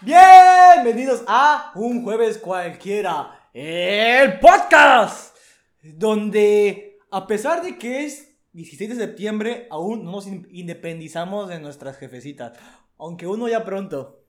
Bienvenidos 0.00 1.24
a 1.26 1.72
Un 1.74 2.04
Jueves 2.04 2.38
Cualquiera, 2.38 3.48
el 3.52 4.38
podcast, 4.38 5.36
donde 5.82 6.98
a 7.10 7.26
pesar 7.26 7.62
de 7.62 7.76
que 7.78 8.04
es 8.04 8.38
16 8.52 8.90
de 8.90 8.96
septiembre, 8.96 9.66
aún 9.70 10.04
no 10.04 10.12
nos 10.12 10.28
in- 10.28 10.46
independizamos 10.52 11.48
de 11.48 11.58
nuestras 11.58 11.96
jefecitas, 11.98 12.56
aunque 12.96 13.26
uno 13.26 13.48
ya 13.48 13.64
pronto. 13.64 14.22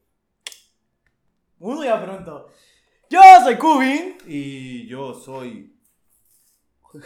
Uno 1.60 1.84
ya 1.84 2.04
pronto. 2.04 2.48
Yo 3.12 3.22
soy 3.44 3.58
Cubin. 3.58 4.18
Y 4.26 4.88
yo 4.88 5.14
soy 5.14 5.76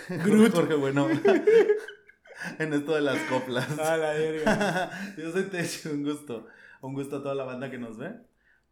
Groot. 0.08 0.54
Jorge 0.56 0.76
Bueno. 0.76 1.10
en 2.60 2.74
esto 2.74 2.96
de 2.96 3.02
las 3.02 3.20
coplas. 3.24 3.78
A 3.78 3.98
la 3.98 4.14
verga. 4.14 4.90
yo 5.18 5.32
soy 5.34 5.44
Techo, 5.44 5.90
un 5.92 6.04
gusto. 6.04 6.48
Un 6.82 6.94
gusto 6.94 7.18
a 7.18 7.24
toda 7.24 7.36
la 7.36 7.44
banda 7.44 7.70
que 7.70 7.78
nos 7.78 7.98
ve. 7.98 8.12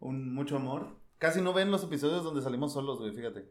Un 0.01 0.33
mucho 0.35 0.57
amor. 0.57 0.87
Casi 1.17 1.39
no 1.41 1.53
ven 1.53 1.71
los 1.71 1.83
episodios 1.83 2.23
donde 2.23 2.41
salimos 2.41 2.73
solos, 2.73 2.99
güey, 2.99 3.11
fíjate. 3.13 3.47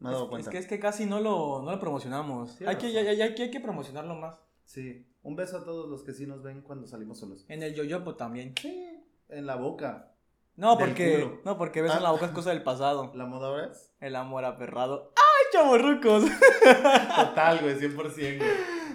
Me 0.00 0.10
he 0.10 0.12
dado 0.12 0.24
Es, 0.24 0.30
cuenta. 0.30 0.50
es 0.50 0.52
que, 0.52 0.58
es 0.58 0.66
que 0.66 0.78
casi 0.80 1.06
no 1.06 1.20
lo, 1.20 1.62
no 1.62 1.70
lo 1.70 1.80
promocionamos. 1.80 2.50
Sí, 2.52 2.66
hay, 2.66 2.76
que, 2.76 2.86
hay, 2.88 2.98
hay 3.20 3.34
que- 3.34 3.44
hay 3.44 3.50
que 3.50 3.60
promocionarlo 3.60 4.14
más. 4.16 4.42
Sí. 4.66 5.06
Un 5.22 5.36
beso 5.36 5.56
a 5.58 5.64
todos 5.64 5.88
los 5.88 6.02
que 6.02 6.12
sí 6.12 6.26
nos 6.26 6.42
ven 6.42 6.60
cuando 6.60 6.86
salimos 6.86 7.18
solos. 7.18 7.46
En 7.48 7.62
el 7.62 7.74
yoyopo 7.74 8.14
también. 8.16 8.52
Sí. 8.60 9.00
En 9.30 9.46
la 9.46 9.56
boca. 9.56 10.10
No, 10.56 10.76
porque, 10.78 11.40
no, 11.44 11.56
porque 11.58 11.80
beso 11.82 11.94
en 11.94 12.00
Ah. 12.00 12.02
la 12.02 12.10
boca 12.10 12.26
es 12.26 12.32
cosa 12.32 12.50
del 12.50 12.62
pasado. 12.62 13.12
¿La 13.16 13.24
moda 13.26 13.48
ahora 13.48 13.66
es? 13.72 13.90
El 14.00 14.16
amor 14.16 14.44
aperrado. 14.44 15.12
¡Ay, 15.16 15.44
chavorrucos! 15.52 16.24
Total, 17.16 17.58
güey, 17.62 17.76
100%. 17.78 17.94
güey. 18.38 18.50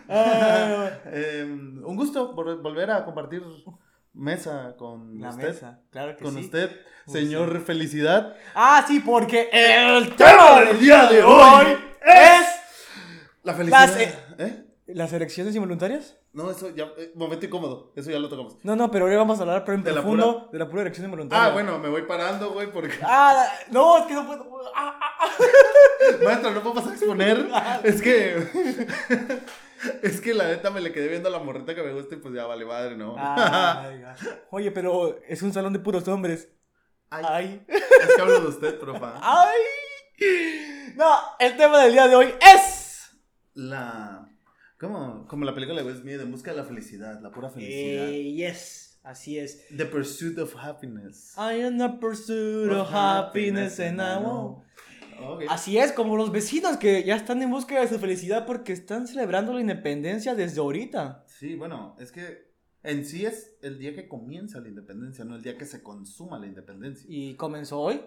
Ay, 0.09 0.89
Eh, 1.05 1.43
un 1.45 1.95
gusto 1.95 2.35
vol- 2.35 2.61
volver 2.61 2.91
a 2.91 3.05
compartir 3.05 3.41
mesa 4.13 4.75
con 4.77 5.19
la 5.19 5.29
usted. 5.29 5.47
mesa, 5.49 5.79
claro 5.91 6.15
que 6.17 6.23
Con 6.23 6.33
sí. 6.35 6.41
usted, 6.41 6.71
señor 7.07 7.61
Felicidad. 7.61 8.35
Ah, 8.55 8.83
sí, 8.87 8.99
porque 8.99 9.49
el 9.51 10.15
tema 10.15 10.61
del 10.61 10.79
día 10.79 11.05
de 11.07 11.23
hoy 11.23 11.65
es 12.05 12.45
La 13.43 13.53
felicidad. 13.53 13.87
Las, 13.87 13.97
eh, 13.97 14.15
¿Eh? 14.39 14.65
las 14.87 15.13
elecciones 15.13 15.55
involuntarias. 15.55 16.15
No, 16.31 16.51
eso 16.51 16.69
ya. 16.75 16.85
eh, 16.97 17.11
momento 17.15 17.45
incómodo. 17.47 17.91
Eso 17.95 18.11
ya 18.11 18.19
lo 18.19 18.29
tocamos. 18.29 18.57
No, 18.63 18.75
no, 18.75 18.91
pero 18.91 19.05
hoy 19.05 19.15
vamos 19.15 19.39
a 19.39 19.41
hablar 19.41 19.63
pero 19.65 19.77
en 19.77 19.83
¿De 19.83 19.91
la 19.91 20.01
profundo 20.01 20.49
de 20.51 20.59
la 20.59 20.69
pura 20.69 20.83
elección 20.83 21.05
involuntaria. 21.05 21.45
Ah, 21.45 21.49
bueno, 21.53 21.79
me 21.79 21.89
voy 21.89 22.03
parando, 22.03 22.51
güey, 22.51 22.71
porque. 22.71 22.93
Ah, 23.01 23.47
no, 23.71 23.97
es 23.97 24.05
que 24.05 24.13
no 24.13 24.27
puedo. 24.27 24.45
Ah, 24.75 24.99
ah, 25.01 25.11
ah. 25.21 25.29
Maestro, 26.23 26.51
no 26.51 26.61
puedo 26.61 26.75
pasar 26.75 26.91
a 26.91 26.95
exponer. 26.95 27.49
es 27.83 28.01
que. 28.01 28.47
es 30.03 30.21
que 30.21 30.33
la 30.33 30.47
neta 30.47 30.69
me 30.71 30.81
le 30.81 30.91
quedé 30.91 31.07
viendo 31.07 31.29
a 31.29 31.31
la 31.31 31.39
morrita 31.39 31.75
que 31.75 31.83
me 31.83 31.93
gusta 31.93 32.15
y 32.15 32.19
pues 32.19 32.33
ya 32.33 32.45
vale 32.45 32.65
madre, 32.65 32.95
¿no? 32.95 33.15
Ay. 33.17 34.03
Oye, 34.51 34.71
pero 34.71 35.19
es 35.27 35.41
un 35.41 35.53
salón 35.53 35.73
de 35.73 35.79
puros 35.79 36.07
hombres. 36.07 36.49
Ay, 37.09 37.25
Ay. 37.27 37.65
Es 37.67 38.15
que 38.15 38.21
hablo 38.21 38.41
de 38.41 38.47
usted, 38.47 38.79
profa. 38.79 39.19
Ay. 39.21 39.57
No, 40.95 41.15
el 41.39 41.57
tema 41.57 41.83
del 41.83 41.93
día 41.93 42.07
de 42.07 42.15
hoy 42.15 42.33
es. 42.55 43.09
La. 43.53 44.29
¿Cómo? 44.79 45.25
Como 45.27 45.45
la 45.45 45.53
película 45.53 45.81
de 45.81 45.87
Wes 45.87 45.99
Smith, 45.99 46.19
en 46.21 46.31
busca 46.31 46.51
de 46.51 46.57
la 46.57 46.63
felicidad, 46.63 47.19
la 47.21 47.31
pura 47.31 47.49
felicidad. 47.49 48.07
Eh, 48.07 48.33
yes, 48.33 48.99
así 49.03 49.37
es. 49.37 49.65
The 49.75 49.85
Pursuit 49.85 50.37
of 50.39 50.55
Happiness. 50.55 51.35
I 51.37 51.61
am 51.63 51.77
the 51.77 51.89
pursuit 51.99 52.71
of 52.71 52.89
happiness 52.89 53.79
and 53.79 54.01
I 54.01 54.17
won't. 54.17 54.63
Así 55.49 55.77
es, 55.77 55.91
como 55.91 56.15
los 56.15 56.31
vecinos 56.31 56.77
que 56.77 57.03
ya 57.03 57.15
están 57.15 57.41
en 57.41 57.51
búsqueda 57.51 57.81
de 57.81 57.87
su 57.87 57.99
felicidad 57.99 58.45
porque 58.45 58.73
están 58.73 59.07
celebrando 59.07 59.53
la 59.53 59.61
independencia 59.61 60.35
desde 60.35 60.59
ahorita. 60.59 61.23
Sí, 61.27 61.55
bueno, 61.55 61.95
es 61.99 62.11
que 62.11 62.49
en 62.83 63.05
sí 63.05 63.25
es 63.25 63.57
el 63.61 63.77
día 63.79 63.93
que 63.93 64.07
comienza 64.07 64.59
la 64.59 64.69
independencia, 64.69 65.25
no 65.25 65.35
el 65.35 65.43
día 65.43 65.57
que 65.57 65.65
se 65.65 65.83
consuma 65.83 66.39
la 66.39 66.47
independencia. 66.47 67.05
¿Y 67.09 67.35
comenzó 67.35 67.79
hoy? 67.79 68.01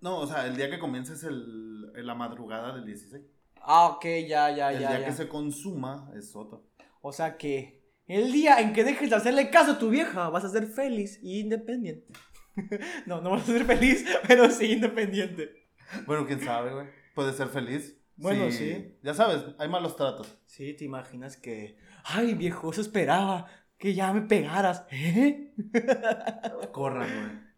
No, 0.00 0.18
o 0.18 0.26
sea, 0.26 0.46
el 0.46 0.56
día 0.56 0.70
que 0.70 0.78
comienza 0.78 1.12
es 1.12 1.24
el, 1.24 1.92
la 1.92 2.14
madrugada 2.14 2.74
del 2.74 2.86
16. 2.86 3.24
Ah, 3.62 3.86
ok, 3.88 4.04
ya, 4.26 4.50
ya, 4.50 4.72
el 4.72 4.80
ya. 4.80 4.88
día 4.90 5.00
ya. 5.00 5.06
que 5.06 5.12
se 5.12 5.28
consuma 5.28 6.10
es 6.16 6.34
otro. 6.36 6.70
O 7.00 7.12
sea 7.12 7.36
que 7.36 7.78
el 8.06 8.32
día 8.32 8.60
en 8.60 8.72
que 8.72 8.84
dejes 8.84 9.10
de 9.10 9.16
hacerle 9.16 9.50
caso 9.50 9.72
a 9.72 9.78
tu 9.78 9.90
vieja, 9.90 10.28
vas 10.30 10.44
a 10.44 10.48
ser 10.48 10.66
feliz 10.66 11.18
e 11.22 11.40
independiente. 11.40 12.12
no, 13.06 13.20
no 13.20 13.30
vas 13.30 13.42
a 13.42 13.52
ser 13.52 13.64
feliz, 13.64 14.04
pero 14.28 14.50
sí 14.50 14.72
independiente. 14.72 15.57
Bueno, 16.06 16.26
quién 16.26 16.40
sabe, 16.40 16.72
güey. 16.72 16.86
Puede 17.14 17.32
ser 17.32 17.48
feliz. 17.48 17.96
Bueno, 18.16 18.50
sí. 18.50 18.96
Ya 19.02 19.14
sabes, 19.14 19.44
hay 19.58 19.68
malos 19.68 19.96
tratos. 19.96 20.36
Sí, 20.46 20.74
te 20.74 20.84
imaginas 20.84 21.36
que. 21.36 21.76
Ay, 22.04 22.34
viejo, 22.34 22.70
eso 22.70 22.80
esperaba 22.80 23.46
que 23.78 23.94
ya 23.94 24.12
me 24.12 24.22
pegaras. 24.22 24.84
¿Eh? 24.90 25.54
Corran, 26.72 27.08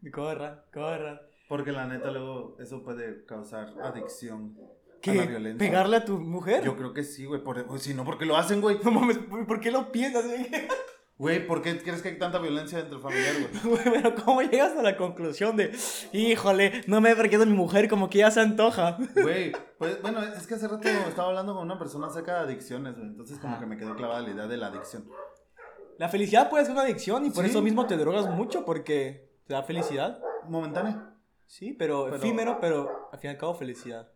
güey. 0.00 0.12
Corran, 0.12 0.62
corran. 0.72 1.20
Porque 1.48 1.72
la 1.72 1.86
neta 1.86 2.10
luego 2.10 2.56
eso 2.60 2.82
puede 2.82 3.24
causar 3.24 3.74
adicción 3.82 4.56
a 4.58 5.00
¿Qué? 5.00 5.14
la 5.14 5.26
violencia. 5.26 5.58
¿Pegarle 5.58 5.96
a 5.96 6.04
tu 6.04 6.18
mujer? 6.18 6.62
Yo 6.62 6.76
creo 6.76 6.92
que 6.92 7.02
sí, 7.02 7.24
güey. 7.24 7.42
Por, 7.42 7.58
o 7.68 7.78
si 7.78 7.92
no, 7.92 8.04
¿por 8.04 8.18
qué 8.18 8.24
lo 8.24 8.36
hacen, 8.36 8.60
güey? 8.60 8.78
No 8.84 8.90
mames, 8.92 9.18
¿por 9.18 9.46
por 9.46 9.60
qué 9.60 9.70
lo 9.70 9.90
piensas? 9.90 10.24
güey? 10.26 10.46
Güey, 11.20 11.46
¿por 11.46 11.60
qué 11.60 11.76
crees 11.82 12.00
que 12.00 12.08
hay 12.08 12.18
tanta 12.18 12.38
violencia 12.38 12.78
dentro 12.78 12.98
del 12.98 13.02
familiar, 13.02 13.34
güey? 13.62 13.62
Güey, 13.84 14.02
Pero 14.02 14.14
¿cómo 14.24 14.40
llegas 14.40 14.74
a 14.74 14.80
la 14.82 14.96
conclusión 14.96 15.54
de, 15.54 15.70
híjole, 16.14 16.80
no 16.86 17.02
me 17.02 17.10
he 17.10 17.14
perdido 17.16 17.44
mi 17.44 17.52
mujer 17.52 17.90
como 17.90 18.08
que 18.08 18.20
ya 18.20 18.30
se 18.30 18.40
antoja? 18.40 18.96
Güey, 19.14 19.52
pues 19.76 20.00
bueno, 20.00 20.22
es 20.22 20.46
que 20.46 20.54
hace 20.54 20.66
rato 20.66 20.88
estaba 20.88 21.28
hablando 21.28 21.52
con 21.54 21.64
una 21.64 21.78
persona 21.78 22.06
acerca 22.06 22.36
de 22.36 22.40
adicciones, 22.44 22.96
güey. 22.96 23.08
Entonces 23.08 23.38
como 23.38 23.60
que 23.60 23.66
me 23.66 23.76
quedó 23.76 23.94
clavada 23.96 24.22
la 24.22 24.30
idea 24.30 24.46
de 24.46 24.56
la 24.56 24.68
adicción. 24.68 25.06
La 25.98 26.08
felicidad 26.08 26.48
puede 26.48 26.64
ser 26.64 26.72
una 26.72 26.82
adicción 26.84 27.26
y 27.26 27.30
por 27.30 27.44
Sí. 27.44 27.50
eso 27.50 27.60
mismo 27.60 27.86
te 27.86 27.98
drogas 27.98 28.26
mucho 28.30 28.64
porque 28.64 29.28
te 29.46 29.52
da 29.52 29.62
felicidad. 29.62 30.18
Momentánea. 30.48 31.14
Sí, 31.46 31.74
pero, 31.74 32.04
Pero- 32.04 32.16
efímero, 32.16 32.58
pero 32.62 33.10
al 33.12 33.18
fin 33.18 33.28
y 33.28 33.32
al 33.34 33.38
cabo 33.38 33.52
felicidad. 33.52 34.10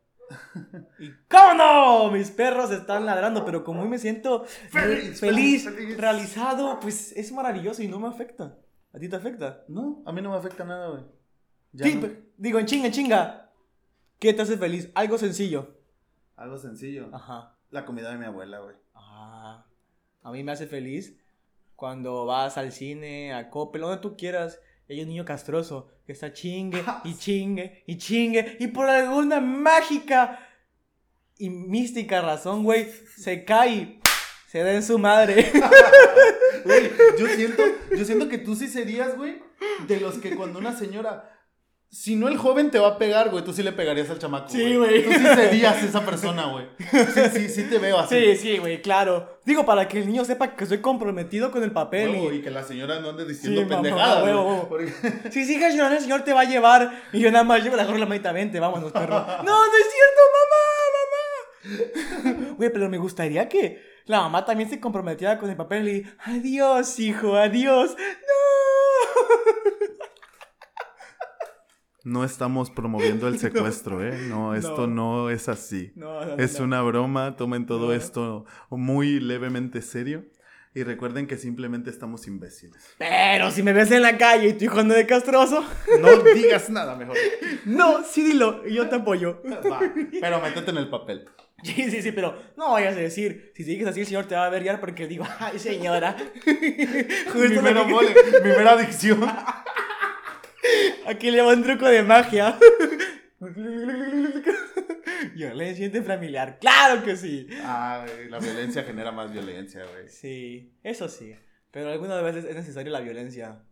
Y 0.98 1.10
cómo 1.28 1.54
no, 1.54 2.10
mis 2.10 2.30
perros 2.30 2.70
están 2.70 3.06
ladrando, 3.06 3.44
pero 3.44 3.62
como 3.64 3.82
hoy 3.82 3.88
me 3.88 3.98
siento 3.98 4.44
Feliz, 4.44 5.20
feliz, 5.20 5.20
feliz, 5.20 5.64
feliz. 5.64 5.96
realizado, 5.98 6.80
pues 6.80 7.12
es 7.12 7.32
maravilloso 7.32 7.82
y 7.82 7.88
no 7.88 7.98
me 7.98 8.08
afecta. 8.08 8.56
¿A 8.92 8.98
ti 8.98 9.08
te 9.08 9.16
afecta? 9.16 9.64
No, 9.68 10.02
a 10.06 10.12
mí 10.12 10.22
no 10.22 10.30
me 10.30 10.36
afecta 10.36 10.64
nada, 10.64 10.88
güey. 10.88 11.02
Sí, 11.76 11.96
no. 11.96 12.08
digo, 12.36 12.58
en 12.58 12.66
chinga, 12.66 12.86
en 12.86 12.92
chinga. 12.92 13.50
¿Qué 14.18 14.32
te 14.32 14.42
hace 14.42 14.56
feliz? 14.56 14.90
Algo 14.94 15.18
sencillo. 15.18 15.76
Algo 16.36 16.56
sencillo. 16.58 17.08
Ajá. 17.12 17.56
La 17.70 17.84
comida 17.84 18.10
de 18.10 18.18
mi 18.18 18.24
abuela, 18.24 18.60
güey. 18.60 18.76
Ah, 18.94 19.66
a 20.22 20.30
mí 20.30 20.44
me 20.44 20.52
hace 20.52 20.66
feliz 20.66 21.18
cuando 21.74 22.24
vas 22.24 22.56
al 22.56 22.70
cine, 22.72 23.34
a 23.34 23.50
Coppel, 23.50 23.82
donde 23.82 23.98
tú 24.00 24.16
quieras. 24.16 24.60
Y 24.88 24.92
Hay 24.92 25.00
un 25.02 25.08
niño 25.08 25.24
castroso 25.24 25.90
que 26.06 26.12
está 26.12 26.32
chingue 26.32 26.82
y 27.04 27.14
chingue 27.14 27.84
y 27.86 27.98
chingue 27.98 28.56
y 28.60 28.68
por 28.68 28.88
alguna 28.88 29.40
mágica 29.40 30.48
y 31.36 31.50
mística 31.50 32.20
razón, 32.20 32.62
güey, 32.62 32.88
se 33.16 33.44
cae 33.44 33.70
y 33.70 34.00
se 34.46 34.60
da 34.60 34.72
en 34.72 34.82
su 34.82 34.98
madre. 34.98 35.50
Güey, 36.64 36.90
yo 37.18 37.26
siento, 37.26 37.62
yo 37.94 38.04
siento 38.06 38.26
que 38.26 38.38
tú 38.38 38.56
sí 38.56 38.68
serías, 38.68 39.18
güey, 39.18 39.42
de 39.86 40.00
los 40.00 40.16
que 40.16 40.34
cuando 40.34 40.58
una 40.58 40.74
señora, 40.74 41.33
si 41.90 42.16
no 42.16 42.26
el 42.28 42.36
joven 42.36 42.70
te 42.72 42.78
va 42.80 42.88
a 42.88 42.98
pegar, 42.98 43.30
güey, 43.30 43.44
tú 43.44 43.52
sí 43.52 43.62
le 43.62 43.70
pegarías 43.72 44.10
al 44.10 44.18
chamaco. 44.18 44.48
Sí, 44.48 44.74
güey. 44.76 45.04
Tú 45.04 45.12
sí 45.12 45.18
serías 45.22 45.80
esa 45.82 46.04
persona, 46.04 46.46
güey. 46.46 46.66
Sí, 46.90 47.20
sí, 47.32 47.48
sí 47.48 47.62
te 47.70 47.78
veo 47.78 48.00
así. 48.00 48.16
Sí, 48.18 48.36
sí, 48.36 48.58
güey, 48.58 48.82
claro. 48.82 49.38
Digo, 49.44 49.64
para 49.64 49.86
que 49.86 49.98
el 50.00 50.06
niño 50.08 50.24
sepa 50.24 50.56
que 50.56 50.64
estoy 50.64 50.78
comprometido 50.78 51.52
con 51.52 51.62
el 51.62 51.70
papel. 51.70 52.16
Y... 52.16 52.26
y 52.38 52.42
que 52.42 52.50
la 52.50 52.64
señora 52.64 52.98
no 52.98 53.10
ande 53.10 53.24
diciendo 53.24 53.60
Sí, 53.62 53.66
pendejadas. 53.68 54.22
güey. 54.22 54.34
Porque- 54.68 55.30
Si 55.30 55.44
sigas 55.44 55.72
llorando, 55.74 55.96
el 55.98 56.02
señor 56.02 56.22
te 56.22 56.32
va 56.32 56.40
a 56.40 56.44
llevar. 56.44 57.02
Y 57.12 57.20
yo 57.20 57.30
nada 57.30 57.44
más 57.44 57.62
llevo 57.62 57.76
la 57.76 57.82
agarro 57.84 57.98
la 57.98 58.06
manita, 58.06 58.32
vente, 58.32 58.58
vámonos, 58.58 58.90
perro. 58.90 59.14
no, 59.44 59.44
no 59.44 59.76
es 59.76 59.86
cierto, 59.92 60.20
mamá, 60.34 60.62
mamá. 60.96 62.54
Güey, 62.56 62.70
pero 62.72 62.88
me 62.88 62.98
gustaría 62.98 63.48
que 63.48 63.80
la 64.06 64.20
mamá 64.20 64.44
también 64.44 64.68
se 64.68 64.80
comprometiera 64.80 65.38
con 65.38 65.48
el 65.48 65.56
papel 65.56 65.88
y. 65.88 66.06
Adiós, 66.24 66.98
hijo, 66.98 67.36
adiós. 67.36 67.94
No. 69.16 69.83
No 72.04 72.22
estamos 72.24 72.70
promoviendo 72.70 73.26
el 73.28 73.38
secuestro, 73.40 74.06
¿eh? 74.06 74.16
No, 74.28 74.54
esto 74.54 74.86
no, 74.86 75.30
es 75.30 75.48
así. 75.48 75.92
No, 75.96 76.24
no, 76.24 76.36
Es 76.36 76.60
una 76.60 76.82
broma, 76.82 77.36
tomen 77.36 77.66
todo 77.66 77.92
esto 77.94 78.44
muy 78.70 79.20
levemente 79.20 79.82
serio. 79.82 80.24
Y 80.76 80.82
recuerden 80.82 81.28
que 81.28 81.36
simplemente 81.36 81.88
estamos 81.88 82.26
imbéciles. 82.26 82.84
Pero 82.98 83.52
si 83.52 83.62
me 83.62 83.72
ves 83.72 83.92
en 83.92 84.02
la 84.02 84.18
calle 84.18 84.48
y 84.48 84.52
tu 84.54 84.64
hijo 84.64 84.80
anda 84.80 84.96
de 84.96 85.06
castroso. 85.06 85.64
No 86.00 86.16
digas 86.34 86.68
nada 86.70 86.96
mejor. 86.96 87.16
No, 87.64 88.02
sí 88.04 88.22
dilo, 88.22 88.66
yo 88.66 88.88
te 88.88 88.96
apoyo. 88.96 89.40
Va, 89.70 89.80
pero 90.20 90.40
métete 90.42 90.70
en 90.72 90.76
el 90.78 90.90
papel. 90.90 91.26
Sí, 91.62 91.90
sí, 91.90 92.02
sí, 92.02 92.10
pero 92.12 92.36
no 92.58 92.72
vayas 92.72 92.94
a 92.94 92.98
decir. 92.98 93.52
Si 93.54 93.62
sigues 93.64 93.86
así, 93.86 94.00
el 94.00 94.06
señor 94.06 94.26
te 94.26 94.34
va 94.34 94.42
a 94.42 94.46
averiar 94.48 94.80
porque 94.80 95.06
digo, 95.06 95.24
ay, 95.38 95.58
señora. 95.60 96.14
Justo 96.44 97.38
Mi 97.48 97.54
lo 97.54 97.62
mero 97.62 97.86
que- 97.86 97.92
mole, 97.92 98.14
mi 98.42 98.48
mera 98.50 98.72
adicción. 98.72 99.20
Aquí 101.06 101.30
le 101.30 101.42
va 101.42 101.52
un 101.52 101.62
truco 101.62 101.86
de 101.86 102.02
magia. 102.02 102.58
Violencia 105.34 105.86
intrafamiliar, 105.86 106.58
claro 106.58 107.02
que 107.04 107.16
sí. 107.16 107.48
Ah, 107.62 108.04
güey, 108.06 108.28
la 108.28 108.38
violencia 108.38 108.84
genera 108.84 109.10
más 109.12 109.32
violencia, 109.32 109.84
güey. 109.86 110.08
Sí, 110.08 110.72
eso 110.82 111.08
sí. 111.08 111.34
Pero 111.70 111.90
algunas 111.90 112.22
veces 112.22 112.44
es 112.44 112.54
necesaria 112.54 112.92
la 112.92 113.00
violencia. 113.00 113.62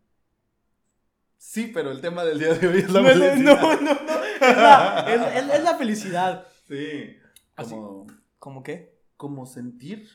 Sí, 1.36 1.70
pero 1.72 1.90
el 1.90 2.00
tema 2.00 2.24
del 2.24 2.38
día 2.38 2.54
de 2.54 2.66
hoy 2.68 2.78
es 2.78 2.90
la 2.90 3.00
No, 3.00 3.08
no, 3.08 3.14
felicidad. 3.14 3.60
no, 3.62 3.80
no, 3.80 3.94
no. 3.94 4.24
Es 4.24 4.56
la, 4.56 5.04
es- 5.08 5.44
es- 5.44 5.54
es 5.54 5.62
la 5.64 5.76
felicidad. 5.76 6.46
Sí. 6.68 7.16
Así. 7.56 7.70
Como, 7.70 8.06
¿Cómo 8.38 8.62
qué? 8.62 8.92
como 9.16 9.46
sentir, 9.46 10.08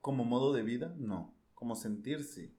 como 0.00 0.24
modo 0.24 0.52
de 0.54 0.62
vida, 0.62 0.94
no. 0.96 1.34
Como 1.54 1.74
sentir, 1.76 2.24
sí. 2.24 2.54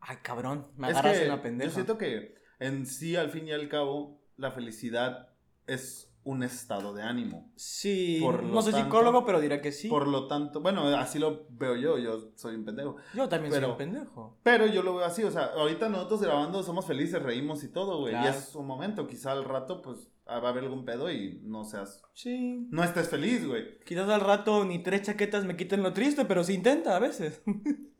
Ay, 0.00 0.16
cabrón, 0.22 0.66
me 0.76 0.88
agarras 0.88 1.24
la 1.26 1.40
pendeja. 1.40 1.68
Yo 1.70 1.74
siento 1.74 1.98
que 1.98 2.34
en 2.60 2.86
sí, 2.86 3.16
al 3.16 3.30
fin 3.30 3.46
y 3.48 3.52
al 3.52 3.68
cabo, 3.68 4.20
la 4.36 4.50
felicidad 4.50 5.28
es 5.66 6.10
un 6.26 6.42
estado 6.42 6.94
de 6.94 7.02
ánimo. 7.02 7.52
Sí, 7.54 8.18
Por 8.22 8.42
no 8.42 8.62
soy 8.62 8.72
tanto- 8.72 8.86
psicólogo, 8.86 9.26
pero 9.26 9.40
diré 9.42 9.60
que 9.60 9.72
sí. 9.72 9.88
Por 9.88 10.08
lo 10.08 10.26
tanto, 10.26 10.62
bueno, 10.62 10.86
así 10.96 11.18
lo 11.18 11.46
veo 11.50 11.76
yo, 11.76 11.98
yo 11.98 12.32
soy 12.36 12.54
un 12.54 12.64
pendejo. 12.64 12.96
Yo 13.14 13.28
también 13.28 13.52
soy 13.52 13.60
pero- 13.60 13.72
un 13.72 13.78
pendejo. 13.78 14.38
Pero 14.42 14.66
yo 14.66 14.82
lo 14.82 14.94
veo 14.96 15.04
así, 15.04 15.22
o 15.22 15.30
sea, 15.30 15.44
ahorita 15.54 15.90
nosotros 15.90 16.22
grabando 16.22 16.62
somos 16.62 16.86
felices, 16.86 17.22
reímos 17.22 17.62
y 17.62 17.68
todo, 17.68 17.98
güey. 18.00 18.14
Y 18.14 18.18
Claro. 18.18 18.38
es 18.38 18.54
un 18.54 18.66
momento, 18.66 19.06
quizá 19.06 19.32
al 19.32 19.44
rato, 19.44 19.82
pues, 19.82 20.10
va 20.26 20.36
a 20.36 20.48
haber 20.48 20.64
algún 20.64 20.86
pedo 20.86 21.12
y 21.12 21.40
no 21.44 21.64
seas, 21.64 22.00
Sí. 22.14 22.66
no 22.70 22.82
estés 22.82 23.10
feliz, 23.10 23.46
güey. 23.46 23.78
Quizás 23.80 24.08
al 24.08 24.22
rato 24.22 24.64
ni 24.64 24.82
tres 24.82 25.02
chaquetas 25.02 25.44
me 25.44 25.56
quiten 25.58 25.82
lo 25.82 25.92
triste, 25.92 26.24
pero 26.24 26.42
se 26.42 26.54
intenta 26.54 26.96
a 26.96 27.00
veces. 27.00 27.42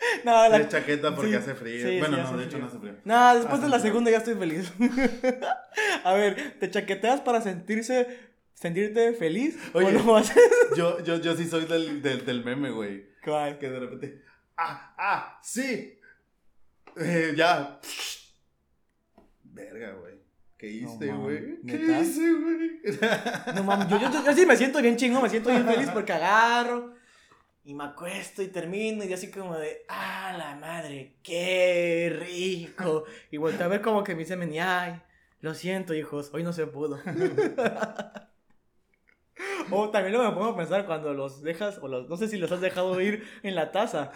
no, 0.24 0.48
la- 0.48 0.68
chaqueta 0.68 1.14
porque 1.14 1.30
sí, 1.32 1.36
hace 1.36 1.54
frío. 1.54 1.86
sí, 1.88 1.98
bueno, 1.98 2.16
sí, 2.16 2.22
no, 2.32 2.38
de 2.38 2.44
hecho 2.44 2.50
frío. 2.52 2.60
no 2.62 2.66
hace 2.68 2.78
frío. 2.78 2.94
No, 3.04 3.34
después 3.34 3.52
Hace 3.54 3.62
de 3.62 3.68
la 3.68 3.78
frío. 3.78 3.90
segunda 3.92 4.10
ya 4.10 4.16
estoy 4.18 4.34
feliz. 4.34 4.72
a 6.04 6.12
ver, 6.14 6.56
¿te 6.58 6.70
chaqueteas 6.70 7.20
para 7.20 7.40
sentirse, 7.40 8.18
sentirte 8.54 9.12
feliz? 9.14 9.58
Oye. 9.74 9.96
¿O 10.06 10.16
haces? 10.16 10.36
Yo, 10.76 11.02
yo, 11.02 11.16
yo 11.20 11.34
sí 11.36 11.46
soy 11.48 11.64
del, 11.66 12.00
del, 12.02 12.24
del 12.24 12.44
meme, 12.44 12.70
güey. 12.70 13.06
¿Cuál? 13.24 13.58
Que 13.58 13.68
de 13.70 13.80
repente, 13.80 14.22
ah, 14.56 14.94
ah, 14.96 15.38
sí. 15.42 15.98
Eh, 16.96 17.34
ya. 17.36 17.78
Verga, 19.44 19.92
güey. 19.92 20.14
¿Qué 20.56 20.68
hice, 20.68 21.06
güey? 21.12 21.60
¿Qué 21.66 21.74
hice, 22.02 22.32
güey? 22.34 22.80
No 23.54 23.64
mames, 23.64 23.88
yo, 23.88 23.98
yo, 23.98 24.10
yo- 24.12 24.24
yo 24.24 24.32
sí 24.34 24.44
me 24.46 24.56
siento 24.56 24.80
bien 24.82 24.96
chingo, 24.96 25.20
me 25.22 25.28
siento 25.30 25.48
bien 25.50 25.64
feliz 25.66 25.88
porque 25.90 26.12
agarro 26.12 26.94
y 27.70 27.74
me 27.74 27.84
acuesto 27.84 28.42
y 28.42 28.48
termino 28.48 29.04
y 29.04 29.12
así 29.12 29.30
como 29.30 29.56
de, 29.56 29.84
ah, 29.88 30.34
la 30.36 30.56
madre, 30.56 31.14
qué 31.22 32.12
rico. 32.18 33.04
Y 33.30 33.36
vuelto 33.36 33.62
a 33.62 33.68
ver 33.68 33.80
como 33.80 34.02
que 34.02 34.16
me 34.16 34.22
dicen, 34.22 34.52
y 34.52 34.58
ay, 34.58 35.00
lo 35.40 35.54
siento, 35.54 35.94
hijos, 35.94 36.30
hoy 36.34 36.42
no 36.42 36.52
se 36.52 36.66
pudo. 36.66 36.98
O 39.70 39.88
también 39.90 40.12
lo 40.12 40.24
me 40.24 40.34
pongo 40.34 40.48
a 40.48 40.56
pensar 40.56 40.84
cuando 40.84 41.14
los 41.14 41.42
dejas, 41.42 41.78
o 41.80 41.86
los, 41.86 42.08
no 42.08 42.16
sé 42.16 42.28
si 42.28 42.38
los 42.38 42.50
has 42.50 42.60
dejado 42.60 43.00
ir 43.00 43.24
en 43.42 43.54
la 43.54 43.70
taza. 43.70 44.10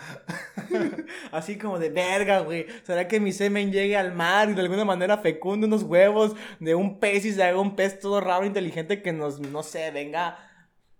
Así 1.32 1.56
como 1.56 1.78
de 1.78 1.90
verga, 1.90 2.40
güey. 2.40 2.66
¿Será 2.82 3.06
que 3.06 3.20
mi 3.20 3.32
semen 3.32 3.72
llegue 3.72 3.96
al 3.96 4.12
mar 4.14 4.50
y 4.50 4.54
de 4.54 4.62
alguna 4.62 4.84
manera 4.84 5.18
fecunde 5.18 5.66
unos 5.66 5.84
huevos 5.84 6.34
de 6.58 6.74
un 6.74 6.98
pez 6.98 7.24
y 7.24 7.32
se 7.32 7.42
haga 7.42 7.60
un 7.60 7.76
pez 7.76 8.00
todo 8.00 8.20
raro, 8.20 8.44
inteligente 8.44 9.00
que 9.00 9.12
nos, 9.12 9.38
no 9.40 9.62
sé, 9.62 9.92
venga 9.92 10.38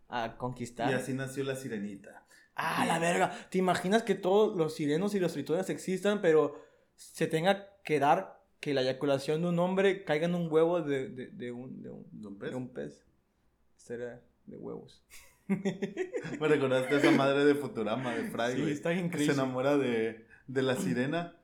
a 0.08 0.36
conquistar? 0.36 0.90
Y 0.90 0.94
así 0.94 1.12
nació 1.12 1.44
la 1.44 1.56
sirenita. 1.56 2.23
Ah, 2.56 2.84
la 2.86 2.98
verga. 2.98 3.32
¿Te 3.50 3.58
imaginas 3.58 4.02
que 4.02 4.14
todos 4.14 4.56
los 4.56 4.74
sirenos 4.74 5.14
y 5.14 5.20
los 5.20 5.32
tritones 5.32 5.70
existan, 5.70 6.20
pero 6.20 6.62
se 6.96 7.26
tenga 7.26 7.68
que 7.84 7.98
dar 7.98 8.40
que 8.60 8.72
la 8.74 8.82
eyaculación 8.82 9.42
de 9.42 9.48
un 9.48 9.58
hombre 9.58 10.04
caiga 10.04 10.26
en 10.26 10.34
un 10.34 10.50
huevo 10.50 10.80
de, 10.80 11.08
de, 11.08 11.26
de 11.28 11.52
un, 11.52 11.82
de, 11.82 11.90
un, 11.90 12.06
¿De 12.12 12.26
un 12.28 12.38
pez? 12.38 12.50
de 12.50 12.56
un 12.56 12.68
pez? 12.68 13.04
Será 13.76 14.22
de 14.46 14.56
huevos. 14.56 15.04
Me 15.48 16.48
recordaste 16.48 16.94
a 16.94 16.98
esa 16.98 17.10
madre 17.10 17.44
de 17.44 17.54
Futurama, 17.54 18.14
de 18.14 18.30
Fry, 18.30 18.54
Sí, 18.54 18.70
está 18.70 18.94
que 19.10 19.18
se 19.18 19.32
enamora 19.32 19.76
de, 19.76 20.26
de 20.46 20.62
la 20.62 20.76
sirena. 20.76 21.36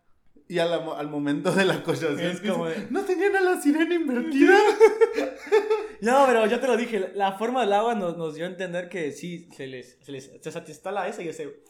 Y 0.50 0.58
al, 0.58 0.72
al 0.72 1.08
momento 1.08 1.52
de 1.52 1.64
la 1.64 1.80
collación, 1.82 2.18
Es 2.20 2.40
como 2.40 2.66
de- 2.66 2.88
¿no 2.90 3.02
tenían 3.04 3.36
a 3.36 3.40
la 3.40 3.60
sirena 3.60 3.94
invertida? 3.94 4.56
No, 6.00 6.24
pero 6.26 6.46
yo 6.46 6.58
te 6.58 6.66
lo 6.66 6.76
dije, 6.78 7.12
la- 7.14 7.32
forma 7.38 7.60
del 7.60 7.74
agua 7.74 7.94
nos, 7.94 8.16
nos 8.16 8.34
dio 8.34 8.46
a 8.46 8.48
entender 8.48 8.88
que 8.88 9.12
sí, 9.12 9.48
se 9.54 9.66
les, 9.66 9.98
se 10.02 10.10
les 10.12 10.30
se 10.40 10.50
satisfala 10.50 11.06
esa 11.06 11.22
y 11.22 11.28
ese... 11.28 11.62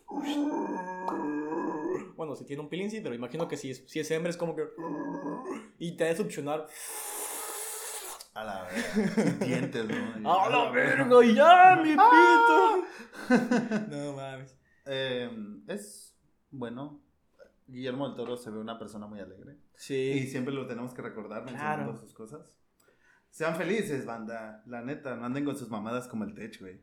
Bueno, 2.17 2.37
si 2.37 2.44
tiene 2.44 2.62
un 2.62 2.69
pilín, 2.69 2.91
sí, 2.91 3.00
pero 3.03 3.15
imagino 3.15 3.49
que 3.49 3.56
si 3.56 3.71
es, 3.71 3.82
si 3.87 3.99
es 4.00 4.11
hembra 4.11 4.31
es 4.31 4.37
como 4.37 4.55
que... 4.55 4.65
Y 5.79 5.97
te 5.97 6.05
debe 6.05 6.17
succionar. 6.17 6.67
A 8.35 8.44
la 8.44 8.62
verga. 8.65 9.44
Dientes, 9.44 9.85
¿no? 9.85 9.94
Y- 10.21 10.25
¡A 10.27 10.49
la 10.49 10.71
verga! 10.71 11.25
¡Y 11.25 11.35
ya, 11.35 11.77
mi 11.82 11.91
pito! 11.91 12.85
No 13.88 14.12
mames. 14.15 14.56
Eh, 14.87 15.29
es 15.69 16.15
bueno. 16.50 17.00
Guillermo 17.70 18.06
del 18.08 18.17
Toro 18.17 18.37
se 18.37 18.50
ve 18.50 18.58
una 18.58 18.78
persona 18.78 19.06
muy 19.06 19.20
alegre. 19.20 19.55
Y 19.55 19.58
Sí. 19.75 20.26
siempre 20.28 20.52
lo 20.55 20.67
tenemos 20.67 20.93
que 20.94 21.02
recordar 21.02 21.44
mencionando 21.44 21.93
Claro. 21.93 21.96
sus 21.99 22.12
cosas. 22.14 22.55
Sean 23.31 23.55
felices, 23.56 24.05
banda. 24.05 24.62
La 24.67 24.82
neta, 24.82 25.14
no 25.17 25.26
anden 25.26 25.44
con 25.44 25.56
sus 25.56 25.69
mamadas 25.70 26.08
como 26.08 26.25
el 26.25 26.34
tech, 26.34 26.58
güey. 26.61 26.81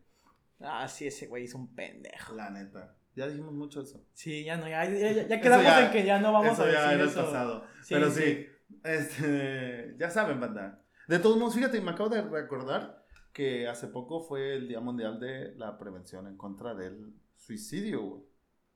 Ah, 0.60 0.88
sí, 0.88 1.06
ese 1.08 1.28
güey 1.28 1.44
es 1.44 1.54
un 1.54 1.76
pendejo. 1.76 2.34
La 2.36 2.50
neta. 2.50 2.96
Ya 3.16 3.28
dijimos 3.28 3.54
mucho 3.54 3.82
eso. 3.82 4.06
Sí, 4.14 4.44
ya 4.44 4.58
no, 4.58 4.68
ya, 4.68 4.86
ya, 4.86 5.12
ya- 5.12 5.28
ya 5.28 5.42
quedamos 5.42 5.66
ya- 5.66 5.86
en 5.88 5.92
que 5.92 6.06
ya 6.06 6.20
no 6.20 6.32
vamos 6.32 6.54
eso 6.54 6.64
a 6.64 6.72
ya 6.72 6.82
decir 6.82 6.94
era 6.94 7.04
el 7.04 7.10
eso. 7.10 7.26
pasado. 7.26 7.64
Sí, 7.84 7.94
Pero 7.94 8.12
sí. 8.12 8.22
sí, 8.22 8.46
este, 8.84 9.96
ya 9.98 10.10
saben, 10.10 10.40
banda. 10.40 10.82
De 11.08 11.20
todos 11.20 11.38
modos, 11.38 11.56
fíjate, 11.56 11.80
me 11.82 11.92
acabo 11.92 12.10
de 12.10 12.22
recordar 12.22 13.04
que 13.34 13.68
hace 13.68 13.88
poco 13.88 14.22
fue 14.22 14.56
el 14.56 14.68
Día 14.68 14.80
Mundial 14.80 15.20
de 15.20 15.54
la 15.56 15.78
Prevención 15.78 16.28
en 16.28 16.38
contra 16.38 16.74
del 16.76 17.14
suicidio, 17.36 18.02
güey. 18.02 18.24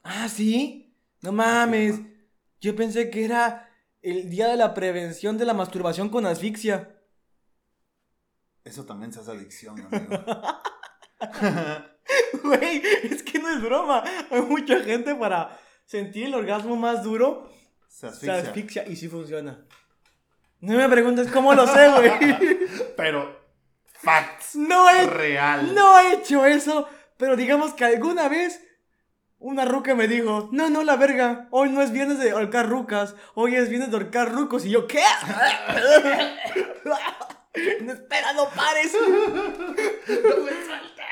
Ah, 0.03 0.27
¿sí? 0.29 0.90
No 1.21 1.31
mames. 1.31 1.99
Yo 2.59 2.75
pensé 2.75 3.09
que 3.09 3.25
era 3.25 3.69
el 4.01 4.29
día 4.29 4.47
de 4.47 4.57
la 4.57 4.73
prevención 4.73 5.37
de 5.37 5.45
la 5.45 5.53
masturbación 5.53 6.09
con 6.09 6.25
asfixia. 6.25 6.97
Eso 8.63 8.85
también 8.85 9.11
se 9.11 9.19
hace 9.19 9.31
adicción, 9.31 9.79
amigo. 9.91 10.23
Güey, 12.43 12.81
es 13.03 13.23
que 13.23 13.39
no 13.39 13.49
es 13.49 13.61
broma. 13.61 14.03
Hay 14.29 14.41
mucha 14.41 14.79
gente 14.81 15.15
para 15.15 15.57
sentir 15.85 16.25
el 16.25 16.33
orgasmo 16.35 16.75
más 16.75 17.03
duro. 17.03 17.49
se 17.87 18.09
Se 18.11 18.29
asfixia. 18.31 18.33
asfixia 18.49 18.87
y 18.87 18.95
sí 18.95 19.07
funciona. 19.07 19.65
No 20.59 20.77
me 20.77 20.89
preguntes 20.89 21.31
cómo 21.31 21.53
lo 21.53 21.65
sé, 21.67 21.89
güey. 21.89 22.11
Pero, 22.97 23.39
facts. 23.93 24.55
No 24.55 24.89
he, 24.89 25.07
Real. 25.07 25.73
no 25.73 25.99
he 25.99 26.13
hecho 26.15 26.45
eso. 26.45 26.87
Pero 27.17 27.35
digamos 27.35 27.73
que 27.73 27.85
alguna 27.85 28.27
vez 28.29 28.61
una 29.41 29.65
ruca 29.65 29.95
me 29.95 30.07
dijo, 30.07 30.49
no, 30.51 30.69
no, 30.69 30.83
la 30.83 30.95
verga, 30.95 31.47
hoy 31.49 31.71
no 31.71 31.81
es 31.81 31.91
viernes 31.91 32.19
de 32.19 32.29
ahorcar 32.31 32.69
rucas, 32.69 33.15
hoy 33.33 33.55
es 33.55 33.69
viernes 33.69 33.89
de 33.89 33.97
ahorcar 33.97 34.31
rucos. 34.31 34.65
Y 34.65 34.69
yo, 34.69 34.87
¿qué? 34.87 35.01
no, 36.85 37.91
espera, 37.91 38.33
no 38.33 38.45
pares. 38.55 38.95
no 38.95 40.43
me 40.43 40.51
sueltes. 40.63 41.05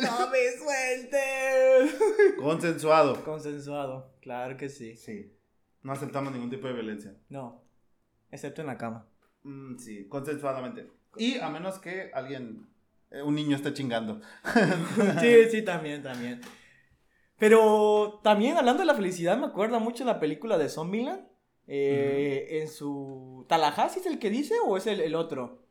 No 0.00 0.30
me 0.30 0.52
sueltes. 0.56 1.96
Consensuado. 2.38 3.24
Consensuado, 3.24 4.14
claro 4.20 4.56
que 4.56 4.68
sí. 4.68 4.96
Sí. 4.96 5.36
No 5.82 5.92
aceptamos 5.92 6.32
ningún 6.32 6.50
tipo 6.50 6.68
de 6.68 6.74
violencia. 6.74 7.16
No, 7.28 7.64
excepto 8.30 8.60
en 8.60 8.68
la 8.68 8.78
cama. 8.78 9.06
Mm, 9.42 9.78
sí, 9.78 10.06
consensuadamente. 10.08 10.90
Y 11.16 11.38
a 11.38 11.48
menos 11.48 11.80
que 11.80 12.10
alguien, 12.14 12.68
eh, 13.10 13.22
un 13.22 13.34
niño 13.34 13.56
esté 13.56 13.72
chingando. 13.72 14.20
Sí, 15.20 15.50
sí, 15.50 15.62
también, 15.62 16.04
también. 16.04 16.40
Pero 17.38 18.20
también 18.22 18.56
hablando 18.56 18.80
de 18.80 18.86
la 18.86 18.94
felicidad, 18.94 19.36
me 19.36 19.46
acuerda 19.46 19.78
mucho 19.78 20.04
la 20.04 20.20
película 20.20 20.56
de 20.58 20.68
Zombieland. 20.68 21.26
Eh, 21.66 22.60
En 22.60 22.68
su. 22.68 23.44
¿Tallahassee 23.48 24.00
es 24.00 24.06
el 24.06 24.18
que 24.18 24.30
dice 24.30 24.54
o 24.66 24.76
es 24.76 24.86
el, 24.86 25.00
el 25.00 25.14
otro? 25.14 25.62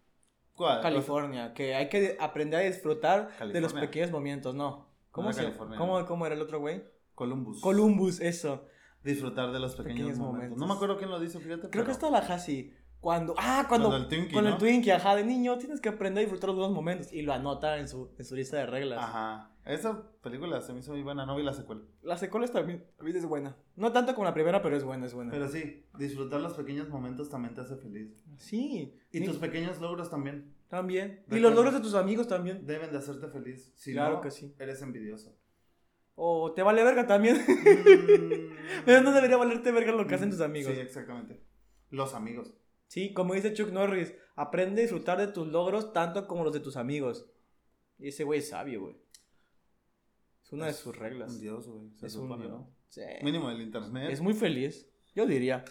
¿Cuál? 0.55 0.81
California. 0.81 1.53
Que 1.53 1.75
hay 1.75 1.87
que 1.89 2.17
aprender 2.19 2.59
a 2.59 2.63
disfrutar 2.63 3.29
de 3.51 3.61
los 3.61 3.73
pequeños 3.73 4.11
momentos, 4.11 4.53
no. 4.55 4.87
¿Cómo, 5.11 5.31
se, 5.31 5.53
¿cómo. 5.77 6.05
¿Cómo 6.05 6.25
era 6.25 6.35
el 6.35 6.41
otro 6.41 6.59
güey? 6.59 6.83
Columbus. 7.15 7.61
Columbus, 7.61 8.19
eso. 8.19 8.65
Disfrutar 9.03 9.51
de 9.51 9.59
los 9.59 9.75
pequeños, 9.75 9.97
Pequeños 9.99 10.17
momentos. 10.17 10.33
momentos. 10.35 10.57
No 10.59 10.67
me 10.67 10.73
acuerdo 10.73 10.97
quién 10.97 11.11
lo 11.11 11.19
dice, 11.19 11.39
fíjate. 11.39 11.69
Creo 11.69 11.71
pero- 11.71 11.85
que 11.85 11.91
es 11.91 11.99
Tallahassee. 11.99 12.73
Cuando. 13.03 13.35
Ah, 13.37 13.65
cuando. 13.67 13.89
Cuando 13.89 14.05
el 14.05 14.09
Twinkie, 14.09 14.33
Con 14.33 14.47
el. 14.47 14.57
Twinkie, 14.57 14.91
ajá, 14.91 15.17
de 15.17 15.25
niño, 15.25 15.57
tienes 15.57 15.81
que 15.81 15.89
aprender 15.89 16.19
a 16.19 16.21
disfrutar 16.21 16.47
los 16.47 16.55
buenos 16.55 16.73
momentos. 16.73 17.11
Y 17.11 17.21
lo 17.21 17.33
anota 17.33 17.77
en 17.77 17.89
su, 17.89 18.09
en 18.17 18.23
su 18.23 18.33
lista 18.33 18.55
de 18.55 18.65
reglas. 18.65 18.97
Ajá. 18.97 19.51
Esa 19.65 20.03
película 20.21 20.61
se 20.61 20.71
me 20.71 20.79
hizo 20.79 20.93
muy 20.93 21.01
buena, 21.03 21.25
no 21.25 21.35
vi 21.35 21.43
la 21.43 21.51
secuela. 21.51 21.81
La 22.01 22.15
secuela 22.15 22.47
también, 22.47 22.85
también 22.95 23.17
es 23.17 23.25
buena. 23.25 23.57
No 23.75 23.91
tanto 23.91 24.15
como 24.15 24.23
la 24.23 24.33
primera, 24.33 24.61
pero 24.61 24.77
es 24.77 24.85
buena, 24.85 25.05
es 25.05 25.13
buena. 25.13 25.31
Pero 25.31 25.49
sí, 25.49 25.85
disfrutar 25.97 26.39
los 26.39 26.53
pequeños 26.53 26.87
momentos 26.87 27.29
también 27.29 27.53
te 27.53 27.59
hace 27.59 27.75
feliz. 27.75 28.23
Sí. 28.37 28.97
Y 29.11 29.25
tus 29.25 29.35
pequeños 29.35 29.81
logros 29.81 30.09
también 30.09 30.55
También. 30.69 31.25
Y 31.29 31.39
los 31.39 31.53
logros 31.53 31.73
de 31.73 31.81
tus 31.81 31.95
amigos 31.95 32.29
también. 32.29 32.65
deben 32.65 32.89
de 32.89 32.99
hacerte 32.99 33.27
feliz. 33.27 33.73
Si 33.75 33.91
Claro 33.91 34.15
no, 34.15 34.21
que 34.21 34.31
sí. 34.31 34.55
eres 34.59 34.81
envidioso. 34.81 35.37
O 36.15 36.53
te 36.53 36.63
vale 36.63 36.85
verga 36.85 37.05
también. 37.05 37.35
Mm. 37.35 38.53
pero 38.85 39.01
no 39.01 39.11
debería 39.11 39.35
valerte 39.35 39.73
verga 39.73 39.91
lo 39.91 40.07
que 40.07 40.15
hacen 40.15 40.29
tus 40.29 40.39
amigos. 40.39 40.73
Sí, 40.73 40.79
exactamente. 40.79 41.41
Los 41.89 42.13
amigos. 42.13 42.53
Sí, 42.93 43.11
como 43.11 43.33
dice 43.33 43.55
Chuck 43.55 43.71
Norris, 43.71 44.13
aprende 44.35 44.81
a 44.81 44.83
disfrutar 44.83 45.17
de 45.17 45.25
tus 45.25 45.47
logros 45.47 45.93
tanto 45.93 46.27
como 46.27 46.43
los 46.43 46.53
de 46.53 46.59
tus 46.59 46.77
amigos. 46.77 47.25
Y 47.97 48.09
ese 48.09 48.23
güey 48.23 48.37
es 48.37 48.49
sabio, 48.49 48.81
güey. 48.81 48.95
Es 50.43 50.51
una 50.53 50.67
de 50.67 50.73
sus 50.73 50.95
reglas. 50.95 51.33
Un 51.33 51.39
dios, 51.39 51.67
güey. 51.67 51.89
Se 51.97 52.05
Es 52.05 52.15
un 52.15 52.27
supone. 52.27 52.47
¿no? 52.47 52.69
Sí. 52.89 53.01
Mínimo 53.23 53.49
del 53.49 53.61
internet. 53.61 54.11
Es 54.11 54.21
muy 54.21 54.35
feliz, 54.35 54.87
yo 55.15 55.25
diría. 55.25 55.65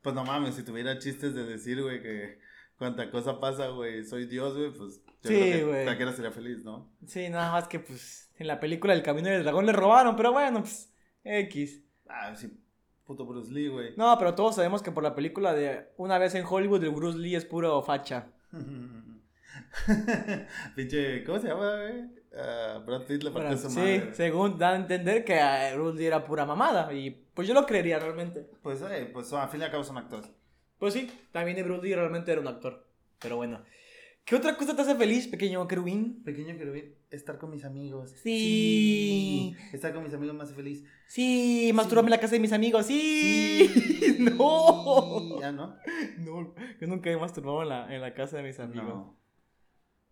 Pues 0.00 0.14
no 0.14 0.24
mames, 0.24 0.54
si 0.54 0.62
tuviera 0.62 0.98
chistes 0.98 1.34
de 1.34 1.44
decir, 1.44 1.82
güey, 1.82 2.00
que 2.00 2.38
cuánta 2.78 3.10
cosa 3.10 3.38
pasa, 3.38 3.68
güey, 3.68 4.02
soy 4.06 4.24
Dios, 4.24 4.56
güey, 4.56 4.70
pues 4.72 5.02
yo 5.22 5.28
Sí, 5.28 5.36
creo 5.36 5.42
que 5.58 5.64
güey. 5.64 5.84
cualquiera 5.84 6.12
sería 6.14 6.30
feliz, 6.30 6.64
¿no? 6.64 6.90
Sí, 7.06 7.28
nada 7.28 7.52
más 7.52 7.68
que 7.68 7.80
pues 7.80 8.30
en 8.38 8.46
la 8.46 8.58
película 8.60 8.94
El 8.94 9.02
Camino 9.02 9.28
del 9.28 9.42
Dragón 9.42 9.66
le 9.66 9.72
robaron, 9.72 10.16
pero 10.16 10.32
bueno, 10.32 10.60
pues 10.60 10.90
X. 11.22 11.84
Ah, 12.08 12.34
sí, 12.34 12.58
puto 13.10 13.26
Bruce 13.26 13.52
Lee, 13.52 13.66
güey. 13.66 13.92
No, 13.96 14.16
pero 14.18 14.36
todos 14.36 14.54
sabemos 14.54 14.82
que 14.82 14.92
por 14.92 15.02
la 15.02 15.16
película 15.16 15.52
de 15.52 15.88
Una 15.96 16.16
vez 16.18 16.36
en 16.36 16.44
Hollywood 16.48 16.84
el 16.84 16.90
Bruce 16.90 17.18
Lee 17.18 17.34
es 17.34 17.44
puro 17.44 17.82
facha. 17.82 18.28
Pinche, 20.76 21.24
¿cómo 21.24 21.40
se 21.40 21.48
llama, 21.48 21.76
güey? 21.76 22.04
Ah, 22.36 22.80
Brad 22.86 23.06
Pitt 23.06 23.24
le 23.24 23.32
partió 23.32 23.56
su 23.56 23.68
sí, 23.68 23.80
madre. 23.80 24.14
según 24.14 24.56
da 24.58 24.70
a 24.70 24.76
entender 24.76 25.24
que 25.24 25.36
eh, 25.36 25.72
Bruce 25.74 25.98
Lee 25.98 26.06
era 26.06 26.24
pura 26.24 26.46
mamada 26.46 26.92
y 26.92 27.10
pues 27.34 27.48
yo 27.48 27.54
lo 27.54 27.66
creería 27.66 27.98
realmente. 27.98 28.48
Pues, 28.62 28.80
eh, 28.82 29.10
pues 29.12 29.32
a 29.32 29.48
fin 29.48 29.60
y 29.60 29.64
al 29.64 29.72
cabo 29.72 29.82
son 29.82 29.98
actores. 29.98 30.30
Pues 30.78 30.94
sí, 30.94 31.10
también 31.32 31.64
Bruce 31.64 31.82
Lee 31.82 31.96
realmente 31.96 32.30
era 32.30 32.40
un 32.40 32.46
actor. 32.46 32.86
Pero 33.18 33.34
bueno. 33.36 33.60
¿Qué 34.24 34.36
otra 34.36 34.56
cosa 34.56 34.76
te 34.76 34.82
hace 34.82 34.94
feliz, 34.94 35.26
pequeño 35.26 35.66
querubín? 35.66 36.22
Pequeño 36.22 36.56
querubín, 36.56 36.94
estar 37.10 37.38
con 37.38 37.50
mis 37.50 37.64
amigos. 37.64 38.12
Sí. 38.22 39.56
Sí. 39.56 39.56
Estar 39.72 39.92
con 39.92 40.04
mis 40.04 40.14
amigos 40.14 40.36
me 40.36 40.42
hace 40.42 40.54
feliz. 40.54 40.84
Sí, 41.08 41.70
masturbarme 41.74 42.08
en 42.08 42.12
la 42.12 42.20
casa 42.20 42.34
de 42.34 42.40
mis 42.40 42.52
amigos. 42.52 42.86
Sí. 42.86 44.16
no. 44.20 45.40
¿Ya 45.40 45.50
no? 45.50 45.76
No, 46.18 46.54
yo 46.80 46.86
nunca 46.86 47.10
he 47.10 47.16
masturbado 47.16 47.62
en 47.62 47.68
la, 47.70 47.94
en 47.94 48.00
la 48.00 48.14
casa 48.14 48.36
de 48.36 48.44
mis 48.44 48.60
amigos. 48.60 48.88
No. 48.88 49.18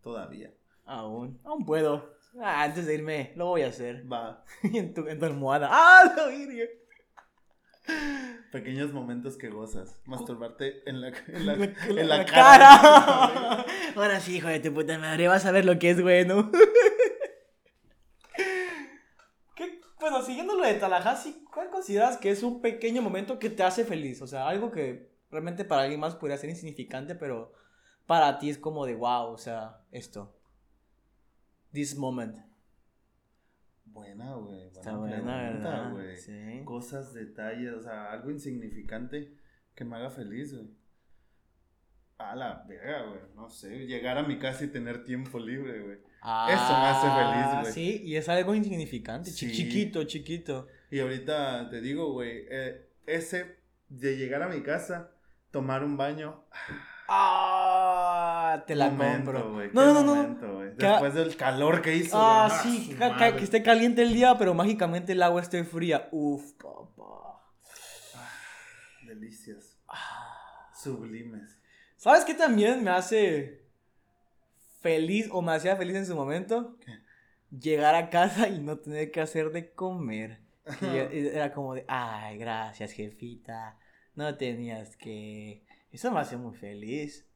Todavía. 0.02 0.52
Aún, 0.84 1.38
aún 1.44 1.64
puedo. 1.64 2.16
Ah, 2.40 2.62
antes 2.64 2.86
de 2.86 2.94
irme, 2.94 3.32
lo 3.36 3.46
voy 3.46 3.62
a 3.62 3.68
hacer. 3.68 4.10
Va. 4.10 4.44
en, 4.62 4.94
tu, 4.94 5.06
en 5.06 5.18
tu 5.18 5.26
almohada. 5.26 5.68
¡Ah, 5.70 6.14
la 6.16 6.26
virgen! 6.26 6.68
Pequeños 8.52 8.92
momentos 8.92 9.37
que 9.37 9.50
gozas. 9.50 9.99
Masturbarte 10.07 10.83
en 10.88 11.00
la, 11.00 11.09
en 11.09 11.47
la, 11.47 11.54
En 11.54 11.99
en 11.99 12.09
la 12.09 12.25
cara. 12.25 12.80
cara. 12.80 13.64
Ahora 13.97 14.21
sí, 14.21 14.37
hijo 14.37 14.49
de 14.49 14.61
tu 14.61 14.73
puta 14.73 14.99
madre, 14.99 15.28
vas 15.28 15.45
a 15.45 15.52
ver 15.52 15.64
lo 15.64 15.78
que 15.78 15.90
es 15.90 16.00
bueno. 16.02 16.50
¿Qué? 19.54 19.80
Bueno, 20.00 20.23
siguiendo 20.23 20.57
lo 20.57 20.64
de 20.64 20.75
Tallahassee, 20.75 21.45
¿cuál 21.52 21.71
consideras 21.71 22.16
que 22.16 22.30
es 22.30 22.42
un 22.42 22.61
pequeño 22.61 23.02
momento 23.02 23.38
que 23.38 23.50
te 23.50 23.62
hace 23.62 23.85
feliz? 23.85 24.23
O 24.23 24.26
sea, 24.26 24.49
algo 24.49 24.71
que 24.71 25.11
realmente 25.30 25.64
para 25.64 25.83
alguien 25.83 26.00
más 26.00 26.14
podría 26.14 26.38
ser 26.38 26.50
insignificante, 26.50 27.14
pero 27.14 27.52
para 28.07 28.38
ti 28.38 28.50
es 28.50 28.59
como 28.59 28.87
de 28.87 28.95
wow, 28.95 29.33
o 29.33 29.38
sea, 29.38 29.80
esto. 29.90 30.35
This 31.73 31.97
moment. 31.97 32.37
Buena, 33.98 34.34
güey. 34.34 34.66
Está 34.66 34.96
buena 34.96 35.16
pregunta. 35.22 36.16
Sí. 36.16 36.62
Cosas, 36.64 37.12
detalles, 37.14 37.72
o 37.74 37.82
sea, 37.82 38.12
algo 38.12 38.30
insignificante 38.30 39.34
que 39.74 39.84
me 39.84 39.96
haga 39.96 40.10
feliz, 40.10 40.54
güey. 40.54 40.68
A 42.18 42.34
la 42.34 42.64
verga, 42.68 43.02
güey. 43.02 43.20
No 43.36 43.48
sé, 43.48 43.86
llegar 43.86 44.18
a 44.18 44.24
mi 44.24 44.38
casa 44.38 44.64
y 44.64 44.68
tener 44.68 45.04
tiempo 45.04 45.38
libre, 45.38 45.80
güey. 45.82 45.98
Eso 45.98 46.72
me 46.78 46.86
hace 46.86 47.06
feliz, 47.08 47.60
güey. 47.60 47.72
Sí, 47.72 48.02
y 48.04 48.16
es 48.16 48.28
algo 48.28 48.54
insignificante, 48.54 49.30
Sí. 49.30 49.52
chiquito, 49.52 50.02
chiquito. 50.04 50.66
Y 50.90 50.98
ahorita 50.98 51.70
te 51.70 51.80
digo, 51.80 52.12
güey, 52.12 52.44
eh, 52.50 52.88
ese 53.06 53.58
de 53.88 54.16
llegar 54.16 54.42
a 54.42 54.48
mi 54.48 54.62
casa, 54.62 55.12
tomar 55.52 55.84
un 55.84 55.96
baño. 55.96 56.44
Ah, 57.08 57.57
te 58.64 58.74
la 58.74 58.90
momento, 58.90 59.32
compro. 59.32 59.70
No, 59.72 59.94
no, 59.94 60.02
no, 60.02 60.14
momento, 60.14 60.60
Después 60.60 61.14
del 61.14 61.36
calor 61.36 61.82
que 61.82 61.96
hizo. 61.96 62.16
Ah, 62.18 62.60
sí, 62.62 62.96
que 62.96 63.44
esté 63.44 63.62
caliente 63.62 64.02
el 64.02 64.12
día, 64.12 64.36
pero 64.38 64.54
mágicamente 64.54 65.12
el 65.12 65.22
agua 65.22 65.40
esté 65.40 65.64
fría. 65.64 66.08
Uf, 66.12 66.52
papá. 66.52 67.42
Delicias. 69.06 69.78
Ah. 69.88 70.70
Sublimes. 70.74 71.58
¿Sabes 71.96 72.24
qué 72.24 72.34
también 72.34 72.84
me 72.84 72.90
hace 72.90 73.64
feliz 74.80 75.28
o 75.32 75.42
me 75.42 75.52
hacía 75.52 75.76
feliz 75.76 75.96
en 75.96 76.06
su 76.06 76.14
momento? 76.14 76.76
¿Qué? 76.84 76.92
Llegar 77.50 77.94
a 77.94 78.10
casa 78.10 78.48
y 78.48 78.60
no 78.60 78.78
tener 78.78 79.10
que 79.10 79.20
hacer 79.20 79.50
de 79.50 79.72
comer. 79.72 80.40
Y 80.82 81.26
era 81.26 81.52
como 81.52 81.74
de, 81.74 81.84
ay, 81.88 82.38
gracias, 82.38 82.92
jefita. 82.92 83.78
No 84.14 84.36
tenías 84.36 84.96
que. 84.96 85.64
Eso 85.90 86.10
me 86.12 86.20
hace 86.20 86.36
muy 86.36 86.54
feliz. 86.54 87.27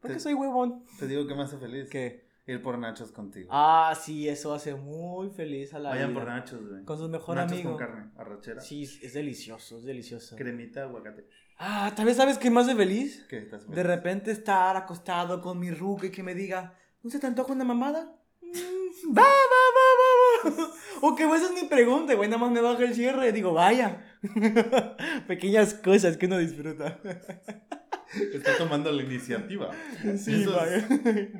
Porque 0.00 0.14
Te- 0.14 0.20
soy 0.20 0.34
huevón. 0.34 0.84
Te 0.98 1.06
digo 1.06 1.26
que 1.26 1.34
me 1.34 1.42
hace 1.42 1.58
feliz. 1.58 1.88
Que. 1.90 2.26
Ir 2.46 2.62
por 2.62 2.78
nachos 2.78 3.12
contigo. 3.12 3.48
Ah, 3.52 3.94
sí, 4.00 4.26
eso 4.26 4.54
hace 4.54 4.74
muy 4.74 5.28
feliz 5.28 5.74
a 5.74 5.78
la 5.78 5.90
Vayan 5.90 6.08
vida. 6.14 6.20
por 6.20 6.28
nachos, 6.30 6.66
güey. 6.66 6.82
Con 6.82 6.96
su 6.96 7.06
mejor 7.06 7.36
nachos 7.36 7.52
amigo. 7.52 7.70
con 7.72 7.78
carne, 7.78 8.10
arrachera. 8.16 8.62
Sí, 8.62 8.84
es 8.84 9.12
delicioso, 9.12 9.76
es 9.76 9.84
delicioso. 9.84 10.34
Cremita, 10.34 10.84
aguacate. 10.84 11.28
Ah, 11.58 11.92
tal 11.94 12.06
vez 12.06 12.16
sabes 12.16 12.38
qué 12.38 12.50
me 12.50 12.60
hace 12.62 12.74
feliz. 12.74 13.26
¿Qué 13.28 13.36
estás 13.36 13.68
De 13.68 13.82
repente 13.82 14.30
estar 14.30 14.74
acostado 14.78 15.42
con 15.42 15.58
mi 15.58 15.70
ruca 15.70 16.06
y 16.06 16.10
que 16.10 16.22
me 16.22 16.34
diga, 16.34 16.72
¿no 17.02 17.10
se 17.10 17.18
te 17.18 17.26
antoja 17.26 17.52
una 17.52 17.64
mamada? 17.64 18.16
Mm, 18.40 19.14
va, 19.14 19.22
va, 19.22 19.28
va, 19.76 20.50
va, 20.54 20.56
va. 20.64 20.72
O 21.02 21.14
que 21.14 21.24
esa 21.24 21.52
es 21.54 21.62
mi 21.62 21.68
pregunta, 21.68 22.14
güey, 22.14 22.30
nada 22.30 22.40
más 22.40 22.50
me 22.50 22.62
baja 22.62 22.82
el 22.82 22.94
cierre 22.94 23.28
y 23.28 23.32
digo, 23.32 23.52
vaya. 23.52 24.06
Pequeñas 25.28 25.74
cosas 25.74 26.16
que 26.16 26.24
uno 26.24 26.38
disfruta. 26.38 26.98
Está 28.32 28.56
tomando 28.56 28.90
la 28.90 29.02
iniciativa. 29.02 29.70
Sí, 30.16 30.42
Eso 30.42 30.56
vaya. 30.56 30.76
es 30.76 30.88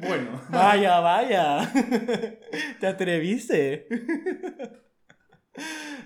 Bueno. 0.00 0.42
Vaya, 0.50 1.00
vaya. 1.00 1.72
Te 2.80 2.86
atreviste. 2.86 3.86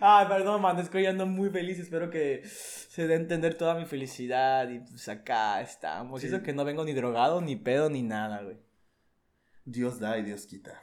Ah, 0.00 0.25
perdón, 0.28 0.62
man, 0.62 0.78
es 0.78 0.88
que 0.88 0.99
hoy 0.99 1.07
ando 1.07 1.26
muy 1.26 1.50
feliz. 1.50 1.78
Espero 1.78 2.11
que 2.11 2.42
se 2.47 3.07
dé 3.07 3.14
a 3.14 3.16
entender 3.16 3.54
toda 3.54 3.75
mi 3.75 3.85
felicidad. 3.87 4.69
Y 4.71 4.78
pues 4.81 5.09
acá 5.09 5.61
estamos. 5.61 6.23
Y 6.23 6.28
Sí. 6.28 6.35
eso 6.35 6.42
que 6.42 6.52
no 6.52 6.64
vengo 6.64 6.85
ni 6.85 6.92
drogado, 6.92 7.40
ni 7.40 7.57
pedo, 7.57 7.90
ni 7.90 8.02
nada, 8.02 8.42
güey. 8.42 8.57
Dios 9.64 10.00
da 10.00 10.16
y 10.19 10.23
Dios 10.25 10.47
quita. 10.47 10.83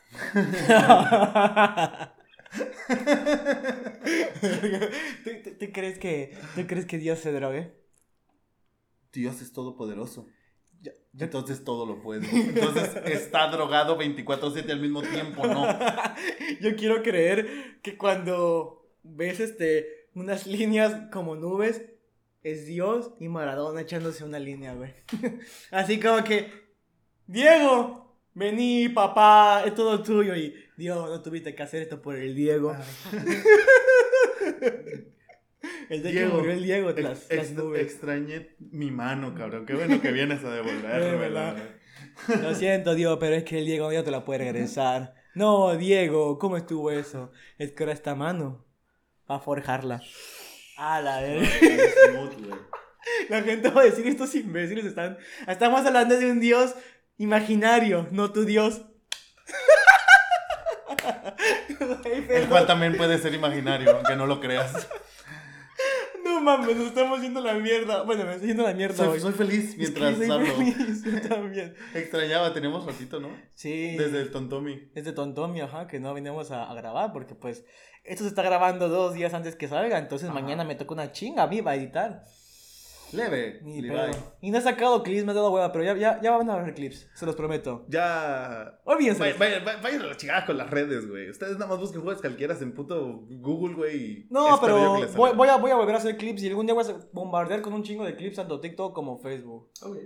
¿Tú, 5.23 5.29
tú- 5.43 5.51
tú 5.59 5.65
crees 5.73 5.97
que, 5.99 6.37
¿Tú 6.55 6.65
crees 6.67 6.85
que 6.85 6.97
Dios 6.97 7.19
se 7.19 7.31
drogue? 7.31 7.73
Dios 9.11 9.41
es 9.41 9.51
todopoderoso. 9.51 10.27
Yo- 10.81 10.91
Entonces 11.19 11.63
todo 11.63 11.85
lo 11.85 12.01
puede. 12.01 12.27
Entonces 12.31 12.95
está 13.05 13.47
drogado 13.51 13.97
24-7 13.99 14.69
al 14.71 14.79
mismo 14.79 15.01
tiempo, 15.01 15.45
¿no? 15.47 15.65
Yo 16.61 16.75
quiero 16.75 17.01
creer 17.03 17.79
que 17.81 17.97
cuando 17.97 18.89
ves 19.03 19.39
este 19.39 20.09
unas 20.15 20.47
líneas 20.47 21.09
como 21.11 21.35
nubes, 21.35 21.81
es 22.43 22.65
Dios 22.65 23.11
y 23.19 23.27
Maradona 23.27 23.81
echándose 23.81 24.23
una 24.23 24.39
línea, 24.39 24.73
güey. 24.73 24.93
Así 25.71 25.99
como 25.99 26.23
que, 26.23 26.49
Diego, 27.27 28.15
vení, 28.33 28.87
papá, 28.89 29.63
es 29.65 29.75
todo 29.75 30.01
tuyo. 30.01 30.35
Y 30.35 30.55
Dios, 30.77 31.09
no 31.09 31.21
tuviste 31.21 31.53
que 31.53 31.63
hacer 31.63 31.81
esto 31.81 32.01
por 32.01 32.15
el 32.15 32.33
Diego. 32.35 32.75
El 35.89 36.01
día 36.03 36.11
que 36.11 36.17
Diego, 36.19 36.37
murió 36.37 36.51
el 36.53 36.63
Diego, 36.63 36.89
Ex- 36.91 37.01
las, 37.03 37.31
las 37.31 37.51
nubes. 37.51 37.81
extrañé 37.81 38.55
mi 38.59 38.91
mano, 38.91 39.33
cabrón. 39.35 39.65
Qué 39.65 39.73
bueno 39.73 40.01
que 40.01 40.11
vienes 40.11 40.43
a 40.43 40.51
devolverla. 40.51 40.99
Démela. 40.99 41.55
Lo 42.41 42.55
siento, 42.55 42.95
Diego, 42.95 43.19
pero 43.19 43.35
es 43.35 43.43
que 43.43 43.59
el 43.59 43.65
Diego 43.65 43.91
no 43.91 44.03
te 44.03 44.11
la 44.11 44.23
puede 44.23 44.39
regresar. 44.39 45.15
No, 45.35 45.75
Diego, 45.75 46.37
¿cómo 46.39 46.57
estuvo 46.57 46.91
eso? 46.91 47.31
Es 47.57 47.71
que 47.71 47.83
ahora 47.83 47.93
esta 47.93 48.15
mano 48.15 48.65
va 49.29 49.35
a 49.35 49.39
forjarla. 49.39 50.01
A 50.77 51.01
la. 51.01 51.21
La 53.29 53.41
gente 53.41 53.69
va 53.69 53.81
a 53.81 53.85
decir, 53.85 54.05
estos 54.07 54.33
imbéciles 54.35 54.85
están... 54.85 55.17
Estamos 55.47 55.85
hablando 55.85 56.17
de 56.17 56.29
un 56.31 56.39
Dios 56.39 56.73
imaginario, 57.17 58.07
no 58.11 58.31
tu 58.31 58.45
Dios. 58.45 58.81
El 62.31 62.47
cual 62.47 62.65
también 62.67 62.95
puede 62.97 63.17
ser 63.17 63.33
imaginario, 63.33 63.95
aunque 63.95 64.15
no 64.15 64.25
lo 64.25 64.39
creas. 64.39 64.87
No 66.39 66.45
mames, 66.57 66.75
nos 66.77 66.87
estamos 66.87 67.21
yendo 67.21 67.41
la 67.41 67.53
mierda. 67.55 68.03
Bueno, 68.03 68.23
me 68.25 68.33
estoy 68.33 68.47
yendo 68.47 68.63
la 68.63 68.73
mierda 68.73 68.95
Soy, 68.95 69.07
hoy. 69.09 69.19
soy 69.19 69.33
feliz 69.33 69.69
Es 69.77 69.91
que 69.91 69.99
mientras 69.99 70.15
soy 70.17 70.29
hablo. 70.31 70.45
feliz, 70.55 71.03
yo 71.23 71.29
también. 71.29 71.73
Extrañaba, 71.93 72.53
tenemos 72.53 72.85
ratito, 72.85 73.19
¿no? 73.19 73.29
Sí. 73.55 73.95
Desde 73.97 74.21
el 74.21 74.31
Tontomi. 74.31 74.89
Es 74.95 75.03
de 75.03 75.11
Tontomi, 75.11 75.59
ajá, 75.61 75.87
que 75.87 75.99
no 75.99 76.13
venimos 76.13 76.51
a, 76.51 76.69
a 76.69 76.73
grabar 76.75 77.11
porque 77.11 77.35
pues 77.35 77.65
esto 78.05 78.23
se 78.23 78.29
está 78.29 78.41
grabando 78.41 78.87
dos 78.87 79.13
días 79.13 79.33
antes 79.33 79.55
que 79.55 79.67
salga, 79.67 79.99
entonces 79.99 80.29
Ajá. 80.29 80.39
mañana 80.39 80.63
me 80.63 80.75
toca 80.75 80.93
una 80.93 81.11
chinga 81.11 81.43
a 81.43 81.47
mí 81.47 81.59
va 81.61 81.71
a 81.71 81.75
editar. 81.75 82.23
Leve, 83.13 83.59
Ni 83.63 83.81
Levi. 83.81 83.95
pedo. 83.95 84.35
Y 84.41 84.51
no 84.51 84.57
he 84.57 84.61
sacado 84.61 85.03
clips, 85.03 85.25
me 85.25 85.31
he 85.31 85.35
dado 85.35 85.51
hueva, 85.51 85.71
pero 85.71 85.83
ya, 85.83 85.95
ya, 85.95 86.21
ya 86.21 86.31
van 86.31 86.49
a 86.49 86.57
ver 86.57 86.73
clips, 86.73 87.09
se 87.13 87.25
los 87.25 87.35
prometo. 87.35 87.85
Ya. 87.87 88.79
Olvídense. 88.85 89.33
Vayan, 89.33 89.63
vayan, 89.63 90.01
a 90.01 90.05
la 90.07 90.17
chingada 90.17 90.45
con 90.45 90.57
las 90.57 90.69
redes, 90.69 91.07
güey. 91.07 91.29
Ustedes 91.29 91.53
nada 91.53 91.67
más 91.67 91.79
busquen 91.79 92.01
juegos 92.01 92.21
cualquiera 92.21 92.55
en 92.59 92.73
puto 92.73 93.25
Google, 93.29 93.75
güey. 93.75 94.27
No, 94.29 94.59
pero 94.61 95.07
voy 95.15 95.47
a, 95.49 95.57
voy 95.57 95.71
a 95.71 95.75
volver 95.75 95.95
a 95.95 95.97
hacer 95.97 96.17
clips 96.17 96.43
y 96.43 96.49
algún 96.49 96.65
día 96.65 96.75
voy 96.75 96.85
a 96.85 96.95
bombardear 97.11 97.61
con 97.61 97.73
un 97.73 97.83
chingo 97.83 98.05
de 98.05 98.15
clips 98.15 98.37
tanto 98.37 98.59
TikTok 98.59 98.93
como 98.93 99.17
Facebook. 99.19 99.69
Ok. 99.81 99.97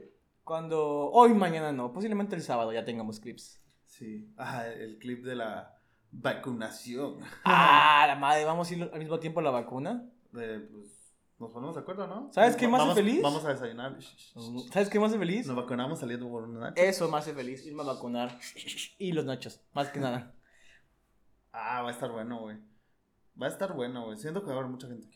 Cuando... 0.43 1.09
Hoy, 1.11 1.33
mañana 1.33 1.71
no, 1.71 1.93
posiblemente 1.93 2.35
el 2.35 2.41
sábado 2.41 2.73
ya 2.73 2.83
tengamos 2.83 3.19
clips. 3.19 3.61
Sí. 3.85 4.33
Ah, 4.37 4.67
el 4.67 4.97
clip 4.97 5.23
de 5.23 5.35
la 5.35 5.79
vacunación. 6.11 7.17
Ah, 7.43 8.05
la 8.07 8.15
madre, 8.15 8.45
vamos 8.45 8.69
a 8.69 8.73
ir 8.73 8.89
al 8.91 8.99
mismo 8.99 9.19
tiempo 9.19 9.39
a 9.39 9.43
la 9.43 9.51
vacuna. 9.51 10.09
Eh, 10.37 10.67
pues, 10.71 11.02
Nos 11.43 11.51
ponemos 11.51 11.75
de 11.75 11.81
acuerdo, 11.81 12.07
¿no? 12.07 12.31
¿Sabes 12.31 12.55
qué 12.55 12.69
más 12.69 12.79
vamos, 12.79 12.95
feliz? 12.95 13.21
Vamos 13.21 13.43
a 13.43 13.49
desayunar. 13.49 13.97
¿Sabes 14.71 14.89
qué 14.89 14.97
más 14.97 15.09
hace 15.09 15.19
feliz? 15.19 15.45
Nos 15.45 15.57
vacunamos 15.57 15.99
saliendo 15.99 16.29
por 16.29 16.43
una 16.43 16.69
nachos. 16.69 16.81
Eso 16.81 17.09
me 17.11 17.17
hace 17.17 17.33
feliz, 17.33 17.65
irme 17.65 17.81
a 17.81 17.85
vacunar. 17.85 18.39
Y 18.97 19.11
los 19.11 19.25
nachos, 19.25 19.59
más 19.73 19.89
que 19.89 19.99
nada. 19.99 20.33
Ah, 21.51 21.81
va 21.81 21.89
a 21.89 21.91
estar 21.91 22.09
bueno, 22.09 22.39
güey. 22.39 22.55
Va 23.39 23.47
a 23.47 23.49
estar 23.49 23.73
bueno, 23.73 24.05
güey. 24.05 24.17
Siento 24.17 24.41
que 24.41 24.47
va 24.47 24.53
a 24.53 24.57
haber 24.59 24.71
mucha 24.71 24.87
gente. 24.87 25.09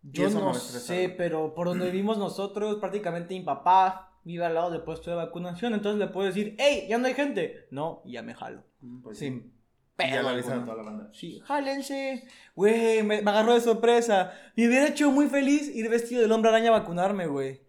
Yo 0.00 0.30
no 0.30 0.54
sé, 0.54 1.14
pero 1.18 1.54
por 1.54 1.66
donde 1.66 1.84
vivimos 1.90 2.16
nosotros, 2.16 2.76
prácticamente 2.76 3.34
mi 3.34 3.44
papá 3.44 4.18
vive 4.24 4.46
al 4.46 4.54
lado 4.54 4.70
del 4.70 4.84
puesto 4.84 5.10
de 5.10 5.16
vacunación, 5.16 5.74
entonces 5.74 5.98
le 5.98 6.08
puedo 6.08 6.26
decir, 6.26 6.56
hey, 6.58 6.86
ya 6.88 6.96
no 6.96 7.08
hay 7.08 7.14
gente. 7.14 7.66
No, 7.70 8.00
y 8.06 8.12
ya 8.12 8.22
me 8.22 8.32
jalo. 8.32 8.64
Mm, 8.80 9.02
pues 9.02 9.18
Sin 9.18 9.57
Y 10.00 10.12
ya 10.12 10.22
pedo 10.22 10.22
le 10.22 10.28
avisan 10.28 10.60
a 10.60 10.64
toda 10.64 10.76
la 10.76 10.82
banda. 10.84 11.10
Sí, 11.12 11.40
jálense. 11.44 12.24
Güey, 12.54 13.02
me, 13.02 13.20
me 13.22 13.30
agarró 13.30 13.54
de 13.54 13.60
sorpresa. 13.60 14.32
Me 14.56 14.68
hubiera 14.68 14.88
hecho 14.88 15.10
muy 15.10 15.28
feliz 15.28 15.74
ir 15.74 15.88
vestido 15.90 16.22
del 16.22 16.32
hombre 16.32 16.50
araña 16.50 16.68
a 16.68 16.78
vacunarme, 16.78 17.26
güey. 17.26 17.60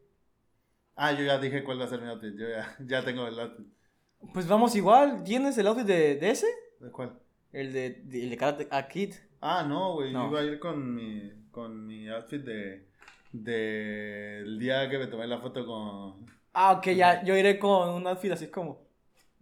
Ah, 0.95 1.11
yo 1.13 1.23
ya 1.23 1.39
dije 1.39 1.63
cuál 1.63 1.79
va 1.79 1.85
a 1.85 1.87
ser 1.87 2.01
mi 2.01 2.09
outfit. 2.09 2.35
Yo 2.37 2.47
ya, 2.49 2.75
ya 2.85 3.03
tengo 3.03 3.25
el 3.27 3.39
outfit. 3.39 3.65
Pues 4.33 4.47
vamos 4.47 4.75
igual. 4.75 5.23
¿Tienes 5.23 5.57
el 5.57 5.67
outfit 5.67 5.85
de, 5.85 6.15
de 6.15 6.29
ese? 6.29 6.47
¿De 6.79 6.91
cuál? 6.91 7.17
El 7.51 7.73
de, 7.73 8.01
de, 8.03 8.23
el 8.23 8.29
de 8.29 8.37
Karate 8.37 8.67
a 8.69 8.87
Kid. 8.87 9.15
Ah, 9.41 9.65
no, 9.67 9.93
güey. 9.93 10.13
No. 10.13 10.25
Yo 10.25 10.31
iba 10.31 10.39
a 10.41 10.43
ir 10.43 10.59
con 10.59 10.93
mi, 10.93 11.31
con 11.51 11.87
mi 11.87 12.07
outfit 12.09 12.43
de. 12.43 12.87
de 13.31 14.39
el 14.39 14.59
día 14.59 14.89
que 14.89 14.97
me 14.97 15.07
tomé 15.07 15.25
la 15.25 15.39
foto 15.39 15.65
con. 15.65 16.25
Ah, 16.53 16.73
ok, 16.73 16.87
ya. 16.89 17.23
Yo 17.23 17.35
iré 17.35 17.57
con 17.57 17.89
un 17.89 18.05
outfit 18.05 18.33
así 18.33 18.47
como 18.49 18.87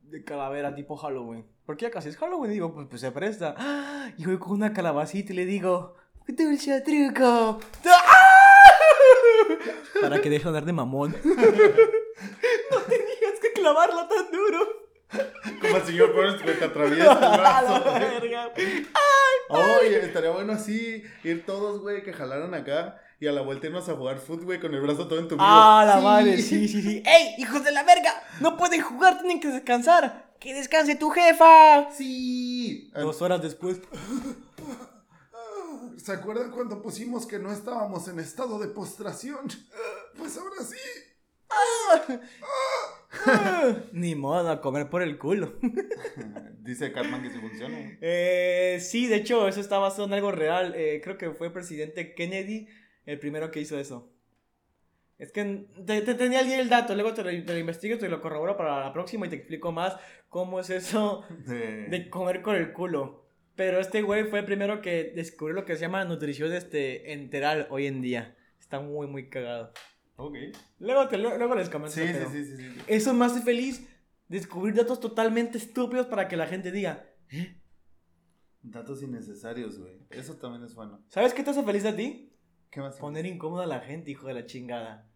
de 0.03 0.23
calavera 0.23 0.73
tipo 0.73 0.95
Halloween. 0.95 1.45
Porque 1.67 1.85
ya 1.85 1.91
casi 1.91 2.09
es 2.09 2.17
Halloween. 2.17 2.49
Y 2.51 2.53
digo, 2.55 2.73
pues, 2.73 2.87
pues 2.89 3.01
se 3.01 3.11
presta. 3.11 3.53
¡Ah! 3.57 4.09
Y 4.17 4.25
voy 4.25 4.39
con 4.39 4.53
una 4.53 4.73
calabacita 4.73 5.33
y 5.33 5.35
le 5.35 5.45
digo, 5.45 5.95
dulce 6.27 6.81
truco. 6.81 7.59
¡Ah! 7.85 8.13
Para 10.01 10.21
que 10.21 10.29
deje 10.29 10.43
de 10.43 10.49
andar 10.49 10.65
de 10.65 10.73
mamón. 10.73 11.11
no 11.25 11.35
tenías 12.81 13.39
que 13.41 13.51
clavarla 13.53 14.07
tan 14.07 14.31
duro. 14.31 14.87
Como 15.61 15.77
el 15.77 15.83
señor 15.83 16.13
Burns 16.13 16.41
que 16.41 16.51
te 16.53 16.65
atraviesa 16.65 17.11
el 17.13 17.17
A 17.23 17.29
la 17.29 17.37
brazo. 17.37 17.83
Oye, 19.49 20.05
estaría 20.05 20.29
bueno 20.31 20.53
así, 20.53 21.03
ir 21.23 21.45
todos, 21.45 21.81
güey, 21.81 22.03
que 22.03 22.11
jalaran 22.13 22.53
acá 22.53 23.01
y 23.19 23.27
a 23.27 23.31
la 23.31 23.41
vuelta 23.41 23.67
irnos 23.67 23.87
a 23.89 23.95
jugar 23.95 24.19
fútbol, 24.19 24.45
güey, 24.45 24.59
con 24.59 24.73
el 24.73 24.81
brazo 24.81 25.07
todo 25.07 25.19
entumido. 25.19 25.45
Ah, 25.47 25.83
la 25.87 25.97
Sí. 25.99 26.03
madre, 26.03 26.37
sí, 26.37 26.67
sí, 26.67 26.81
sí. 26.81 27.03
¡Ey, 27.05 27.35
hijos 27.37 27.63
de 27.63 27.71
la 27.71 27.83
verga! 27.83 28.11
No 28.41 28.57
pueden 28.57 28.81
jugar, 28.81 29.17
tienen 29.19 29.39
que 29.39 29.47
descansar. 29.47 30.26
¡Que 30.39 30.53
descanse 30.53 30.95
tu 30.95 31.09
jefa! 31.09 31.91
Sí. 31.91 32.91
Dos 32.93 33.21
horas 33.21 33.41
después. 33.41 33.79
¿Se 35.97 36.11
acuerdan 36.11 36.51
cuando 36.51 36.81
pusimos 36.81 37.25
que 37.25 37.39
no 37.39 37.51
estábamos 37.51 38.07
en 38.07 38.19
estado 38.19 38.59
de 38.59 38.67
postración? 38.67 39.47
Pues 40.17 40.37
ahora 40.37 40.63
sí. 40.63 40.77
Ni 43.93 44.15
modo, 44.15 44.49
a 44.51 44.61
comer 44.61 44.89
por 44.89 45.01
el 45.01 45.17
culo. 45.17 45.53
Dice 46.59 46.91
Cartman 46.91 47.23
que 47.23 47.29
sí 47.29 47.39
funciona. 47.39 47.77
Eh, 48.01 48.79
sí, 48.81 49.07
de 49.07 49.15
hecho, 49.17 49.47
eso 49.47 49.59
está 49.59 49.79
basado 49.79 50.05
en 50.05 50.13
algo 50.13 50.31
real. 50.31 50.73
Eh, 50.75 51.01
creo 51.03 51.17
que 51.17 51.31
fue 51.31 51.47
el 51.47 51.53
presidente 51.53 52.13
Kennedy 52.13 52.67
el 53.05 53.19
primero 53.19 53.49
que 53.51 53.61
hizo 53.61 53.79
eso. 53.79 54.11
Es 55.17 55.31
que 55.31 55.67
te, 55.85 56.01
te 56.01 56.13
tenía 56.13 56.39
alguien 56.39 56.59
el 56.59 56.69
dato, 56.69 56.93
luego 56.93 57.13
te 57.13 57.23
lo, 57.23 57.29
te 57.29 57.53
lo 57.53 57.57
investigo, 57.57 57.97
te 57.97 58.07
lo 58.07 58.21
corroboro 58.21 58.55
para 58.55 58.81
la 58.81 58.93
próxima 58.93 59.25
y 59.25 59.29
te 59.29 59.35
explico 59.35 59.71
más 59.71 59.97
cómo 60.29 60.59
es 60.59 60.69
eso 60.69 61.23
De... 61.47 61.87
de 61.87 62.09
comer 62.09 62.41
con 62.41 62.55
el 62.55 62.71
culo. 62.71 63.25
Pero 63.55 63.79
este 63.79 64.03
güey 64.03 64.25
fue 64.25 64.39
el 64.39 64.45
primero 64.45 64.81
que 64.81 65.11
descubrió 65.15 65.55
lo 65.55 65.65
que 65.65 65.75
se 65.75 65.81
llama 65.81 66.05
nutrición 66.05 66.53
este, 66.53 67.13
enteral 67.13 67.67
hoy 67.71 67.87
en 67.87 68.03
día. 68.03 68.37
Está 68.59 68.79
muy, 68.79 69.07
muy 69.07 69.29
cagado. 69.29 69.73
Ok. 70.17 70.35
Luego, 70.79 71.07
te, 71.07 71.17
luego 71.17 71.55
les 71.55 71.69
comento. 71.69 71.95
Sí, 71.95 72.05
sí, 72.05 72.13
pero 72.13 72.29
sí, 72.29 72.45
sí, 72.45 72.57
sí. 72.57 72.81
Eso 72.85 73.15
me 73.15 73.25
hace 73.25 73.41
feliz 73.41 73.87
descubrir 74.27 74.75
datos 74.75 74.99
totalmente 74.99 75.57
estúpidos 75.57 76.05
para 76.05 76.27
que 76.27 76.37
la 76.37 76.45
gente 76.45 76.71
diga, 76.71 77.09
¿eh? 77.31 77.55
Datos 78.61 79.01
innecesarios, 79.01 79.79
güey. 79.79 80.01
Eso 80.11 80.35
también 80.35 80.63
es 80.63 80.75
bueno. 80.75 81.03
¿Sabes 81.07 81.33
qué 81.33 81.43
te 81.43 81.51
hace 81.51 81.63
feliz 81.63 81.85
a 81.85 81.95
ti? 81.95 82.33
¿Qué 82.71 82.81
más? 82.81 82.97
Poner 82.97 83.25
incómoda 83.25 83.63
a 83.63 83.67
la 83.67 83.79
gente, 83.79 84.11
hijo 84.11 84.27
de 84.27 84.33
la 84.33 84.45
chingada. 84.45 85.07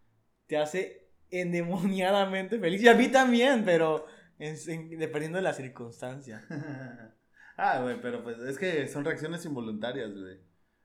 Te 0.46 0.56
hace 0.56 1.10
endemoniadamente 1.30 2.58
feliz. 2.58 2.82
Y 2.82 2.88
a 2.88 2.94
mí 2.94 3.08
también, 3.08 3.64
pero 3.64 4.06
en- 4.38 4.56
en- 4.68 4.98
dependiendo 4.98 5.38
de 5.38 5.42
la 5.42 5.52
circunstancia. 5.52 6.44
ah, 7.56 7.80
güey, 7.82 8.00
pero 8.00 8.22
pues 8.22 8.38
es 8.40 8.58
que 8.58 8.88
son 8.88 9.04
reacciones 9.04 9.44
involuntarias, 9.44 10.10
güey. 10.12 10.40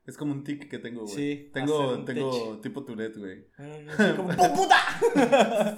Es 0.05 0.17
como 0.17 0.31
un 0.31 0.43
tic 0.45 0.69
que 0.69 0.79
tengo, 0.79 1.01
güey. 1.01 1.13
Sí, 1.15 1.51
Tengo, 1.53 2.03
tengo 2.05 2.61
tipo 2.61 2.85
Tourette, 2.85 3.17
güey. 3.17 3.45
Como, 4.15 4.29
¡pu- 4.31 4.55
puta! 4.55 4.77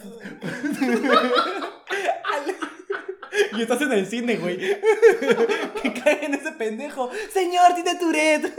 y 3.58 3.62
estás 3.62 3.82
en 3.82 3.92
el 3.92 4.06
cine, 4.06 4.38
güey. 4.38 4.58
que 4.58 5.94
cae 6.04 6.26
en 6.26 6.34
ese 6.36 6.52
pendejo. 6.54 7.10
Señor, 7.32 7.74
tiene 7.76 7.96
Tourette. 7.98 8.54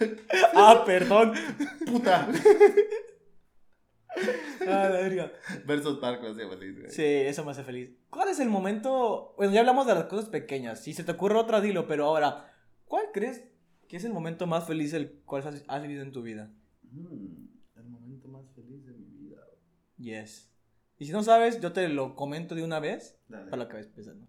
ah, 0.54 0.82
perdón. 0.84 1.34
¡Puta! 1.86 2.28
Ah, 4.68 4.88
la 4.88 5.00
verga. 5.00 5.32
Versus 5.66 5.98
Park 5.98 6.22
me 6.22 6.28
hace 6.28 6.48
feliz, 6.48 6.78
güey. 6.78 6.90
Sí, 6.90 7.04
eso 7.04 7.44
me 7.44 7.50
hace 7.50 7.62
feliz. 7.62 7.90
¿Cuál 8.10 8.28
es 8.28 8.40
el 8.40 8.48
momento? 8.48 9.34
Bueno, 9.36 9.52
ya 9.52 9.60
hablamos 9.60 9.86
de 9.86 9.94
las 9.94 10.04
cosas 10.04 10.28
pequeñas. 10.28 10.82
Si 10.82 10.94
se 10.94 11.04
te 11.04 11.12
ocurre 11.12 11.36
otra, 11.36 11.60
dilo. 11.60 11.86
Pero 11.86 12.06
ahora, 12.06 12.52
¿cuál 12.86 13.06
crees 13.12 13.44
que 13.88 13.96
es 13.96 14.04
el 14.04 14.12
momento 14.12 14.46
más 14.46 14.66
feliz 14.66 14.92
el 14.94 15.20
cual 15.24 15.46
has, 15.46 15.62
has 15.68 15.82
vivido 15.82 16.02
en 16.02 16.12
tu 16.12 16.22
vida? 16.22 16.50
Mm, 16.82 17.46
el 17.76 17.84
momento 17.84 18.28
más 18.28 18.50
feliz 18.54 18.84
de 18.86 18.94
mi 18.94 19.04
vida. 19.04 19.36
Yes. 19.98 20.50
Y 20.98 21.06
si 21.06 21.12
no 21.12 21.22
sabes, 21.22 21.60
yo 21.60 21.72
te 21.72 21.88
lo 21.88 22.16
comento 22.16 22.54
de 22.54 22.64
una 22.64 22.80
vez 22.80 23.18
Dale. 23.28 23.50
para 23.50 23.68
que 23.68 23.74
vayas 23.74 23.88
pensando. 23.88 24.26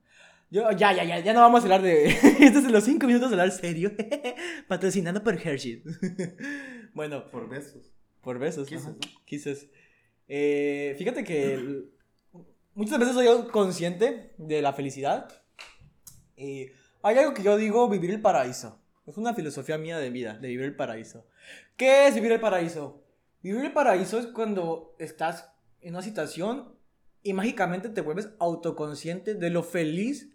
Yo, 0.50 0.72
ya, 0.72 0.94
ya, 0.94 1.04
ya, 1.04 1.20
ya 1.20 1.34
no 1.34 1.42
vamos 1.42 1.62
a 1.62 1.64
hablar 1.64 1.82
de. 1.82 2.06
Estos 2.40 2.64
son 2.64 2.72
los 2.72 2.84
cinco 2.84 3.06
minutos 3.06 3.30
de 3.30 3.36
hablar 3.36 3.52
serio. 3.52 3.92
Patrocinado 4.68 5.22
por 5.24 5.36
Hershey. 5.36 5.84
bueno, 6.94 7.30
Por 7.30 7.50
besos. 7.50 7.92
por 8.22 8.40
besos. 8.40 8.70
Kisses. 9.26 9.68
Eh, 10.30 10.96
fíjate 10.98 11.24
que 11.24 11.84
muchas 12.74 12.98
veces 13.00 13.14
soy 13.14 13.26
yo 13.26 13.52
consciente 13.52 14.34
de 14.38 14.62
la 14.62 14.72
felicidad. 14.74 15.28
Y 16.38 16.68
hay 17.02 17.18
algo 17.18 17.34
que 17.34 17.44
yo 17.44 17.58
digo, 17.58 17.90
vivir 17.90 18.12
el 18.12 18.22
paraíso. 18.22 18.80
Es 19.06 19.18
una 19.18 19.34
filosofía 19.34 19.78
mía 19.78 19.98
de 19.98 20.10
vida, 20.10 20.38
de 20.38 20.48
vivir 20.48 20.66
el 20.66 20.76
paraíso. 20.76 21.26
¿Qué 21.76 22.08
es 22.08 22.16
vivir 22.16 22.32
el 22.34 22.40
paraíso? 22.40 23.04
Vivir 23.42 23.66
el 23.66 23.72
paraíso 23.74 24.20
es 24.20 24.28
cuando 24.28 24.96
estás 25.00 25.50
en 25.82 25.94
una 25.94 26.02
situación 26.04 26.74
y 27.24 27.34
mágicamente 27.34 27.90
te 27.90 28.02
vuelves 28.02 28.30
autoconsciente 28.40 29.34
de 29.34 29.50
lo 29.50 29.64
feliz 29.64 30.34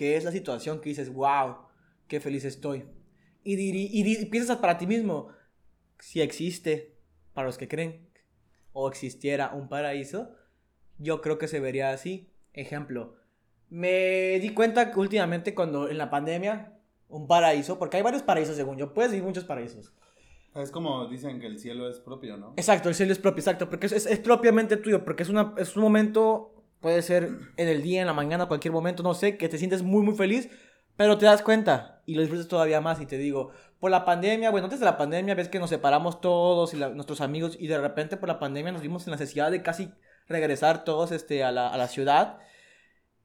que 0.00 0.16
es 0.16 0.24
la 0.24 0.32
situación, 0.32 0.80
que 0.80 0.88
dices, 0.88 1.12
wow, 1.12 1.56
qué 2.08 2.20
feliz 2.20 2.46
estoy. 2.46 2.86
Y, 3.44 3.52
y 3.60 4.00
y 4.18 4.24
piensas 4.26 4.56
para 4.56 4.78
ti 4.78 4.86
mismo, 4.86 5.28
si 5.98 6.22
existe, 6.22 6.96
para 7.34 7.46
los 7.48 7.58
que 7.58 7.68
creen, 7.68 8.08
o 8.72 8.88
existiera 8.88 9.50
un 9.54 9.68
paraíso, 9.68 10.30
yo 10.96 11.20
creo 11.20 11.36
que 11.36 11.48
se 11.48 11.60
vería 11.60 11.90
así. 11.90 12.30
Ejemplo, 12.54 13.14
me 13.68 14.38
di 14.40 14.54
cuenta 14.54 14.90
que 14.90 14.98
últimamente 14.98 15.54
cuando 15.54 15.90
en 15.90 15.98
la 15.98 16.08
pandemia, 16.08 16.78
un 17.10 17.26
paraíso, 17.26 17.78
porque 17.78 17.98
hay 17.98 18.02
varios 18.02 18.22
paraísos 18.22 18.56
según 18.56 18.78
yo, 18.78 18.94
puedes 18.94 19.10
vivir 19.12 19.26
muchos 19.26 19.44
paraísos. 19.44 19.92
Es 20.54 20.70
como 20.70 21.08
dicen 21.08 21.40
que 21.40 21.46
el 21.46 21.58
cielo 21.58 21.90
es 21.90 22.00
propio, 22.00 22.38
¿no? 22.38 22.54
Exacto, 22.56 22.88
el 22.88 22.94
cielo 22.94 23.12
es 23.12 23.18
propio, 23.18 23.40
exacto, 23.40 23.68
porque 23.68 23.84
es, 23.84 23.92
es- 23.92 24.06
es 24.06 24.18
propiamente 24.18 24.78
tuyo, 24.78 25.04
porque 25.04 25.24
es, 25.24 25.28
una, 25.28 25.52
es 25.58 25.76
un 25.76 25.82
momento, 25.82 26.59
puede 26.80 27.02
ser 27.02 27.30
en 27.56 27.68
el 27.68 27.82
día, 27.82 28.00
en 28.00 28.06
la 28.06 28.12
mañana, 28.12 28.46
cualquier 28.46 28.72
momento, 28.72 29.02
no 29.02 29.14
sé, 29.14 29.36
que 29.36 29.48
te 29.48 29.58
sientes 29.58 29.82
muy, 29.82 30.02
muy 30.02 30.14
feliz, 30.14 30.48
pero 30.96 31.18
te 31.18 31.26
das 31.26 31.42
cuenta 31.42 32.02
y 32.06 32.14
lo 32.14 32.20
disfrutas 32.22 32.48
todavía 32.48 32.80
más 32.80 33.00
y 33.00 33.06
te 33.06 33.16
digo, 33.18 33.50
por 33.78 33.90
la 33.90 34.04
pandemia, 34.04 34.50
bueno, 34.50 34.66
antes 34.66 34.80
de 34.80 34.84
la 34.86 34.98
pandemia 34.98 35.34
ves 35.34 35.48
que 35.48 35.58
nos 35.58 35.70
separamos 35.70 36.20
todos 36.20 36.74
y 36.74 36.76
la- 36.76 36.88
nuestros 36.90 37.20
amigos 37.20 37.56
y 37.58 37.66
de 37.68 37.78
repente 37.78 38.16
por 38.16 38.28
la 38.28 38.38
pandemia 38.38 38.72
nos 38.72 38.82
vimos 38.82 39.06
en 39.06 39.12
la 39.12 39.16
necesidad 39.16 39.50
de 39.50 39.62
casi 39.62 39.90
regresar 40.28 40.84
todos 40.84 41.12
este, 41.12 41.42
a, 41.44 41.52
la, 41.52 41.68
a 41.68 41.76
la 41.78 41.88
ciudad. 41.88 42.38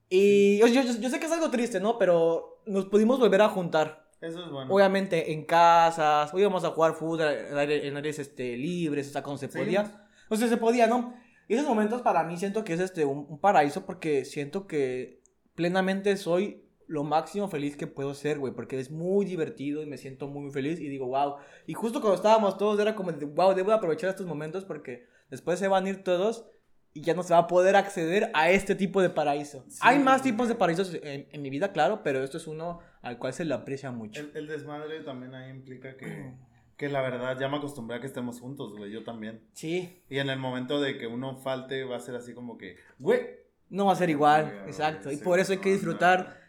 Y 0.10 0.60
yo, 0.60 0.68
yo, 0.68 0.82
yo 0.84 1.10
sé 1.10 1.20
que 1.20 1.26
es 1.26 1.32
algo 1.32 1.50
triste, 1.50 1.80
¿no? 1.80 1.98
Pero 1.98 2.62
nos 2.65 2.86
pudimos 2.86 3.20
volver 3.20 3.41
a 3.41 3.50
juntar. 3.50 4.06
Eso 4.22 4.44
es 4.46 4.52
bueno. 4.52 4.74
Obviamente 4.74 5.34
en 5.34 5.46
casas, 5.46 6.34
o 6.34 6.39
íbamos 6.39 6.63
a 6.63 6.70
jugar 6.70 6.94
fútbol 6.94 7.22
en 7.22 7.98
áreas 7.98 8.20
este, 8.20 8.56
libres, 8.58 9.10
o 9.10 9.12
sea, 9.12 9.24
cuando 9.24 9.39
se 9.39 9.50
Sí. 9.50 9.58
podía. 9.58 10.08
O 10.30 10.36
sea, 10.36 10.48
se 10.48 10.58
podía, 10.58 10.88
¿no? 10.88 11.13
Y 11.47 11.55
esos 11.55 11.67
momentos 11.67 12.01
para 12.01 12.23
mí 12.23 12.38
siento 12.38 12.63
que 12.63 12.73
es 12.73 12.79
este, 12.79 13.05
un, 13.05 13.25
un 13.29 13.39
paraíso 13.39 13.86
porque 13.86 14.25
siento 14.25 14.67
que 14.67 15.21
plenamente 15.55 16.17
soy 16.17 16.65
lo 16.88 17.03
máximo 17.03 17.47
feliz 17.47 17.75
que 17.75 17.88
puedo 17.88 18.13
ser, 18.13 18.39
güey, 18.39 18.53
porque 18.53 18.79
es 18.79 18.91
muy 18.91 19.25
divertido 19.25 19.81
y 19.81 19.86
me 19.86 19.97
siento 19.97 20.27
muy, 20.27 20.43
muy 20.43 20.51
feliz 20.51 20.79
y 20.79 20.88
digo, 20.88 21.08
wow. 21.08 21.38
Y 21.65 21.73
justo 21.73 21.99
cuando 21.99 22.15
estábamos 22.15 22.58
todos 22.58 22.79
era 22.79 22.95
como, 22.95 23.12
wow, 23.12 23.53
debo 23.53 23.71
aprovechar 23.71 24.10
estos 24.10 24.27
momentos 24.27 24.65
porque 24.65 25.08
después 25.29 25.60
se 25.60 25.67
van 25.67 25.86
a 25.86 25.89
ir 25.89 26.03
todos 26.03 26.45
y 26.93 27.01
ya 27.01 27.13
no 27.13 27.23
se 27.23 27.34
va 27.34 27.39
a 27.41 27.47
poder 27.47 27.75
acceder 27.75 28.31
a 28.34 28.51
este 28.51 28.75
tipo 28.75 29.01
de 29.01 29.10
paraíso. 29.10 29.65
Sí. 29.67 29.79
Hay 29.81 29.99
más 29.99 30.21
tipos 30.21 30.47
de 30.47 30.55
paraísos 30.55 30.93
en, 30.93 31.27
en 31.29 31.41
mi 31.41 31.49
vida, 31.49 31.71
claro, 31.73 32.01
pero 32.03 32.23
esto 32.23 32.38
es 32.38 32.47
uno 32.47 32.79
al 33.01 33.17
cual 33.17 33.34
se 33.34 33.45
le 33.45 33.53
aprecia 33.53 33.91
mucho. 33.91 34.21
El, 34.21 34.31
el 34.36 34.47
desmadre 34.47 35.01
también 35.03 35.34
ahí 35.36 35.49
implica 35.49 35.97
que, 35.97 36.05
Que 36.78 36.90
la 36.90 37.02
verdad 37.02 37.40
ya 37.40 37.48
me 37.48 37.58
acostumbré 37.58 37.98
a 37.98 38.02
que 38.02 38.08
estemos 38.08 38.40
juntos, 38.40 38.76
güey, 38.78 38.92
yo 38.92 39.04
también. 39.04 39.42
Sí. 39.54 40.04
Y 40.10 40.20
en 40.20 40.30
el 40.30 40.40
momento 40.40 40.82
de 40.82 40.98
que 40.98 41.08
uno 41.08 41.38
falte 41.38 41.84
va 41.86 41.96
a 41.98 42.02
ser 42.02 42.16
así 42.16 42.34
como 42.34 42.58
que, 42.58 42.78
güey. 43.00 43.22
No 43.70 43.86
va 43.86 43.94
a 43.94 43.96
ser 43.96 44.10
igual, 44.10 44.64
exacto. 44.68 45.12
y 45.12 45.18
por 45.18 45.40
eso 45.40 45.54
hay 45.54 45.60
que 45.60 45.72
disfrutar 45.72 46.40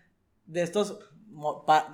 de 0.45 0.63
estos... 0.63 0.99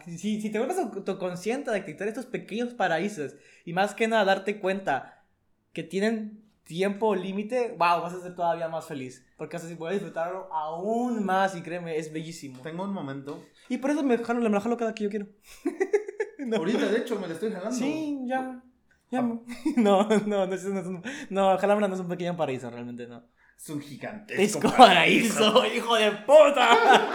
Si, 0.06 0.40
si 0.40 0.50
te 0.50 0.58
vuelves 0.58 0.78
autoconsciente 0.78 1.70
de 1.70 1.80
detectar 1.80 2.06
estos 2.06 2.26
pequeños 2.26 2.74
paraísos 2.74 3.34
y 3.64 3.72
más 3.72 3.94
que 3.94 4.06
nada 4.06 4.24
darte 4.24 4.60
cuenta 4.60 5.24
que 5.72 5.82
tienen 5.82 6.42
tiempo 6.64 7.14
límite, 7.14 7.70
wow, 7.70 8.02
vas 8.02 8.14
a 8.14 8.20
ser 8.20 8.34
todavía 8.34 8.68
más 8.68 8.86
feliz. 8.86 9.26
Porque 9.36 9.56
así 9.56 9.74
puedes 9.74 9.96
disfrutarlo 9.96 10.52
aún 10.52 11.24
más 11.24 11.56
y 11.56 11.62
créeme, 11.62 11.96
es 11.96 12.12
bellísimo. 12.12 12.62
Tengo 12.62 12.84
un 12.84 12.92
momento. 12.92 13.44
Y 13.68 13.78
por 13.78 13.90
eso 13.90 14.02
me 14.02 14.18
jalo, 14.18 14.40
me 14.40 14.48
lo 14.48 14.60
jalo 14.60 14.76
cada 14.76 14.94
que 14.94 15.04
yo 15.04 15.10
quiero. 15.10 15.26
Ahorita, 16.56 16.88
de 16.88 16.98
hecho, 16.98 17.18
me 17.18 17.26
lo 17.26 17.34
estoy 17.34 17.52
jalando. 17.52 17.76
Sí, 17.76 18.20
ya. 18.26 18.62
ya 19.10 19.20
ah. 19.20 19.40
No, 19.76 20.08
no, 20.08 20.18
no, 20.26 20.46
no, 20.46 20.54
es, 20.54 20.64
un, 20.64 21.02
no, 21.30 21.58
jalámela 21.58 21.88
no 21.88 21.94
es 21.94 22.00
un 22.00 22.08
pequeño 22.08 22.36
paraíso, 22.36 22.70
realmente 22.70 23.06
no. 23.06 23.24
Es 23.56 23.68
un 23.68 23.80
gigantesco 23.80 24.66
es 24.66 24.74
paraíso, 24.74 25.64
hijo 25.74 25.94
de 25.94 26.10
puta. 26.10 27.10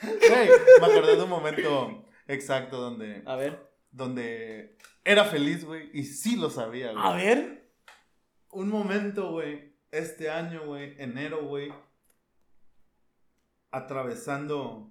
Hey, 0.00 0.48
me 0.80 0.86
acordé 0.86 1.16
de 1.16 1.22
un 1.22 1.30
momento 1.30 2.08
exacto 2.26 2.78
donde. 2.78 3.22
A 3.26 3.36
ver. 3.36 3.70
Donde 3.92 4.76
era 5.04 5.24
feliz, 5.24 5.64
güey, 5.64 5.90
y 5.92 6.04
sí 6.04 6.36
lo 6.36 6.50
sabía, 6.50 6.92
güey. 6.92 7.04
A 7.04 7.12
ver. 7.12 7.70
Un 8.52 8.68
momento, 8.68 9.30
güey, 9.30 9.76
este 9.90 10.30
año, 10.30 10.64
güey, 10.66 10.94
enero, 10.98 11.46
güey, 11.46 11.72
atravesando 13.70 14.89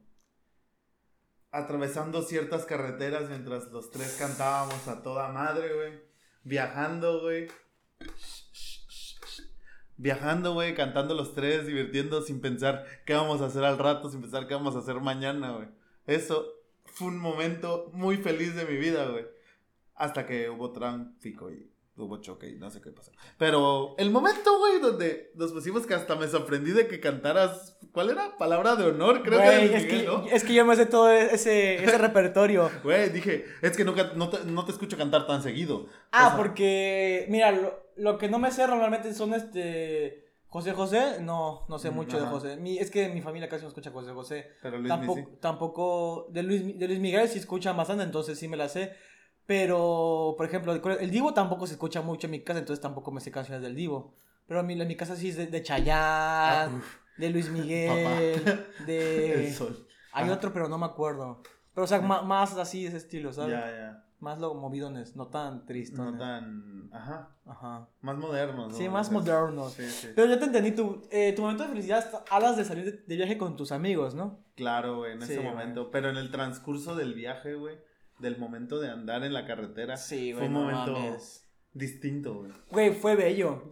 atravesando 1.51 2.21
ciertas 2.21 2.65
carreteras 2.65 3.29
mientras 3.29 3.71
los 3.71 3.91
tres 3.91 4.15
cantábamos 4.19 4.87
a 4.87 5.01
toda 5.01 5.29
madre, 5.29 5.73
güey. 5.73 6.01
Viajando, 6.43 7.21
güey. 7.21 7.47
Viajando, 9.97 10.53
güey, 10.53 10.75
cantando 10.75 11.13
los 11.13 11.35
tres, 11.35 11.67
divirtiendo 11.67 12.21
sin 12.21 12.39
pensar 12.39 12.85
qué 13.05 13.13
vamos 13.13 13.41
a 13.41 13.47
hacer 13.47 13.65
al 13.65 13.77
rato, 13.77 14.09
sin 14.09 14.21
pensar 14.21 14.47
qué 14.47 14.53
vamos 14.53 14.75
a 14.75 14.79
hacer 14.79 14.99
mañana, 15.01 15.51
güey. 15.51 15.67
Eso 16.07 16.53
fue 16.85 17.09
un 17.09 17.19
momento 17.19 17.89
muy 17.93 18.17
feliz 18.17 18.55
de 18.55 18.65
mi 18.65 18.77
vida, 18.77 19.05
güey. 19.09 19.25
Hasta 19.95 20.25
que 20.25 20.49
hubo 20.49 20.71
tráfico 20.71 21.51
y 21.51 21.69
hubo 22.05 22.17
choque 22.17 22.49
y 22.49 22.55
no 22.55 22.69
sé 22.69 22.81
qué 22.81 22.91
pasó. 22.91 23.11
Pero 23.37 23.95
el 23.97 24.11
momento, 24.11 24.57
güey, 24.59 24.79
donde 24.79 25.31
nos 25.35 25.51
pusimos 25.51 25.85
que 25.85 25.93
hasta 25.93 26.15
me 26.15 26.27
sorprendí 26.27 26.71
de 26.71 26.87
que 26.87 26.99
cantaras. 26.99 27.77
¿Cuál 27.91 28.11
era? 28.11 28.37
Palabra 28.37 28.75
de 28.75 28.85
honor, 28.85 29.23
creo 29.23 29.39
que, 29.39 29.75
es, 29.75 29.85
que 29.85 30.07
es 30.31 30.43
que 30.43 30.53
yo 30.53 30.65
me 30.65 30.75
sé 30.75 30.85
todo 30.85 31.11
ese, 31.11 31.83
ese 31.83 31.97
repertorio. 31.99 32.69
Güey, 32.83 33.09
dije, 33.09 33.45
es 33.61 33.75
que 33.75 33.83
nunca, 33.83 34.11
no, 34.15 34.29
te, 34.29 34.45
no 34.45 34.65
te 34.65 34.71
escucho 34.71 34.97
cantar 34.97 35.25
tan 35.27 35.41
seguido. 35.41 35.87
Ah, 36.11 36.35
porque, 36.37 37.25
mira, 37.29 37.51
lo, 37.95 38.17
que 38.17 38.29
no 38.29 38.39
me 38.39 38.51
sé 38.51 38.67
normalmente 38.67 39.13
son 39.13 39.33
este. 39.33 40.27
José 40.47 40.73
José, 40.73 41.21
no, 41.21 41.65
no 41.69 41.77
sé 41.77 41.91
mm, 41.91 41.93
mucho 41.93 42.19
de 42.19 42.25
José. 42.25 42.57
Mi, 42.57 42.79
es 42.79 42.89
que 42.89 43.09
mi 43.09 43.21
familia 43.21 43.47
casi 43.47 43.61
no 43.61 43.67
escucha 43.67 43.91
José 43.91 44.11
José. 44.13 44.51
Pero 44.63 44.79
Luis 44.79 44.89
tampoco, 44.89 45.37
tampoco 45.39 46.27
de 46.31 46.41
Luis, 46.41 46.79
de 46.79 46.87
Luis 46.87 46.99
Miguel 46.99 47.27
sí 47.27 47.37
escucha 47.37 47.71
bastante, 47.73 48.03
entonces 48.03 48.39
sí 48.39 48.47
me 48.47 48.57
la 48.57 48.67
sé. 48.67 48.95
Pero, 49.49 50.35
por 50.37 50.45
ejemplo, 50.45 50.73
el 50.73 51.09
Divo 51.09 51.33
tampoco 51.33 51.65
se 51.65 51.73
escucha 51.73 52.03
mucho 52.03 52.27
en 52.27 52.31
mi 52.31 52.43
casa, 52.43 52.59
entonces 52.59 52.83
tampoco 52.83 53.09
me 53.09 53.19
sé 53.19 53.31
canciones 53.31 53.63
del 53.63 53.73
Divo. 53.73 54.13
Pero 54.45 54.59
a 54.59 54.63
mí, 54.63 54.79
en 54.79 54.87
mi 54.87 54.95
casa 54.95 55.15
sí 55.15 55.29
es 55.29 55.37
de, 55.37 55.47
de 55.47 55.63
Chayanne, 55.63 55.89
ah, 55.97 56.81
de 57.17 57.29
Luis 57.31 57.49
Miguel, 57.49 58.45
de... 58.85 59.33
El 59.47 59.51
sol. 59.51 59.87
Hay 60.11 60.29
otro, 60.29 60.53
pero 60.53 60.69
no 60.69 60.77
me 60.77 60.85
acuerdo. 60.85 61.41
Pero, 61.73 61.85
o 61.85 61.87
sea, 61.87 61.99
más, 61.99 62.55
así 62.57 62.83
de 62.83 62.89
ese 62.89 62.97
estilo, 62.97 63.33
¿sabes? 63.33 63.53
Ya, 63.53 63.71
ya. 63.71 64.05
Más 64.19 64.37
lo 64.37 64.53
movidones, 64.53 65.15
no 65.15 65.29
tan 65.29 65.65
tristes. 65.65 65.97
No 65.97 66.15
tan... 66.15 66.87
Ajá. 66.93 67.35
Ajá. 67.47 67.89
Más 68.01 68.17
modernos, 68.17 68.71
¿no? 68.73 68.77
Sí, 68.77 68.87
más 68.87 69.11
modernos. 69.11 69.73
Sí, 69.73 69.89
sí. 69.89 70.09
Pero 70.15 70.27
ya 70.27 70.37
te 70.37 70.45
entendí, 70.45 70.73
tu, 70.73 71.07
eh, 71.09 71.33
tu 71.35 71.41
momento 71.41 71.63
de 71.63 71.69
felicidad 71.69 72.23
hablas 72.29 72.55
de 72.55 72.65
salir 72.65 73.03
de, 73.03 73.15
viaje 73.15 73.39
con 73.39 73.55
tus 73.55 73.71
amigos, 73.71 74.13
¿no? 74.13 74.43
Claro, 74.53 74.97
güey, 74.97 75.13
en 75.13 75.23
ese 75.23 75.39
momento. 75.39 75.89
Pero 75.89 76.11
en 76.11 76.17
el 76.17 76.29
transcurso 76.29 76.95
del 76.95 77.15
viaje, 77.15 77.55
güey 77.55 77.88
del 78.19 78.37
momento 78.37 78.79
de 78.79 78.89
andar 78.89 79.23
en 79.23 79.33
la 79.33 79.45
carretera. 79.45 79.97
Sí, 79.97 80.31
güey. 80.33 80.47
Fue 80.47 80.47
un 80.47 80.53
momento 80.53 81.17
distinto, 81.73 82.35
güey. 82.35 82.51
Güey, 82.69 82.93
fue 82.93 83.15
bello. 83.15 83.69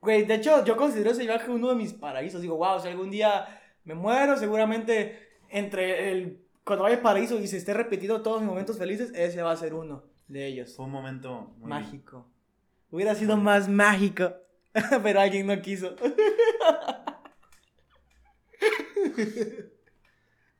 Güey, 0.00 0.24
de 0.24 0.34
hecho, 0.34 0.64
yo 0.64 0.76
considero 0.76 1.10
ese 1.10 1.24
viaje 1.24 1.50
uno 1.50 1.70
de 1.70 1.74
mis 1.74 1.92
paraísos. 1.92 2.40
Digo, 2.40 2.56
wow, 2.56 2.80
si 2.80 2.88
algún 2.88 3.10
día 3.10 3.46
me 3.84 3.94
muero, 3.94 4.36
seguramente 4.36 5.28
entre 5.48 6.12
el. 6.12 6.44
Cuando 6.64 6.84
vaya 6.84 6.96
al 6.96 7.02
paraíso 7.02 7.40
y 7.40 7.46
se 7.46 7.56
esté 7.56 7.72
repetido 7.72 8.22
todos 8.22 8.40
mis 8.40 8.48
momentos 8.48 8.76
felices, 8.76 9.10
ese 9.14 9.42
va 9.42 9.52
a 9.52 9.56
ser 9.56 9.74
uno 9.74 10.04
de 10.28 10.46
ellos. 10.46 10.76
Fue 10.76 10.84
un 10.84 10.92
momento 10.92 11.54
mágico. 11.60 12.28
Hubiera 12.90 13.14
sido 13.14 13.36
más 13.36 13.68
mágico, 13.68 14.34
pero 15.02 15.20
alguien 15.20 15.46
no 15.46 15.60
quiso. 15.60 15.96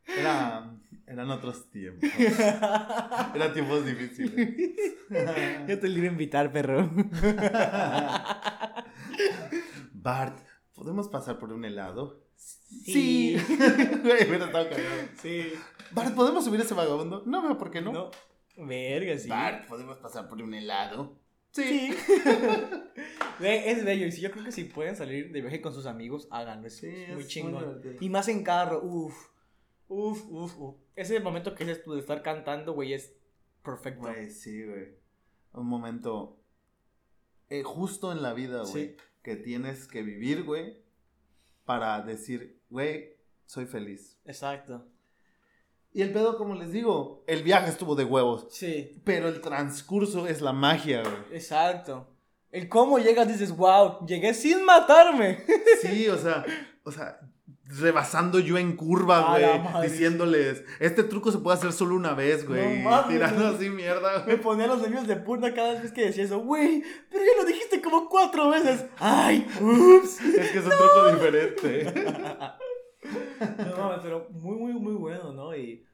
Era 0.07 0.78
eran 1.09 1.31
otros 1.31 1.71
tiempos. 1.71 2.09
Eran 3.35 3.53
tiempos 3.55 3.85
difíciles. 3.87 4.55
Yo 5.67 5.79
te 5.79 5.89
lo 5.89 5.99
iba 5.99 6.09
a 6.09 6.13
invitar, 6.13 6.53
perro. 6.53 6.91
Bart, 9.93 10.39
¿podemos 10.75 11.09
pasar 11.09 11.39
por 11.39 11.53
un 11.53 11.65
helado? 11.65 12.27
Sí. 12.37 13.37
Güey, 13.49 14.29
hubiera 14.29 14.47
estado 14.47 14.69
cagado. 14.69 15.09
Sí. 15.21 15.53
Bart, 15.93 16.15
¿podemos 16.15 16.45
subir 16.45 16.61
ese 16.61 16.75
vagabundo? 16.75 17.23
No 17.27 17.43
veo 17.43 17.57
por 17.57 17.71
qué 17.71 17.81
no. 17.81 17.93
No. 17.93 18.11
Verga, 18.57 19.17
sí. 19.19 19.29
Bart, 19.29 19.67
¿podemos 19.67 19.97
pasar 19.99 20.29
por 20.29 20.43
un 20.43 20.53
helado? 20.53 21.19
Sí. 21.53 21.95
es 23.41 23.85
bello. 23.85 24.07
Y 24.07 24.11
yo 24.21 24.31
creo 24.31 24.45
que 24.45 24.53
si 24.53 24.65
pueden 24.65 24.95
salir 24.95 25.33
de 25.33 25.41
viaje 25.41 25.63
con 25.63 25.73
sus 25.73 25.87
amigos, 25.87 26.29
háganlo. 26.31 26.69
Es 26.69 26.83
muy 27.15 27.27
chingón. 27.27 27.81
y 28.01 28.11
más 28.11 28.29
en 28.29 28.45
carro, 28.45 28.83
uff. 28.83 29.15
Uf, 29.89 30.25
uf, 30.29 30.59
uf. 30.59 30.77
Ese 30.95 31.19
momento 31.21 31.55
que 31.55 31.65
dices 31.65 31.83
tú 31.83 31.95
de 31.95 32.01
estar 32.01 32.23
cantando, 32.23 32.73
güey, 32.73 32.93
es 32.93 33.15
perfecto. 33.63 34.09
Güey, 34.09 34.31
sí, 34.31 34.65
güey. 34.65 34.97
Un 35.53 35.67
momento 35.67 36.39
eh, 37.49 37.63
justo 37.63 38.13
en 38.13 38.23
la 38.23 38.35
vida, 38.35 38.63
güey. 38.65 38.97
Que 39.23 39.37
tienes 39.37 39.87
que 39.87 40.03
vivir, 40.03 40.45
güey. 40.45 40.83
Para 41.65 42.01
decir, 42.03 42.61
güey, 42.71 43.17
soy 43.47 43.67
feliz. 43.67 44.19
Exacto. 44.25 44.87
Y 45.93 46.03
el 46.03 46.13
pedo, 46.13 46.37
como 46.37 46.55
les 46.55 46.71
digo, 46.71 47.25
el 47.27 47.43
viaje 47.43 47.71
estuvo 47.71 47.95
de 47.95 48.05
huevos. 48.05 48.47
Sí. 48.51 49.01
Pero 49.05 49.29
el 49.29 49.41
transcurso 49.41 50.27
es 50.27 50.41
la 50.41 50.53
magia, 50.53 51.03
güey. 51.03 51.17
Exacto. 51.33 52.15
El 52.51 52.69
cómo 52.69 52.99
llegas 52.99 53.29
dices, 53.29 53.55
wow, 53.57 54.07
llegué 54.07 54.33
sin 54.35 54.65
matarme. 54.65 55.45
Sí, 55.81 56.09
o 56.09 56.17
sea, 56.17 56.45
o 56.83 56.91
sea, 56.91 57.21
rebasando 57.69 58.39
yo 58.41 58.59
en 58.59 58.77
curva, 58.77 59.31
güey. 59.31 59.89
Diciéndoles, 59.89 60.65
este 60.81 61.05
truco 61.05 61.31
se 61.31 61.39
puede 61.39 61.59
hacer 61.59 61.73
solo 61.73 61.95
una 61.95 62.15
vez, 62.15 62.47
güey. 62.47 62.85
tirando 63.09 63.49
así 63.49 63.69
mierda, 63.71 64.25
Me 64.27 64.37
ponía 64.39 64.67
los 64.67 64.81
nervios 64.81 65.07
de 65.07 65.17
punta 65.17 65.55
cada 65.55 65.81
vez 65.81 65.93
que 65.93 66.07
decía 66.07 66.25
eso, 66.25 66.41
güey. 66.41 66.83
Pero 67.11 67.25
ya 67.25 67.43
lo 67.43 67.47
dijiste 67.47 67.81
como 67.81 68.09
cuatro 68.09 68.51
veces. 68.51 68.87
Ay, 68.99 69.47
ups. 69.61 70.21
Es 70.21 70.51
que 70.51 70.59
es 70.59 70.65
un 70.65 70.71
truco 70.71 71.13
diferente. 71.13 71.93
no 73.77 74.01
pero 74.03 74.29
muy, 74.31 74.57
muy, 74.57 74.73
muy 74.73 74.95
bueno, 74.95 75.33
¿no? 75.33 75.57
Y, 75.57 75.85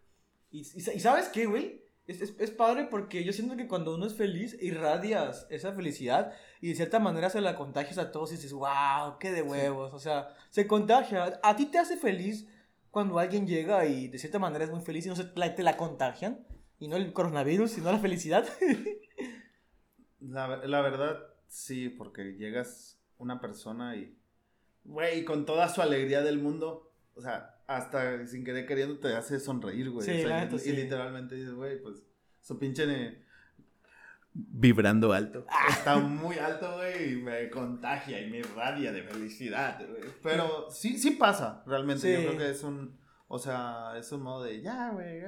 y, 0.51 0.61
y 0.61 1.01
¿sabes 1.01 1.29
qué, 1.29 1.47
güey? 1.47 1.84
Es, 2.07 2.21
es, 2.21 2.35
es, 2.39 2.51
padre 2.51 2.87
porque 2.91 3.25
yo 3.25 3.33
siento 3.33 3.57
que 3.57 3.67
cuando 3.67 3.95
uno 3.95 4.07
es 4.07 4.15
feliz, 4.15 4.59
irradias 4.61 5.47
esa 5.49 5.73
felicidad 5.73 6.35
y 6.61 6.69
de 6.69 6.75
cierta 6.75 6.99
manera 6.99 7.31
se 7.31 7.41
la 7.41 7.57
contagias 7.57 7.97
a 7.97 8.13
todos 8.13 8.31
y 8.31 8.37
dices, 8.37 8.53
wow, 8.53 9.19
qué 9.19 9.33
de 9.33 9.43
huevos. 9.43 9.95
O 9.95 9.99
sea, 9.99 10.29
se 10.51 10.67
contagia. 10.67 11.41
A 11.43 11.57
ti 11.57 11.67
te 11.67 11.79
hace 11.79 11.97
feliz 11.97 12.47
cuando 12.91 13.19
alguien 13.19 13.47
llega 13.47 13.87
y 13.87 14.09
de 14.09 14.19
cierta 14.19 14.39
manera 14.39 14.65
es 14.65 14.71
muy 14.71 14.83
feliz 14.83 15.07
y 15.07 15.09
no 15.09 15.17
se 15.17 15.25
te 15.25 15.63
la 15.63 15.77
contagian. 15.77 16.47
Y 16.79 16.89
no 16.89 16.97
el 16.97 17.13
coronavirus, 17.13 17.71
sino 17.71 17.91
la 17.91 17.99
felicidad. 17.99 18.47
la, 20.21 20.59
la 20.59 20.81
verdad, 20.83 21.19
sí, 21.49 21.89
porque 21.89 22.35
llegas 22.35 23.01
una 23.17 23.41
persona 23.41 23.97
y, 23.97 24.15
güey, 24.85 25.25
con 25.25 25.47
toda 25.47 25.69
su 25.69 25.81
alegría 25.81 26.21
del 26.21 26.39
mundo, 26.39 26.93
o 27.15 27.23
sea, 27.23 27.54
hasta 27.67 28.27
sin 28.27 28.45
querer 28.45 28.67
queriendo 28.67 28.99
te 28.99 29.15
hace 29.15 29.41
sonreír, 29.41 29.91
güey. 29.91 30.09
y, 30.11 30.73
literalmente 30.73 31.35
dices, 31.35 31.55
güey, 31.55 31.81
pues 31.81 32.03
su 32.41 32.59
pinche 32.59 32.87
vibrando 34.35 35.13
alto. 35.13 35.47
Ah. 35.49 35.67
Está 35.71 35.97
muy 35.97 36.39
alto, 36.39 36.77
güey, 36.77 37.13
y 37.13 37.17
me 37.17 37.49
contagia 37.51 38.21
y 38.21 38.31
me 38.31 38.39
irradia 38.39 38.93
de 38.93 39.03
felicidad, 39.03 39.79
güey. 39.89 40.03
Pero 40.23 40.69
sí, 40.71 40.99
sí 40.99 41.13
pasa, 41.13 41.63
realmente. 41.67 42.13
Yo 42.13 42.29
creo 42.29 42.39
que 42.39 42.51
es 42.51 42.63
un, 42.65 42.99
o 43.29 43.39
sea, 43.39 43.95
es 43.97 44.11
un 44.13 44.23
modo 44.23 44.45
de, 44.45 44.61
ya, 44.61 44.91
güey, 44.91 45.23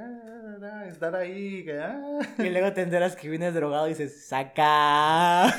estar 0.89 1.15
ahí, 1.15 1.65
que, 1.65 1.79
ah. 1.79 2.19
Y 2.39 2.51
luego 2.51 2.73
te 2.73 2.83
enteras 2.83 3.17
que 3.17 3.29
vienes 3.29 3.55
drogado 3.55 3.87
y 3.87 3.91
dices, 3.91 4.27
saca. 4.27 5.57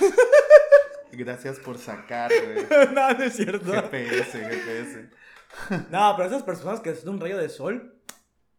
Gracias 1.11 1.57
por 1.59 1.77
sacar, 1.77 2.29
güey. 2.29 2.65
no, 2.93 3.13
no 3.13 3.23
es 3.23 3.33
cierto. 3.33 3.71
GPS, 3.71 4.39
GPS. 4.39 5.09
no, 5.91 6.13
pero 6.15 6.27
esas 6.27 6.43
personas 6.43 6.79
que 6.79 6.95
son 6.95 7.15
un 7.15 7.19
rayo 7.19 7.37
de 7.37 7.49
sol, 7.49 8.01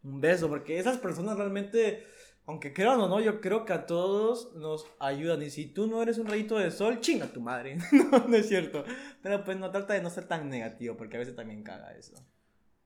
un 0.03 0.21
beso, 0.21 0.49
porque 0.49 0.79
esas 0.79 0.99
personas 0.99 1.37
realmente 1.37 2.07
Aunque 2.47 2.73
crean 2.73 2.99
o 2.99 3.09
no, 3.09 3.21
yo 3.21 3.43
creo 3.43 3.67
que 3.67 3.75
a 3.75 3.85
todos 3.85 4.55
nos 4.55 4.87
ayudan. 5.01 5.43
Y 5.43 5.51
si 5.51 5.67
tú 5.67 5.87
no 5.87 6.03
eres 6.03 6.17
un 6.17 6.27
rayito 6.27 6.57
de 6.57 6.71
sol, 6.71 7.01
chinga 7.01 7.27
tu 7.27 7.43
madre. 7.43 7.77
no, 7.93 8.27
no 8.27 8.37
es 8.37 8.49
cierto. 8.49 8.85
Pero 9.23 9.45
pues 9.45 9.59
no 9.59 9.71
trata 9.71 9.93
de 9.93 10.01
no 10.03 10.09
ser 10.09 10.27
tan 10.27 10.49
negativo, 10.49 10.97
porque 10.97 11.17
a 11.17 11.21
veces 11.21 11.37
también 11.37 11.63
caga 11.63 11.93
eso. 11.93 12.15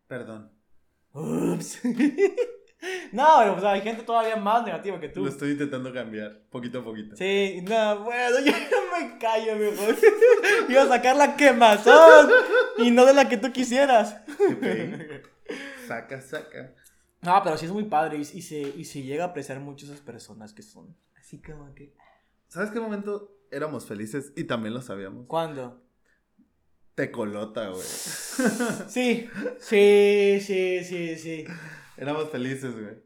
Perdón. 0.09 0.51
Ups. 1.13 1.81
no, 3.13 3.37
pero 3.39 3.53
pues, 3.55 3.65
hay 3.65 3.81
gente 3.81 4.03
todavía 4.03 4.37
más 4.37 4.65
negativa 4.65 4.99
que 5.01 5.09
tú. 5.09 5.25
Lo 5.25 5.31
estoy 5.31 5.53
intentando 5.53 5.93
cambiar, 5.93 6.43
poquito 6.51 6.81
a 6.81 6.85
poquito. 6.85 7.17
Sí, 7.17 7.63
no, 7.63 8.05
bueno, 8.05 8.41
yo 8.45 8.53
me 8.53 9.19
callo 9.19 9.57
mejor. 9.57 9.97
Iba 10.69 10.83
a 10.83 10.89
sacar 10.89 11.17
la 11.17 11.37
quemazón 11.37 12.31
y 12.79 12.91
no 12.91 13.05
de 13.05 13.15
la 13.15 13.29
que 13.29 13.37
tú 13.37 13.53
quisieras. 13.53 14.17
Saca, 15.87 16.21
saca. 16.21 16.75
No, 17.21 17.41
pero 17.45 17.57
sí 17.57 17.67
es 17.67 17.73
muy 17.73 17.85
padre 17.85 18.19
y, 18.19 18.21
y 18.21 18.43
se, 18.43 18.61
y 18.61 18.85
se 18.85 19.03
llega 19.03 19.25
a 19.25 19.29
apreciar 19.29 19.61
mucho 19.61 19.87
esas 19.87 20.01
personas 20.01 20.53
que 20.53 20.63
son 20.63 20.97
así 21.19 21.41
como 21.41 21.73
que... 21.75 21.95
¿Sabes 22.49 22.71
qué 22.71 22.81
momento 22.81 23.39
éramos 23.51 23.87
felices 23.87 24.33
y 24.37 24.45
también 24.45 24.75
lo 24.75 24.83
sabíamos? 24.83 25.27
¿Cuándo? 25.29 25.81
Tecolota, 26.95 27.69
güey. 27.69 27.83
Sí, 28.89 29.29
sí, 29.59 30.39
sí, 30.41 30.85
sí, 30.85 31.17
sí. 31.17 31.47
Éramos 32.03 32.31
felices, 32.31 32.75
güey. 32.75 32.97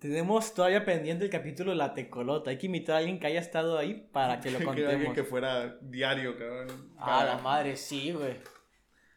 Tenemos 0.00 0.54
todavía 0.54 0.82
pendiente 0.82 1.26
el 1.26 1.30
capítulo 1.30 1.72
de 1.72 1.76
la 1.76 1.92
tecolota. 1.92 2.48
Hay 2.48 2.56
que 2.56 2.64
invitar 2.64 2.94
a 2.94 2.98
alguien 3.00 3.20
que 3.20 3.26
haya 3.26 3.40
estado 3.40 3.76
ahí 3.76 4.08
para 4.10 4.40
que 4.40 4.50
lo 4.50 4.58
Que 4.60 4.64
alguien 4.66 4.86
contemos. 4.86 5.14
que 5.14 5.24
fuera 5.24 5.76
diario, 5.82 6.38
cabrón. 6.38 6.94
Ah, 6.96 7.22
la 7.26 7.36
madre, 7.36 7.76
sí, 7.76 8.12
güey. 8.12 8.34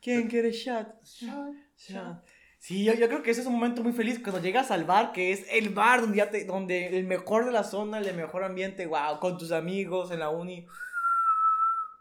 ¿Quién 0.02 0.28
quiere 0.28 0.52
shot? 0.52 0.88
Shot, 1.06 1.56
shot. 1.78 2.26
Sí, 2.58 2.84
yo, 2.84 2.94
yo 2.96 3.08
creo 3.08 3.24
que 3.24 3.32
ese 3.32 3.40
es 3.40 3.48
un 3.48 3.54
momento 3.54 3.82
muy 3.82 3.94
feliz 3.94 4.20
cuando 4.20 4.42
llegas 4.42 4.72
al 4.72 4.84
bar, 4.84 5.14
que 5.14 5.32
es 5.32 5.46
el 5.54 5.70
bar 5.70 6.02
donde, 6.02 6.18
ya 6.18 6.30
te, 6.30 6.44
donde 6.44 6.98
el 6.98 7.06
mejor 7.06 7.46
de 7.46 7.54
la 7.54 7.64
zona, 7.64 8.00
el 8.00 8.16
mejor 8.18 8.44
ambiente, 8.44 8.86
wow, 8.88 9.22
con 9.22 9.38
tus 9.38 9.54
amigos 9.54 10.12
en 10.12 10.20
la 10.20 10.30
uni. 10.30 10.68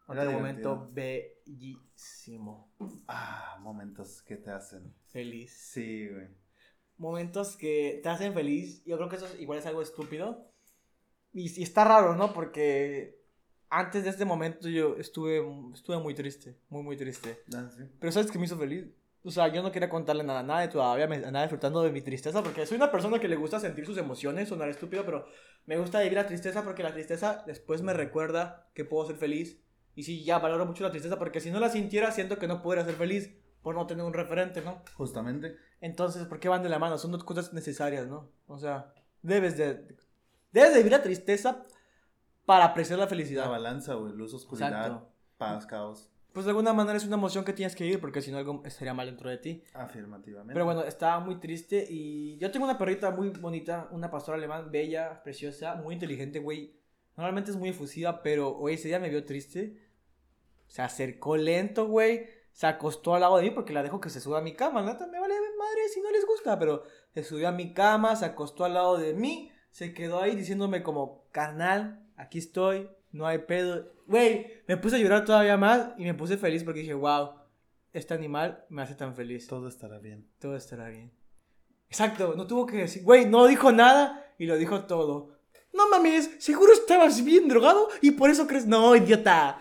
Era 0.08 0.22
Otro 0.22 0.32
momento 0.32 0.90
bellísimo. 0.92 2.72
Ah, 3.06 3.58
momentos 3.60 4.22
que 4.22 4.34
te 4.36 4.50
hacen. 4.50 4.92
Feliz. 5.12 5.52
Sí, 5.52 6.08
güey. 6.08 6.26
Momentos 6.98 7.56
que 7.56 8.00
te 8.02 8.08
hacen 8.08 8.34
feliz. 8.34 8.82
Yo 8.84 8.96
creo 8.96 9.08
que 9.08 9.16
eso 9.16 9.26
es- 9.26 9.40
igual 9.40 9.58
es 9.58 9.66
algo 9.66 9.82
estúpido. 9.82 10.50
Y, 11.32 11.60
y 11.60 11.62
está 11.62 11.84
raro, 11.84 12.14
¿no? 12.16 12.32
Porque 12.32 13.18
antes 13.70 14.04
de 14.04 14.10
este 14.10 14.24
momento 14.24 14.68
yo 14.68 14.96
estuve, 14.96 15.42
estuve 15.74 15.98
muy 15.98 16.14
triste, 16.14 16.56
muy, 16.68 16.82
muy 16.82 16.96
triste. 16.96 17.38
Ah, 17.54 17.68
sí. 17.76 17.84
Pero 18.00 18.12
¿sabes 18.12 18.30
qué 18.30 18.38
me 18.38 18.46
hizo 18.46 18.58
feliz? 18.58 18.86
O 19.22 19.30
sea, 19.30 19.48
yo 19.48 19.62
no 19.62 19.70
quería 19.72 19.90
contarle 19.90 20.24
nada, 20.24 20.42
nada 20.42 20.60
de 20.60 20.68
todavía, 20.68 21.06
me 21.06 21.16
andaba 21.16 21.42
disfrutando 21.42 21.82
de 21.82 21.90
mi 21.90 22.00
tristeza, 22.00 22.42
porque 22.42 22.64
soy 22.66 22.76
una 22.76 22.90
persona 22.90 23.18
que 23.18 23.28
le 23.28 23.36
gusta 23.36 23.60
sentir 23.60 23.84
sus 23.84 23.98
emociones, 23.98 24.48
sonar 24.48 24.68
estúpido, 24.68 25.04
pero 25.04 25.26
me 25.66 25.76
gusta 25.76 25.98
vivir 26.00 26.14
la 26.16 26.26
tristeza 26.26 26.62
porque 26.64 26.82
la 26.82 26.94
tristeza 26.94 27.42
después 27.46 27.82
me 27.82 27.92
recuerda 27.92 28.70
que 28.74 28.84
puedo 28.84 29.06
ser 29.06 29.16
feliz. 29.16 29.60
Y 29.94 30.04
sí, 30.04 30.24
ya 30.24 30.38
valoro 30.38 30.64
mucho 30.64 30.84
la 30.84 30.90
tristeza, 30.92 31.18
porque 31.18 31.40
si 31.40 31.50
no 31.50 31.58
la 31.60 31.68
sintiera, 31.68 32.12
siento 32.12 32.38
que 32.38 32.46
no 32.46 32.62
podría 32.62 32.84
ser 32.84 32.94
feliz 32.94 33.30
por 33.62 33.74
no 33.74 33.86
tener 33.86 34.04
un 34.04 34.12
referente, 34.14 34.62
¿no? 34.62 34.82
Justamente. 34.94 35.56
Entonces, 35.80 36.24
¿por 36.26 36.40
qué 36.40 36.48
van 36.48 36.62
de 36.62 36.68
la 36.68 36.78
mano? 36.78 36.98
Son 36.98 37.12
dos 37.12 37.24
cosas 37.24 37.52
necesarias, 37.52 38.06
¿no? 38.06 38.30
O 38.46 38.58
sea, 38.58 38.92
debes 39.22 39.56
de, 39.56 39.96
debes 40.52 40.70
de 40.72 40.78
vivir 40.78 40.92
la 40.92 41.02
tristeza 41.02 41.64
para 42.46 42.64
apreciar 42.66 42.98
la 42.98 43.04
La 43.04 43.08
felicidad. 43.08 43.48
balanza, 43.48 43.94
güey. 43.94 44.12
Luz, 44.14 44.32
oscuridad, 44.34 44.68
Exacto. 44.70 45.12
paz, 45.36 45.66
caos. 45.66 46.10
Pues 46.32 46.44
de 46.44 46.50
alguna 46.50 46.72
manera 46.72 46.96
es 46.96 47.04
una 47.04 47.16
emoción 47.16 47.44
que 47.44 47.52
tienes 47.52 47.74
que 47.74 47.84
vivir, 47.84 48.00
porque 48.00 48.22
si 48.22 48.30
no 48.30 48.38
algo 48.38 48.62
estaría 48.64 48.94
mal 48.94 49.06
dentro 49.06 49.28
de 49.28 49.38
ti. 49.38 49.64
Afirmativamente. 49.74 50.52
Pero 50.52 50.64
bueno, 50.64 50.84
estaba 50.84 51.18
muy 51.20 51.40
triste 51.40 51.84
y 51.88 52.38
yo 52.38 52.50
tengo 52.50 52.64
una 52.66 52.78
perrita 52.78 53.10
muy 53.10 53.30
bonita, 53.30 53.88
una 53.90 54.10
pastora 54.10 54.36
alemán, 54.38 54.70
bella, 54.70 55.22
preciosa, 55.22 55.74
muy 55.76 55.94
inteligente, 55.94 56.38
güey. 56.38 56.76
Normalmente 57.16 57.50
es 57.50 57.56
muy 57.56 57.70
efusiva, 57.70 58.22
pero 58.22 58.56
hoy 58.56 58.74
ese 58.74 58.88
día 58.88 59.00
me 59.00 59.08
vio 59.08 59.24
triste. 59.24 59.82
Se 60.68 60.82
acercó 60.82 61.36
lento, 61.36 61.86
güey. 61.88 62.26
Se 62.58 62.66
acostó 62.66 63.14
al 63.14 63.20
lado 63.20 63.36
de 63.36 63.44
mí 63.44 63.50
porque 63.52 63.72
la 63.72 63.84
dejo 63.84 64.00
que 64.00 64.10
se 64.10 64.20
suba 64.20 64.38
a 64.38 64.42
mi 64.42 64.52
cama. 64.52 64.82
Neta, 64.82 65.06
me 65.06 65.20
vale 65.20 65.32
madre 65.56 65.88
si 65.94 66.00
no 66.00 66.10
les 66.10 66.26
gusta, 66.26 66.58
pero 66.58 66.82
se 67.14 67.22
subió 67.22 67.46
a 67.46 67.52
mi 67.52 67.72
cama, 67.72 68.16
se 68.16 68.24
acostó 68.24 68.64
al 68.64 68.74
lado 68.74 68.98
de 68.98 69.14
mí, 69.14 69.52
se 69.70 69.94
quedó 69.94 70.20
ahí 70.20 70.34
diciéndome 70.34 70.82
como, 70.82 71.22
carnal, 71.30 72.04
aquí 72.16 72.38
estoy, 72.38 72.90
no 73.12 73.28
hay 73.28 73.38
pedo. 73.38 73.92
Güey, 74.08 74.64
me 74.66 74.76
puse 74.76 74.96
a 74.96 74.98
llorar 74.98 75.24
todavía 75.24 75.56
más 75.56 75.90
y 75.98 76.02
me 76.02 76.14
puse 76.14 76.36
feliz 76.36 76.64
porque 76.64 76.80
dije, 76.80 76.94
wow, 76.94 77.30
este 77.92 78.14
animal 78.14 78.64
me 78.70 78.82
hace 78.82 78.96
tan 78.96 79.14
feliz 79.14 79.46
Todo 79.46 79.68
estará 79.68 80.00
bien. 80.00 80.28
todo 80.40 80.56
estará 80.56 80.88
bien. 80.88 81.12
Exacto, 81.88 82.34
no 82.36 82.48
tuvo 82.48 82.66
que 82.66 82.78
decir, 82.78 83.04
güey, 83.04 83.26
no 83.26 83.46
dijo 83.46 83.70
nada 83.70 84.34
y 84.36 84.46
lo 84.46 84.56
dijo 84.56 84.84
todo. 84.86 85.38
No 85.72 85.88
mames, 85.88 86.34
seguro 86.40 86.72
estabas 86.72 87.24
bien 87.24 87.46
drogado 87.46 87.88
y 88.00 88.10
por 88.10 88.30
eso 88.30 88.48
crees. 88.48 88.66
No, 88.66 88.96
idiota. 88.96 89.60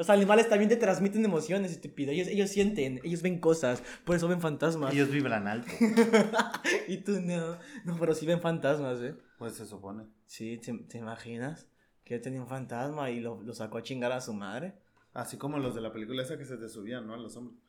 Los 0.00 0.08
animales 0.08 0.48
también 0.48 0.70
te 0.70 0.78
transmiten 0.78 1.22
emociones, 1.26 1.72
estúpido. 1.72 2.10
Ellos, 2.10 2.26
ellos 2.28 2.48
sienten, 2.48 3.02
ellos 3.04 3.20
ven 3.20 3.38
cosas, 3.38 3.82
por 4.06 4.16
eso 4.16 4.28
ven 4.28 4.40
fantasmas. 4.40 4.94
Ellos 4.94 5.10
vibran 5.10 5.46
alto. 5.46 5.70
y 6.88 6.96
tú 7.04 7.20
no. 7.20 7.58
No, 7.84 7.98
pero 8.00 8.14
sí 8.14 8.24
ven 8.24 8.40
fantasmas, 8.40 8.98
¿eh? 9.02 9.14
pues 9.36 9.56
se 9.56 9.66
supone. 9.66 10.06
Sí, 10.24 10.56
¿te, 10.56 10.72
te 10.72 10.96
imaginas? 10.96 11.68
Que 12.02 12.14
él 12.14 12.22
tenía 12.22 12.40
un 12.40 12.48
fantasma 12.48 13.10
y 13.10 13.20
lo, 13.20 13.42
lo 13.42 13.52
sacó 13.52 13.76
a 13.76 13.82
chingar 13.82 14.10
a 14.12 14.22
su 14.22 14.32
madre. 14.32 14.72
Así 15.12 15.36
como 15.36 15.58
los 15.58 15.74
de 15.74 15.82
la 15.82 15.92
película 15.92 16.22
esa 16.22 16.38
que 16.38 16.46
se 16.46 16.56
te 16.56 16.70
subían, 16.70 17.06
¿no? 17.06 17.12
A 17.12 17.18
los 17.18 17.36
hombres. 17.36 17.60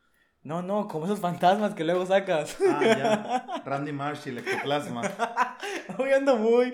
No, 0.41 0.61
no, 0.61 0.87
como 0.87 1.07
esos 1.07 1.19
fantasmas 1.19 1.73
que 1.73 1.83
luego 1.83 2.05
sacas. 2.05 2.55
Ah, 2.65 2.79
ya. 2.81 3.61
Randy 3.65 3.91
Marsh 3.91 4.27
y 4.27 4.29
el 4.29 4.37
ectoplasma. 4.37 5.01
Hoy 5.97 6.13
ando 6.13 6.37
muy. 6.37 6.71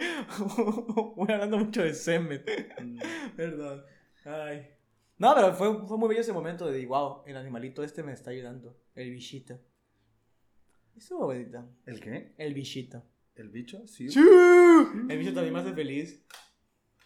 Voy 1.15 1.31
hablando 1.31 1.57
mucho 1.57 1.81
de 1.81 1.95
semen. 1.95 2.43
Mm, 2.79 2.99
Perdón. 3.35 3.83
Ay. 4.23 4.76
No, 5.17 5.33
pero 5.35 5.53
fue, 5.53 5.87
fue 5.87 5.97
muy 5.97 6.09
bello 6.09 6.21
ese 6.21 6.33
momento 6.33 6.69
de, 6.69 6.85
wow, 6.85 7.23
el 7.25 7.37
animalito 7.37 7.83
este 7.83 8.03
me 8.03 8.13
está 8.13 8.31
ayudando. 8.31 8.79
El 8.93 9.11
bichito. 9.11 9.59
Estuvo 10.95 11.25
bonita. 11.25 11.67
¿El 11.85 11.99
qué? 11.99 12.33
El 12.37 12.53
bichito. 12.53 13.03
¿El 13.35 13.49
bicho? 13.49 13.87
Sí. 13.87 14.07
El 14.07 15.17
bicho 15.17 15.33
también 15.33 15.53
me 15.53 15.59
hace 15.59 15.73
feliz. 15.73 16.25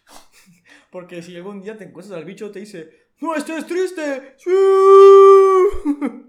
Porque 0.90 1.22
si 1.22 1.36
algún 1.36 1.62
día 1.62 1.76
te 1.76 1.84
encuentras 1.84 2.18
al 2.18 2.24
bicho, 2.24 2.50
te 2.50 2.60
dice, 2.60 3.02
¡No 3.22 3.36
estés 3.36 3.66
triste! 3.66 4.34
¡Sí! 4.36 4.50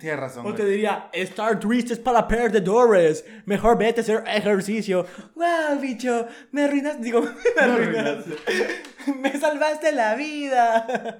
Tienes 0.00 0.20
razón, 0.20 0.46
O 0.46 0.54
te 0.54 0.64
diría, 0.64 1.08
estar 1.12 1.58
triste 1.58 1.94
es 1.94 1.98
para 1.98 2.26
perdedores. 2.28 3.24
Mejor 3.46 3.78
vete 3.78 4.00
a 4.00 4.02
hacer 4.02 4.24
ejercicio. 4.26 5.06
¡Wow, 5.34 5.80
bicho! 5.80 6.26
Me 6.52 6.64
arruinaste. 6.64 7.02
Digo, 7.02 7.22
me 7.56 7.62
arruinaste. 7.62 8.36
me 9.20 9.32
salvaste 9.38 9.92
la 9.92 10.14
vida. 10.14 11.18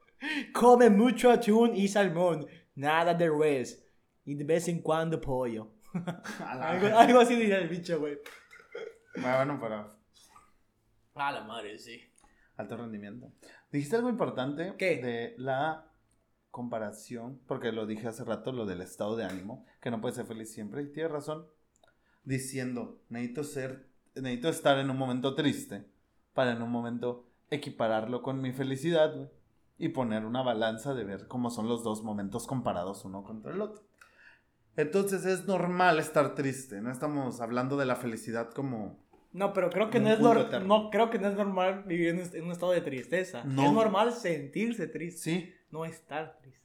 Come 0.52 0.90
mucho 0.90 1.30
atún 1.30 1.74
y 1.74 1.88
salmón. 1.88 2.46
Nada 2.74 3.14
de 3.14 3.28
res. 3.30 3.84
Y 4.24 4.34
de 4.34 4.44
vez 4.44 4.68
en 4.68 4.80
cuando 4.82 5.20
pollo. 5.20 5.72
Algo, 6.40 6.96
algo 6.96 7.20
así 7.20 7.34
diría 7.36 7.58
el 7.58 7.68
bicho, 7.68 7.98
güey. 7.98 8.18
Bueno, 9.16 9.58
pero 9.60 9.94
A 11.14 11.32
la 11.32 11.42
madre, 11.44 11.78
sí. 11.78 12.00
alto 12.56 12.76
rendimiento. 12.76 13.30
Dijiste 13.70 13.96
algo 13.96 14.08
importante 14.08 14.74
¿Qué? 14.78 14.96
de 14.96 15.34
la 15.38 15.91
comparación, 16.52 17.40
porque 17.48 17.72
lo 17.72 17.86
dije 17.86 18.06
hace 18.06 18.22
rato, 18.22 18.52
lo 18.52 18.64
del 18.64 18.80
estado 18.80 19.16
de 19.16 19.24
ánimo, 19.24 19.66
que 19.80 19.90
no 19.90 20.00
puede 20.00 20.14
ser 20.14 20.26
feliz 20.26 20.52
siempre, 20.52 20.82
y 20.82 20.92
tienes 20.92 21.10
razón, 21.10 21.48
diciendo, 22.22 23.02
necesito 23.08 23.42
ser, 23.42 23.88
necesito 24.14 24.48
estar 24.48 24.78
en 24.78 24.90
un 24.90 24.96
momento 24.96 25.34
triste 25.34 25.90
para 26.32 26.52
en 26.52 26.62
un 26.62 26.70
momento 26.70 27.26
equipararlo 27.50 28.22
con 28.22 28.40
mi 28.40 28.52
felicidad, 28.52 29.32
y 29.82 29.88
poner 29.88 30.24
una 30.24 30.42
balanza 30.42 30.94
de 30.94 31.02
ver 31.02 31.26
cómo 31.26 31.50
son 31.50 31.66
los 31.66 31.82
dos 31.82 32.04
momentos 32.04 32.46
comparados 32.46 33.04
uno 33.04 33.24
contra 33.24 33.52
el 33.52 33.60
otro. 33.60 33.82
Entonces 34.76 35.26
es 35.26 35.46
normal 35.48 35.98
estar 35.98 36.36
triste, 36.36 36.80
no 36.80 36.92
estamos 36.92 37.40
hablando 37.40 37.76
de 37.76 37.84
la 37.84 37.96
felicidad 37.96 38.50
como 38.52 39.04
No, 39.32 39.52
pero 39.52 39.70
creo 39.70 39.90
que 39.90 39.98
no 39.98 40.08
es, 40.10 40.20
no, 40.20 40.88
creo 40.90 41.10
que 41.10 41.18
no 41.18 41.26
es 41.26 41.34
normal 41.34 41.82
vivir 41.84 42.10
en 42.10 42.44
un 42.44 42.52
estado 42.52 42.70
de 42.70 42.80
tristeza. 42.80 43.42
No. 43.42 43.64
Es 43.64 43.72
normal 43.72 44.12
sentirse 44.12 44.86
triste, 44.86 45.20
sí, 45.20 45.54
no 45.72 45.84
estar 45.84 46.38
triste. 46.40 46.62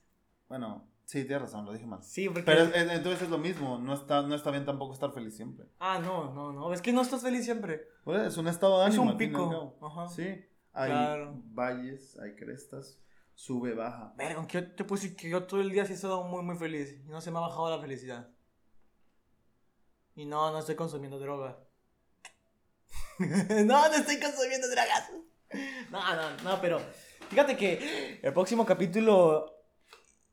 bueno, 0.48 0.88
sí, 1.06 1.24
tienes 1.24 1.42
razón, 1.42 1.66
lo 1.66 1.74
dije 1.74 1.86
mal. 1.88 2.04
Sí, 2.04 2.28
porque... 2.28 2.44
Pero 2.44 2.64
es- 2.64 2.76
es- 2.76 2.92
entonces 2.92 3.24
es 3.24 3.30
lo 3.30 3.38
mismo, 3.40 3.78
no 3.80 3.94
está, 3.94 4.22
no 4.22 4.36
está 4.36 4.52
bien 4.52 4.66
tampoco 4.66 4.94
estar 4.94 5.12
feliz 5.14 5.36
siempre. 5.36 5.66
Ah, 5.80 5.98
no, 6.00 6.34
no, 6.34 6.52
no. 6.54 6.72
Es 6.74 6.82
que 6.82 6.94
no 6.94 7.02
estás 7.02 7.22
feliz 7.22 7.44
siempre. 7.46 7.88
Pues, 8.04 8.22
es 8.28 8.38
un 8.38 8.48
estado 8.48 8.80
de 8.82 8.90
Es 8.90 8.96
ánimo. 8.96 9.04
un 9.04 9.10
y 9.10 9.12
al 9.12 9.18
pico. 9.18 9.78
Ajá. 9.82 10.08
Sí, 10.10 10.46
hay 10.74 10.92
Claro. 10.92 11.34
valles, 11.46 12.18
hay 12.20 12.36
crestas, 12.36 13.00
sube, 13.34 13.74
baja. 13.74 14.14
Verga, 14.18 14.36
aunque 14.38 14.62
yo 14.62 14.72
te 14.76 14.84
puedo 14.84 15.02
decir 15.02 15.16
que 15.18 15.30
yo 15.30 15.44
todo 15.46 15.62
el 15.62 15.70
día 15.72 15.86
sí 15.86 15.94
he 15.94 15.96
estado 15.96 16.24
muy, 16.24 16.44
muy 16.44 16.56
feliz. 16.58 16.94
Y 17.06 17.10
no 17.10 17.20
se 17.22 17.32
me 17.32 17.38
ha 17.38 17.42
bajado 17.42 17.70
la 17.70 17.82
felicidad. 17.82 18.30
Y 20.16 20.26
no, 20.26 20.52
no 20.52 20.60
estoy 20.60 20.76
consumiendo 20.76 21.20
droga. 21.20 21.58
no, 23.20 23.88
no 23.90 23.94
estoy 23.96 24.20
consumiendo 24.20 24.68
drogas. 24.70 25.12
No, 25.92 26.02
no, 26.16 26.38
no, 26.44 26.60
pero 26.62 26.82
fíjate 27.30 27.58
que 27.58 28.20
el 28.22 28.34
próximo 28.34 28.66
capítulo 28.66 29.54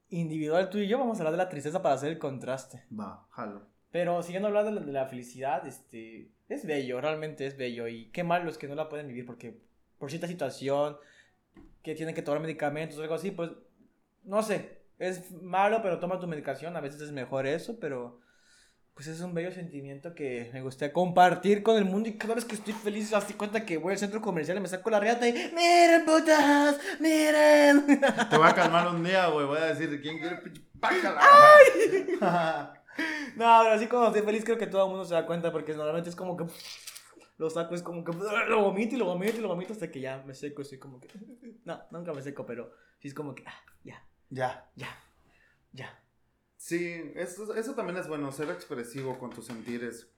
individual 0.09 0.71
tú 0.71 0.79
y 0.79 0.89
yo 0.89 0.99
vamos 0.99 1.19
a 1.19 1.21
hablar 1.23 1.33
de 1.33 1.39
la 1.39 1.49
tristeza 1.49 1.83
para 1.83 1.95
hacer 1.95 2.11
el 2.11 2.19
contraste. 2.19 2.85
Va, 2.99 3.27
jalo. 3.31 3.67
Pero 3.91 4.23
siguiendo 4.23 4.49
hablando 4.49 4.71
de 4.71 4.81
la, 4.81 4.87
de 4.87 4.93
la 4.93 5.07
felicidad, 5.07 5.67
este, 5.67 6.33
es 6.49 6.67
bello, 6.67 7.01
realmente 7.01 7.47
es 7.47 7.57
bello. 7.57 7.87
Y 7.89 8.11
qué 8.11 8.25
mal 8.25 8.45
los 8.45 8.59
que 8.59 8.69
no 8.69 8.75
la 8.75 8.89
pueden 8.89 9.07
vivir 9.09 9.25
porque 9.25 9.63
por 9.99 10.11
cierta 10.11 10.27
situación, 10.27 10.97
que 11.83 11.95
tienen 11.95 12.15
que 12.15 12.23
tomar 12.23 12.41
medicamentos 12.41 12.99
o 12.99 13.03
algo 13.03 13.15
así, 13.15 13.31
pues 13.31 13.51
no 14.23 14.43
sé, 14.43 14.83
es 14.99 15.31
malo, 15.43 15.81
pero 15.83 15.99
toma 15.99 16.21
tu 16.21 16.27
medicación, 16.27 16.77
a 16.77 16.81
veces 16.81 17.01
es 17.01 17.13
mejor 17.13 17.47
eso, 17.47 17.79
pero 17.81 18.21
pues 18.95 19.09
es 19.09 19.21
un 19.21 19.35
bello 19.35 19.51
sentimiento 19.51 20.15
que 20.15 20.51
me 20.53 20.63
gustaría 20.63 20.93
compartir 20.93 21.65
con 21.65 21.77
el 21.77 21.85
mundo 21.85 22.09
y 22.09 22.17
cada 22.17 22.37
vez 22.37 22.45
que 22.45 22.55
estoy 22.55 22.73
feliz 22.73 23.11
doy 23.11 23.35
cuenta 23.37 23.67
que 23.67 23.77
voy 23.77 23.93
al 23.93 23.99
centro 23.99 24.21
comercial 24.21 24.57
y 24.57 24.61
me 24.61 24.69
saco 24.69 24.89
la 24.89 25.01
riata 25.01 25.29
y 25.29 25.33
miren 25.33 26.05
putas, 26.05 26.79
miren. 27.01 27.87
Te 28.31 28.37
voy 28.37 28.49
a 28.49 28.55
calmar 28.55 28.87
un 28.89 29.03
día, 29.03 29.27
güey, 29.27 29.47
voy 29.47 29.59
a 29.59 29.75
decir, 29.75 30.01
¿quién 30.01 30.21
quiere 30.21 30.37
pinche 30.37 30.63
pájala? 30.79 31.21
no, 33.37 33.61
pero 33.63 33.75
así 33.75 33.89
como 33.89 34.07
estoy 34.07 34.23
feliz 34.23 34.45
creo 34.45 34.59
que 34.59 34.69
todo 34.69 34.85
el 34.85 34.91
mundo 34.91 35.05
se 35.05 35.15
da 35.15 35.27
cuenta 35.27 35.51
porque 35.51 35.75
normalmente 35.75 36.11
es 36.11 36.17
como 36.17 36.37
que 36.37 36.45
lo 37.39 37.51
saco, 37.51 37.75
es 37.75 37.83
como 37.83 38.05
que 38.05 38.13
lo 38.13 38.63
vomito 38.63 38.95
y 38.95 38.99
lo 38.99 39.07
vomito 39.07 39.39
y 39.39 39.41
lo 39.41 39.49
vomito 39.49 39.73
hasta 39.73 39.91
que 39.91 40.01
ya 40.01 40.23
me 40.25 40.35
seco, 40.35 40.63
así 40.63 40.79
como 40.79 41.01
que... 41.01 41.09
No, 41.65 41.83
nunca 41.91 42.13
me 42.13 42.23
seco, 42.23 42.47
pero 42.47 42.73
sí 43.01 43.09
es 43.09 43.15
como 43.15 43.35
que, 43.35 43.43
ah, 43.45 43.61
ya. 43.83 44.07
Ya. 44.31 44.71
Ya. 44.77 44.89
Ya. 45.73 46.04
Sí, 46.65 47.13
eso, 47.15 47.55
eso 47.55 47.75
también 47.75 47.99
es 47.99 48.09
bueno, 48.09 48.33
ser 48.33 48.49
expresivo 48.49 49.19
con 49.19 49.29
tus 49.29 49.45
sentires 49.45 50.09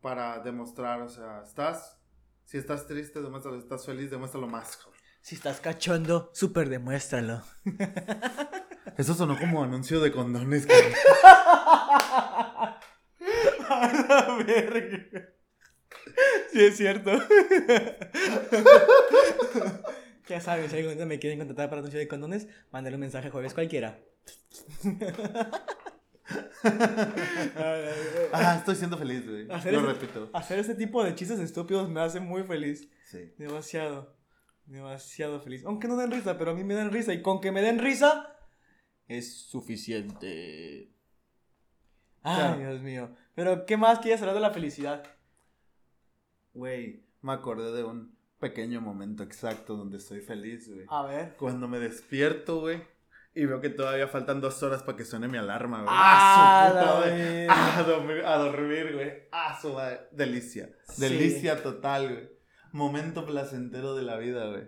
para 0.00 0.38
demostrar, 0.38 1.02
o 1.02 1.08
sea, 1.08 1.42
estás, 1.44 1.98
si 2.44 2.58
estás 2.58 2.86
triste, 2.86 3.20
demuéstralo, 3.20 3.56
si 3.56 3.64
estás 3.64 3.84
feliz, 3.84 4.08
demuéstralo 4.08 4.46
más, 4.46 4.78
Si 5.20 5.34
estás 5.34 5.58
cachondo, 5.58 6.30
súper 6.32 6.68
demuéstralo. 6.68 7.42
Eso 8.96 9.14
sonó 9.14 9.36
como 9.36 9.64
anuncio 9.64 9.98
de 9.98 10.12
condones. 10.12 10.68
A 13.68 13.92
la 14.08 14.44
verga. 14.46 15.28
Sí, 16.52 16.66
es 16.66 16.76
cierto. 16.76 17.10
ya 20.28 20.40
sabes, 20.40 20.70
si 20.70 20.76
algún 20.78 20.94
día 20.94 21.06
me 21.06 21.18
quieren 21.18 21.40
contratar 21.40 21.68
para 21.68 21.80
anuncio 21.80 21.98
de 21.98 22.06
condones, 22.06 22.46
mándale 22.70 22.94
un 22.94 23.00
mensaje 23.00 23.30
jueves 23.30 23.54
cualquiera 23.54 23.98
ah, 28.32 28.56
estoy 28.58 28.76
siendo 28.76 28.96
feliz, 28.96 29.26
güey. 29.26 29.46
Lo 29.46 29.82
repito. 29.82 30.30
Hacer 30.32 30.58
ese 30.58 30.74
tipo 30.74 31.02
de 31.02 31.14
chistes 31.14 31.40
estúpidos 31.40 31.88
me 31.88 32.00
hace 32.00 32.20
muy 32.20 32.42
feliz. 32.44 32.88
Sí. 33.04 33.32
Demasiado. 33.38 34.16
Demasiado 34.66 35.40
feliz. 35.40 35.64
Aunque 35.64 35.88
no 35.88 35.96
den 35.96 36.10
risa, 36.10 36.38
pero 36.38 36.50
a 36.50 36.54
mí 36.54 36.64
me 36.64 36.74
dan 36.74 36.90
risa. 36.90 37.12
Y 37.12 37.22
con 37.22 37.40
que 37.40 37.52
me 37.52 37.62
den 37.62 37.78
risa, 37.78 38.36
es 39.06 39.46
suficiente. 39.46 40.92
Ay, 42.22 42.60
Dios 42.60 42.82
mío. 42.82 43.14
Pero, 43.34 43.64
¿qué 43.64 43.76
más 43.76 44.00
quieres 44.00 44.20
hablar 44.20 44.34
de 44.34 44.42
la 44.42 44.50
felicidad? 44.50 45.04
Güey, 46.52 47.06
me 47.22 47.32
acordé 47.32 47.72
de 47.72 47.84
un 47.84 48.18
pequeño 48.38 48.80
momento 48.80 49.22
exacto 49.22 49.76
donde 49.76 49.98
estoy 49.98 50.20
feliz, 50.20 50.68
güey. 50.68 50.86
A 50.88 51.04
ver. 51.04 51.36
Cuando 51.36 51.68
me 51.68 51.78
despierto, 51.78 52.60
güey 52.60 52.97
y 53.38 53.46
veo 53.46 53.60
que 53.60 53.70
todavía 53.70 54.08
faltan 54.08 54.40
dos 54.40 54.60
horas 54.64 54.82
para 54.82 54.98
que 54.98 55.04
suene 55.04 55.28
mi 55.28 55.38
alarma, 55.38 55.82
güey. 55.82 55.88
¡Ah, 55.96 56.66
su 56.66 56.74
puta, 56.74 56.98
güey! 56.98 57.46
A 57.48 57.82
dormir, 57.86 58.24
a 58.24 58.36
dormir, 58.36 58.94
güey. 58.94 59.12
¡Ah, 59.30 59.56
su 59.62 59.74
madre! 59.74 60.00
Delicia. 60.10 60.70
Delicia 60.96 61.62
total, 61.62 62.08
güey. 62.08 62.30
Momento 62.72 63.24
placentero 63.24 63.94
de 63.94 64.02
la 64.02 64.16
vida, 64.16 64.48
güey. 64.48 64.64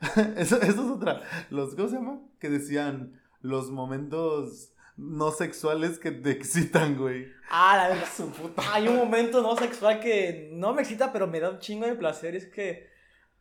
eso, 0.36 0.60
eso, 0.60 0.66
es 0.66 0.78
otra. 0.78 1.22
Los, 1.48 1.74
¿Cómo 1.74 1.88
se 1.88 1.96
llama? 1.96 2.20
Que 2.38 2.50
decían 2.50 3.18
los 3.40 3.70
momentos 3.70 4.74
no 4.98 5.30
sexuales 5.30 5.98
que 5.98 6.10
te 6.10 6.30
excitan, 6.30 6.98
güey. 6.98 7.26
Ah, 7.48 7.78
la 7.78 7.88
verdad, 7.88 8.08
su 8.14 8.30
puta. 8.30 8.62
Hay 8.70 8.86
un 8.86 8.96
momento 8.96 9.40
no 9.40 9.56
sexual 9.56 9.98
que 9.98 10.50
no 10.52 10.74
me 10.74 10.82
excita, 10.82 11.10
pero 11.10 11.26
me 11.26 11.40
da 11.40 11.48
un 11.48 11.58
chingo 11.58 11.86
de 11.86 11.94
placer. 11.94 12.36
Es 12.36 12.44
que 12.44 12.90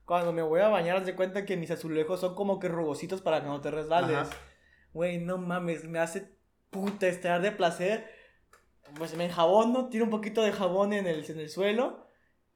cuando 0.06 0.32
me 0.32 0.42
voy 0.42 0.62
a 0.62 0.70
bañar, 0.70 0.96
haz 0.96 1.06
de 1.06 1.16
cuenta 1.18 1.44
que 1.44 1.58
mis 1.58 1.70
azulejos 1.70 2.22
son 2.22 2.34
como 2.34 2.60
que 2.60 2.70
rugositos 2.70 3.20
para 3.20 3.42
que 3.42 3.48
no 3.48 3.60
te 3.60 3.72
resbales. 3.72 4.30
Güey, 4.94 5.20
no 5.20 5.38
mames, 5.38 5.86
me 5.86 6.00
hace 6.00 6.32
puta 6.70 7.08
estar 7.08 7.42
de 7.42 7.52
placer. 7.52 8.06
Pues 8.98 9.16
me 9.16 9.26
enjabono, 9.26 9.90
tiro 9.90 10.06
un 10.06 10.10
poquito 10.10 10.42
de 10.42 10.52
jabón 10.52 10.94
en 10.94 11.06
el, 11.06 11.24
en 11.30 11.40
el 11.40 11.50
suelo 11.50 12.10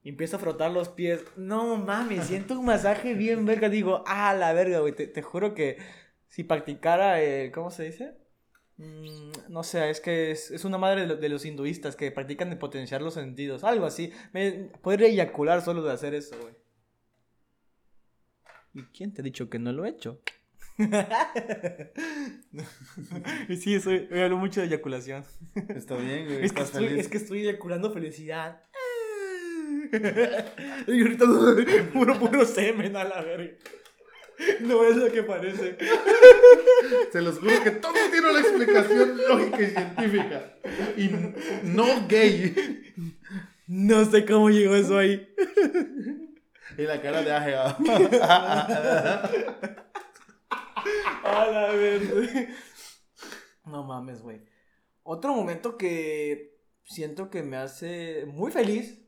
y 0.03 0.09
empiezo 0.09 0.35
a 0.35 0.39
frotar 0.39 0.71
los 0.71 0.89
pies. 0.89 1.23
No 1.37 1.77
mames, 1.77 2.25
siento 2.27 2.59
un 2.59 2.65
masaje 2.65 3.13
bien 3.13 3.45
verga. 3.45 3.69
Digo, 3.69 4.03
ah, 4.05 4.33
la 4.33 4.53
verga, 4.53 4.79
güey. 4.79 4.93
Te, 4.93 5.21
juro 5.21 5.55
que 5.55 5.77
si 6.27 6.43
practicara, 6.43 7.21
el, 7.21 7.51
¿cómo 7.51 7.71
se 7.71 7.83
dice? 7.83 8.17
Mm, 8.77 9.31
no 9.49 9.63
sé, 9.63 9.89
es 9.89 10.01
que 10.01 10.31
es, 10.31 10.65
una 10.65 10.77
madre 10.77 11.05
de, 11.15 11.29
los 11.29 11.45
hinduistas 11.45 11.95
que 11.95 12.11
practican 12.11 12.49
de 12.49 12.57
potenciar 12.57 13.01
los 13.01 13.13
sentidos. 13.13 13.63
Algo 13.63 13.85
así. 13.85 14.11
Me, 14.33 14.71
podría 14.81 15.07
eyacular 15.07 15.61
solo 15.61 15.81
de 15.81 15.93
hacer 15.93 16.13
eso, 16.13 16.35
güey. 16.41 16.53
¿Y 18.73 18.83
quién 18.85 19.13
te 19.13 19.21
ha 19.21 19.23
dicho 19.23 19.49
que 19.49 19.59
no 19.59 19.71
lo 19.71 19.85
he 19.85 19.89
hecho? 19.89 20.19
Sí, 23.59 23.79
soy, 23.79 24.07
hablo 24.11 24.37
mucho 24.37 24.61
de 24.61 24.67
eyaculación. 24.67 25.23
Está 25.69 25.95
bien, 25.95 26.25
güey. 26.25 26.45
Es 26.45 26.51
que, 26.51 26.61
estoy, 26.61 26.99
es 26.99 27.07
que 27.07 27.17
estoy 27.17 27.41
eyaculando 27.41 27.91
felicidad. 27.91 28.61
y 30.87 31.01
ahorita 31.01 31.25
puro, 31.93 32.19
puro 32.19 32.45
semen 32.45 32.95
a 32.95 33.03
la 33.03 33.21
verga. 33.21 33.51
No 34.61 34.83
es 34.83 34.95
lo 34.97 35.11
que 35.11 35.23
parece. 35.23 35.77
Se 37.11 37.21
los 37.21 37.39
juro 37.39 37.63
que 37.63 37.71
todo 37.71 37.93
tiene 38.11 38.29
una 38.29 38.39
explicación 38.39 39.17
lógica 39.27 39.61
y 39.61 39.67
científica. 39.67 40.55
Y 40.97 41.09
no 41.63 42.07
gay. 42.07 42.93
No 43.67 44.05
sé 44.05 44.25
cómo 44.25 44.49
llegó 44.49 44.75
eso 44.75 44.97
ahí. 44.97 45.27
Y 46.77 46.81
la 46.81 47.01
cara 47.01 47.21
de 47.21 47.31
Aje. 47.31 47.55
A 51.23 51.45
la 51.45 51.67
verde. 51.71 52.49
No 53.65 53.83
mames, 53.83 54.21
güey. 54.21 54.41
Otro 55.03 55.33
momento 55.33 55.77
que 55.77 56.59
siento 56.83 57.29
que 57.29 57.43
me 57.43 57.57
hace 57.57 58.25
muy 58.25 58.51
feliz. 58.51 59.01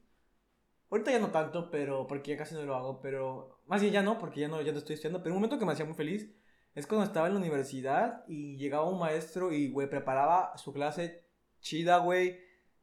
Ahorita 0.90 1.12
ya 1.12 1.20
no 1.20 1.32
tanto, 1.32 1.70
pero 1.70 2.08
porque 2.08 2.32
ya 2.32 2.38
casi 2.38 2.56
no 2.56 2.64
lo 2.64 2.76
hago, 2.76 3.02
pero 3.02 3.60
más 3.66 3.82
bien 3.82 3.94
ya 3.94 4.02
no, 4.02 4.18
porque 4.18 4.42
ya 4.42 4.48
no, 4.48 4.62
ya 4.62 4.72
no 4.72 4.78
estoy 4.78 4.96
estudiando, 4.96 5.22
pero 5.22 5.36
un 5.36 5.42
momento 5.42 5.60
que 5.60 5.66
me 5.66 5.74
hacía 5.74 5.86
muy 5.86 5.96
feliz 5.96 6.32
es 6.74 6.88
cuando 6.88 7.06
estaba 7.06 7.28
en 7.28 7.34
la 7.34 7.40
universidad 7.40 8.24
y 8.28 8.58
llegaba 8.58 8.90
un 8.90 9.00
maestro 9.00 9.52
y, 9.52 9.70
güey, 9.70 9.90
preparaba 9.90 10.58
su 10.58 10.72
clase 10.74 11.26
chida, 11.60 11.98
güey, 11.98 12.40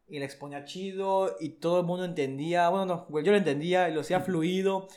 y 0.08 0.18
la 0.18 0.24
exponía 0.24 0.64
chido 0.64 1.36
y 1.40 1.60
todo 1.60 1.80
el 1.80 1.86
mundo 1.86 2.04
entendía, 2.04 2.68
bueno, 2.68 2.86
no, 2.86 3.06
güey, 3.08 3.24
yo 3.24 3.32
lo 3.32 3.38
entendía 3.38 3.88
lo 3.88 4.00
hacía 4.00 4.20
fluido. 4.20 4.88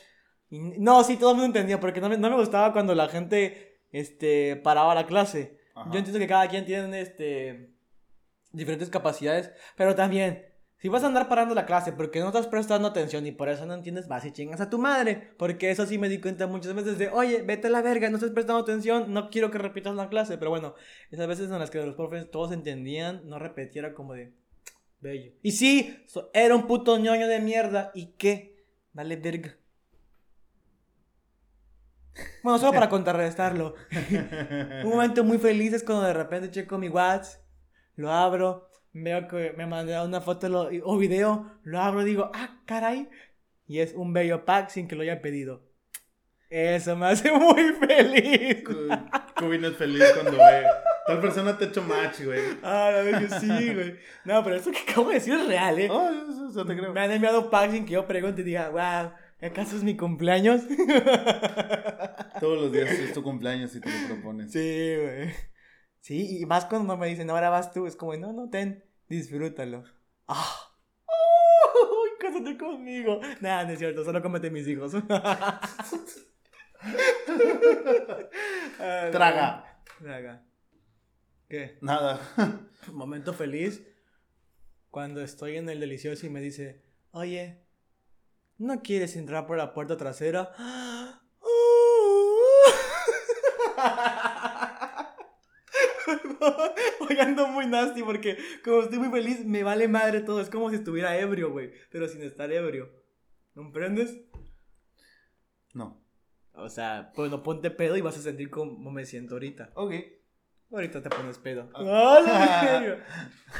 No, 0.50 1.02
sí, 1.04 1.16
todo 1.16 1.30
el 1.30 1.36
mundo 1.36 1.46
entendía, 1.46 1.80
porque 1.80 2.00
no 2.00 2.08
no 2.08 2.30
me 2.30 2.36
gustaba 2.36 2.72
cuando 2.72 2.94
la 2.94 3.08
gente 3.08 3.75
este, 3.92 4.56
paraba 4.56 4.94
la 4.94 5.06
clase. 5.06 5.58
Yo 5.92 5.98
entiendo 5.98 6.18
que 6.18 6.26
cada 6.26 6.48
quien 6.48 6.64
tiene, 6.64 7.00
este, 7.00 7.70
diferentes 8.52 8.88
capacidades, 8.88 9.52
pero 9.76 9.94
también, 9.94 10.46
si 10.78 10.88
vas 10.88 11.02
a 11.04 11.06
andar 11.06 11.28
parando 11.28 11.54
la 11.54 11.66
clase 11.66 11.92
porque 11.92 12.20
no 12.20 12.28
estás 12.28 12.46
prestando 12.46 12.88
atención 12.88 13.26
y 13.26 13.32
por 13.32 13.48
eso 13.48 13.66
no 13.66 13.74
entiendes, 13.74 14.08
vas 14.08 14.24
y 14.24 14.32
chingas 14.32 14.60
a 14.60 14.70
tu 14.70 14.78
madre. 14.78 15.30
Porque 15.38 15.70
eso 15.70 15.86
sí 15.86 15.98
me 15.98 16.08
di 16.08 16.20
cuenta 16.20 16.46
muchas 16.46 16.74
veces 16.74 16.98
de, 16.98 17.08
oye, 17.08 17.42
vete 17.42 17.68
a 17.68 17.70
la 17.70 17.82
verga, 17.82 18.10
no 18.10 18.16
estás 18.16 18.30
prestando 18.32 18.62
atención, 18.62 19.12
no 19.12 19.30
quiero 19.30 19.50
que 19.50 19.58
repitas 19.58 19.94
la 19.94 20.08
clase. 20.08 20.36
Pero 20.38 20.50
bueno, 20.50 20.74
esas 21.10 21.26
veces 21.26 21.50
en 21.50 21.58
las 21.58 21.70
que 21.70 21.84
los 21.84 21.94
profes 21.94 22.30
todos 22.30 22.52
entendían, 22.52 23.22
no 23.26 23.38
repetiera 23.38 23.94
como 23.94 24.14
de, 24.14 24.32
bello. 25.00 25.32
Y 25.42 25.52
sí, 25.52 26.04
era 26.34 26.54
un 26.54 26.66
puto 26.66 26.98
ñoño 26.98 27.26
de 27.26 27.40
mierda. 27.40 27.90
¿Y 27.94 28.12
qué? 28.12 28.64
Vale 28.92 29.16
verga. 29.16 29.56
Bueno, 32.42 32.58
solo 32.58 32.72
para 32.72 32.88
contrarrestarlo. 32.90 33.74
un 34.84 34.90
momento 34.90 35.24
muy 35.24 35.38
feliz 35.38 35.72
es 35.72 35.82
cuando 35.82 36.04
de 36.04 36.12
repente 36.12 36.50
checo 36.50 36.78
mi 36.78 36.88
WhatsApp, 36.88 37.40
lo 37.96 38.12
abro, 38.12 38.68
veo 38.92 39.26
que 39.28 39.54
me 39.56 39.66
mandó 39.66 40.04
una 40.04 40.20
foto 40.20 40.68
o 40.84 40.98
video, 40.98 41.50
lo 41.64 41.80
abro 41.80 42.02
y 42.02 42.06
digo, 42.06 42.30
ah, 42.34 42.60
caray. 42.66 43.08
Y 43.66 43.80
es 43.80 43.94
un 43.94 44.12
bello 44.12 44.44
pack 44.44 44.68
sin 44.68 44.86
que 44.86 44.94
lo 44.94 45.02
haya 45.02 45.20
pedido. 45.20 45.62
Eso 46.48 46.94
me 46.94 47.06
hace 47.06 47.32
muy 47.38 47.72
feliz. 47.72 48.62
Cubin 49.36 49.64
es 49.64 49.76
feliz 49.76 50.04
cuando 50.14 50.38
ve. 50.38 50.64
Tal 51.06 51.20
persona 51.20 51.56
te 51.56 51.64
ha 51.64 51.68
hecho 51.68 51.82
match, 51.82 52.22
güey. 52.24 52.40
Ah, 52.62 52.90
la 52.92 53.02
verdad 53.02 53.20
que 53.20 53.40
sí, 53.40 53.74
güey. 53.74 53.96
No, 54.24 54.42
pero 54.44 54.56
eso 54.56 54.70
que 54.70 54.78
acabo 54.78 55.08
de 55.08 55.14
decir 55.14 55.34
es 55.34 55.46
real, 55.46 55.78
¿eh? 55.78 55.88
Oh, 55.90 56.10
eso, 56.48 56.64
te 56.64 56.76
creo. 56.76 56.92
Me 56.92 57.00
han 57.00 57.10
enviado 57.10 57.50
packs 57.50 57.72
sin 57.72 57.84
que 57.84 57.92
yo 57.92 58.06
pregunte 58.06 58.42
y 58.42 58.44
diga, 58.44 58.68
wow 58.70 59.12
¿Acaso 59.40 59.76
es 59.76 59.84
mi 59.84 59.96
cumpleaños? 59.96 60.62
Todos 62.40 62.62
los 62.62 62.72
días 62.72 62.90
es 62.90 63.12
tu 63.12 63.22
cumpleaños 63.22 63.74
y 63.76 63.80
te 63.80 63.90
lo 63.90 64.06
propones. 64.08 64.50
Sí, 64.50 64.96
güey. 65.00 65.34
Sí, 66.00 66.38
y 66.40 66.46
más 66.46 66.64
cuando 66.64 66.96
me 66.96 67.06
dicen, 67.08 67.28
ahora 67.28 67.50
vas 67.50 67.72
tú, 67.72 67.86
es 67.86 67.96
como, 67.96 68.16
no, 68.16 68.32
no, 68.32 68.48
ten, 68.48 68.84
disfrútalo. 69.08 69.84
¡Ah! 70.26 70.72
¡Uy, 71.06 72.10
cásate 72.18 72.56
conmigo! 72.56 73.20
Nada, 73.40 73.64
no 73.64 73.72
es 73.72 73.78
cierto, 73.78 74.04
solo 74.04 74.22
cómete 74.22 74.50
mis 74.50 74.66
hijos. 74.68 74.92
Traga. 79.12 79.82
Traga. 79.98 80.46
¿Qué? 81.48 81.78
Nada. 81.80 82.20
Momento 82.92 83.34
feliz 83.34 83.82
cuando 84.90 85.20
estoy 85.20 85.56
en 85.56 85.68
el 85.68 85.80
delicioso 85.80 86.24
y 86.26 86.30
me 86.30 86.40
dice, 86.40 86.82
oye, 87.10 87.65
¿no 88.58 88.82
quieres 88.82 89.16
entrar 89.16 89.46
por 89.46 89.56
la 89.56 89.72
puerta 89.72 89.96
trasera? 89.96 90.52
Hoy 97.00 97.18
ando 97.18 97.48
muy 97.48 97.66
nasty 97.66 98.02
porque 98.02 98.38
como 98.64 98.82
estoy 98.82 98.98
muy 98.98 99.10
feliz, 99.10 99.44
me 99.44 99.62
vale 99.62 99.88
madre 99.88 100.20
todo. 100.20 100.40
Es 100.40 100.50
como 100.50 100.70
si 100.70 100.76
estuviera 100.76 101.18
ebrio, 101.18 101.50
güey. 101.50 101.72
Pero 101.90 102.08
sin 102.08 102.22
estar 102.22 102.50
ebrio. 102.52 102.90
¿Comprendes? 103.54 104.20
No. 105.74 106.02
O 106.52 106.68
sea, 106.68 107.12
pues 107.14 107.30
no 107.30 107.42
ponte 107.42 107.70
pedo 107.70 107.96
y 107.96 108.00
vas 108.00 108.16
a 108.16 108.22
sentir 108.22 108.50
como 108.50 108.90
me 108.90 109.04
siento 109.04 109.34
ahorita. 109.34 109.72
Ok. 109.74 109.94
Ahorita 110.70 111.02
te 111.02 111.10
pones 111.10 111.38
pedo. 111.38 111.70
Ah. 111.74 112.96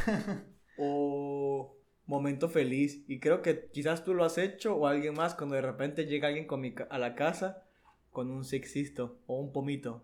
o 0.78 1.75
momento 2.06 2.48
feliz. 2.48 3.04
Y 3.08 3.20
creo 3.20 3.42
que 3.42 3.68
quizás 3.72 4.04
tú 4.04 4.14
lo 4.14 4.24
has 4.24 4.38
hecho 4.38 4.76
o 4.76 4.86
alguien 4.86 5.14
más 5.14 5.34
cuando 5.34 5.56
de 5.56 5.62
repente 5.62 6.06
llega 6.06 6.28
alguien 6.28 6.46
con 6.46 6.62
a 6.90 6.98
la 6.98 7.14
casa 7.14 7.64
con 8.10 8.30
un 8.30 8.44
sexisto 8.44 9.18
o 9.26 9.38
un 9.38 9.52
pomito. 9.52 10.02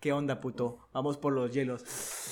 ¿Qué 0.00 0.14
onda, 0.14 0.40
puto? 0.40 0.88
Vamos 0.94 1.18
por 1.18 1.34
los 1.34 1.52
hielos. 1.52 1.84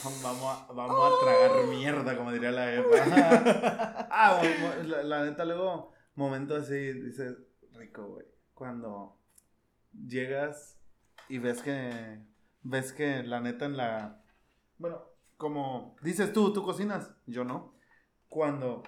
Vamos 0.03 0.43
a, 0.43 0.73
vamos 0.73 1.13
a 1.13 1.25
tragar 1.25 1.67
mierda, 1.67 2.17
como 2.17 2.33
diría 2.33 2.51
la 2.51 2.75
Epa. 2.75 4.09
ah, 4.11 4.43
la, 4.87 5.03
la, 5.03 5.25
neta, 5.25 5.45
luego, 5.45 5.93
momento 6.15 6.57
así, 6.57 6.95
dices, 6.95 7.37
rico, 7.75 8.07
güey. 8.07 8.27
Cuando 8.55 9.19
llegas 9.93 10.81
y 11.29 11.37
ves 11.39 11.61
que, 11.61 12.21
ves 12.63 12.95
que 12.95 13.23
la 13.23 13.41
neta 13.41 13.67
en 13.67 13.77
la, 13.77 14.23
bueno, 14.79 15.03
como 15.37 15.95
dices 16.03 16.33
tú, 16.33 16.55
tú 16.55 16.63
cocinas, 16.63 17.13
yo 17.27 17.45
no. 17.45 17.75
Cuando, 18.29 18.83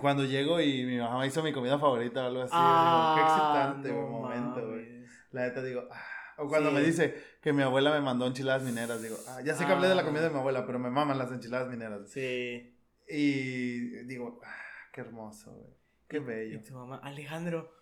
cuando 0.00 0.24
llego 0.24 0.60
y 0.60 0.84
mi 0.84 0.98
mamá 0.98 1.26
hizo 1.26 1.42
mi 1.42 1.52
comida 1.52 1.78
favorita 1.78 2.24
o 2.24 2.26
algo 2.26 2.42
así, 2.42 2.54
digo, 2.54 2.64
qué 2.64 3.20
ah, 3.22 3.74
excitante, 3.74 3.92
momento, 3.92 4.66
güey. 4.68 5.04
La 5.32 5.42
neta 5.42 5.62
digo, 5.62 5.88
ah 5.90 6.14
o 6.36 6.48
cuando 6.48 6.72
me 6.72 6.82
dice 6.82 7.14
que 7.40 7.52
mi 7.52 7.62
abuela 7.62 7.92
me 7.92 8.00
mandó 8.00 8.26
enchiladas 8.26 8.62
mineras, 8.62 9.02
digo, 9.02 9.16
ah, 9.28 9.40
ya 9.44 9.54
sé 9.54 9.66
que 9.66 9.72
hablé 9.72 9.88
de 9.88 9.94
la 9.94 10.02
ah. 10.02 10.04
comida 10.04 10.22
de 10.22 10.30
mi 10.30 10.38
abuela, 10.38 10.66
pero 10.66 10.78
me 10.78 10.90
maman 10.90 11.18
las 11.18 11.30
enchiladas 11.30 11.68
mineras. 11.68 12.10
Sí. 12.10 12.76
Y 13.08 14.04
digo, 14.04 14.40
ah, 14.44 14.56
qué 14.92 15.02
hermoso, 15.02 15.52
güey. 15.52 15.74
Qué 16.08 16.18
bello. 16.18 16.58
Y 16.58 16.62
tu 16.62 16.74
mamá, 16.74 17.00
Alejandro, 17.02 17.72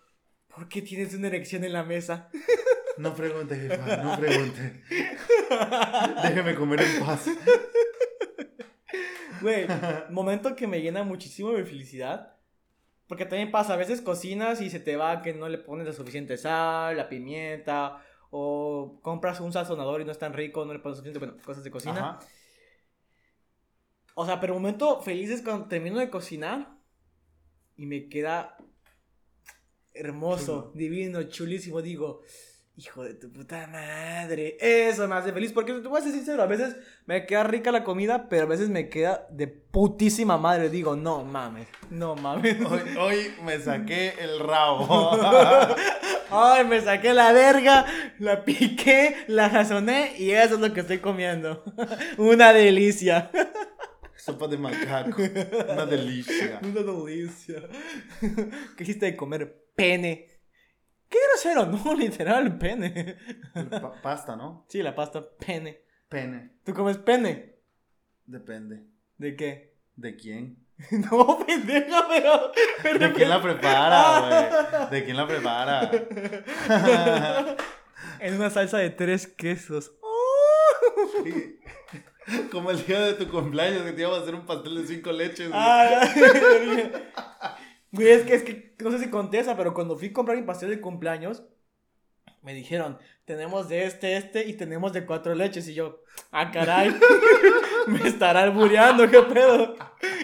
¿por 0.53 0.67
qué 0.67 0.81
tienes 0.81 1.13
una 1.13 1.27
erección 1.27 1.63
en 1.63 1.73
la 1.73 1.83
mesa? 1.83 2.29
No 2.97 3.15
pregunte, 3.15 3.55
jefa, 3.55 3.97
no 3.97 4.17
pregunte. 4.19 4.83
Déjeme 6.23 6.55
comer 6.55 6.81
en 6.81 7.03
paz. 7.03 7.25
Güey, 9.43 9.67
momento 10.09 10.55
que 10.55 10.65
me 10.65 10.81
llena 10.81 11.03
muchísimo 11.03 11.51
de 11.51 11.65
felicidad. 11.65 12.33
Porque 13.07 13.25
también 13.25 13.51
pasa, 13.51 13.73
a 13.73 13.77
veces 13.77 14.01
cocinas 14.01 14.61
y 14.61 14.69
se 14.69 14.79
te 14.79 14.95
va 14.95 15.21
que 15.21 15.33
no 15.33 15.49
le 15.49 15.57
pones 15.57 15.85
la 15.85 15.93
suficiente 15.93 16.37
sal, 16.37 16.97
la 16.97 17.09
pimienta, 17.09 18.01
o 18.31 18.99
compras 19.03 19.41
un 19.41 19.51
sazonador 19.51 20.01
y 20.01 20.05
no 20.05 20.11
es 20.11 20.17
tan 20.17 20.33
rico, 20.33 20.65
no 20.65 20.73
le 20.73 20.79
pones 20.79 20.97
suficiente, 20.97 21.19
bueno, 21.19 21.35
cosas 21.45 21.63
de 21.63 21.69
cocina. 21.69 22.17
O 24.15 24.25
sea, 24.25 24.39
pero 24.39 24.53
momento 24.53 25.01
feliz 25.01 25.29
es 25.29 25.41
cuando 25.41 25.67
termino 25.67 25.99
de 25.99 26.09
cocinar 26.09 26.77
y 27.75 27.85
me 27.85 28.07
queda 28.07 28.57
hermoso, 29.93 30.71
divino, 30.73 31.23
chulísimo. 31.23 31.81
Digo, 31.81 32.21
hijo 32.75 33.03
de 33.03 33.13
tu 33.13 33.31
puta 33.31 33.67
madre. 33.67 34.57
Eso 34.59 35.07
me 35.07 35.15
hace 35.15 35.31
feliz 35.31 35.51
porque 35.51 35.73
tú 35.73 35.89
vas 35.89 36.01
a 36.01 36.05
ser 36.05 36.13
sincero, 36.15 36.41
a 36.41 36.47
veces 36.47 36.75
me 37.05 37.25
queda 37.25 37.43
rica 37.43 37.71
la 37.71 37.83
comida, 37.83 38.27
pero 38.29 38.43
a 38.43 38.47
veces 38.47 38.69
me 38.69 38.89
queda 38.89 39.27
de 39.29 39.47
putísima 39.47 40.37
madre. 40.37 40.69
Digo, 40.69 40.95
no 40.95 41.23
mames, 41.23 41.67
no 41.89 42.15
mames. 42.15 42.57
Hoy, 42.65 42.81
hoy 42.97 43.33
me 43.43 43.59
saqué 43.59 44.15
el 44.19 44.39
rabo. 44.39 45.11
Ay, 46.31 46.65
me 46.65 46.81
saqué 46.81 47.13
la 47.13 47.31
verga, 47.31 47.85
la 48.17 48.43
piqué, 48.43 49.17
la 49.27 49.51
sazoné 49.51 50.15
y 50.17 50.31
eso 50.31 50.55
es 50.55 50.59
lo 50.59 50.73
que 50.73 50.79
estoy 50.79 50.97
comiendo. 50.97 51.63
Una 52.17 52.53
delicia. 52.53 53.29
Sopa 54.15 54.47
de 54.47 54.57
macaco. 54.57 55.21
Una 55.69 55.85
delicia. 55.85 56.59
Una 56.63 56.81
delicia. 56.81 57.61
¿Qué 58.75 58.83
hiciste 58.83 59.05
de 59.05 59.15
comer? 59.15 59.63
Pene. 59.75 60.32
Qué 61.13 61.19
grosero, 61.29 61.65
no, 61.85 61.93
literal, 61.93 62.57
pene. 62.57 63.15
pasta, 64.01 64.35
¿no? 64.35 64.65
Sí, 64.67 64.81
la 64.81 64.95
pasta, 64.95 65.23
pene. 65.37 65.81
Pene. 66.09 66.53
¿Tú 66.63 66.73
comes 66.73 66.97
pene? 66.97 67.59
Depende. 68.25 68.81
¿De 69.19 69.35
qué? 69.35 69.75
¿De 69.95 70.15
quién? 70.15 70.57
No, 70.89 71.45
pendeja, 71.45 72.07
pero, 72.09 72.97
¿De 72.97 73.13
quién 73.13 73.29
la 73.29 73.39
prepara, 73.43 74.49
güey? 74.79 74.89
¿De 74.89 75.05
quién 75.05 75.15
la 75.15 75.27
prepara? 75.27 75.91
en 78.19 78.33
una 78.33 78.49
salsa 78.49 78.79
de 78.79 78.89
tres 78.89 79.27
quesos. 79.27 79.91
Como 82.51 82.71
el 82.71 82.83
día 82.87 83.01
de 83.01 83.13
tu 83.13 83.29
cumpleaños 83.29 83.83
que 83.83 83.91
te 83.91 84.01
íbamos 84.01 84.17
a 84.17 84.21
hacer 84.23 84.33
un 84.33 84.47
pastel 84.47 84.81
de 84.81 84.87
cinco 84.87 85.11
leches, 85.11 85.49
güey. 85.49 85.61
Ah, 85.61 87.55
güey, 87.91 88.09
es 88.09 88.23
que, 88.23 88.33
es 88.33 88.43
que 88.43 88.72
no 88.83 88.91
sé 88.91 88.99
si 88.99 89.09
contesta, 89.09 89.55
pero 89.57 89.73
cuando 89.73 89.97
fui 89.97 90.09
a 90.09 90.13
comprar 90.13 90.37
mi 90.37 90.43
pastel 90.43 90.69
de 90.69 90.81
cumpleaños, 90.81 91.43
me 92.41 92.53
dijeron, 92.53 92.97
tenemos 93.25 93.69
de 93.69 93.85
este, 93.85 94.17
este 94.17 94.45
y 94.45 94.53
tenemos 94.53 94.91
de 94.93 95.05
cuatro 95.05 95.33
leches. 95.33 95.67
Y 95.69 95.73
yo, 95.73 96.01
ah, 96.31 96.51
caray, 96.51 96.93
me 97.87 98.07
estará 98.07 98.43
albureando, 98.43 99.09
¿qué 99.09 99.21
pedo? 99.21 99.75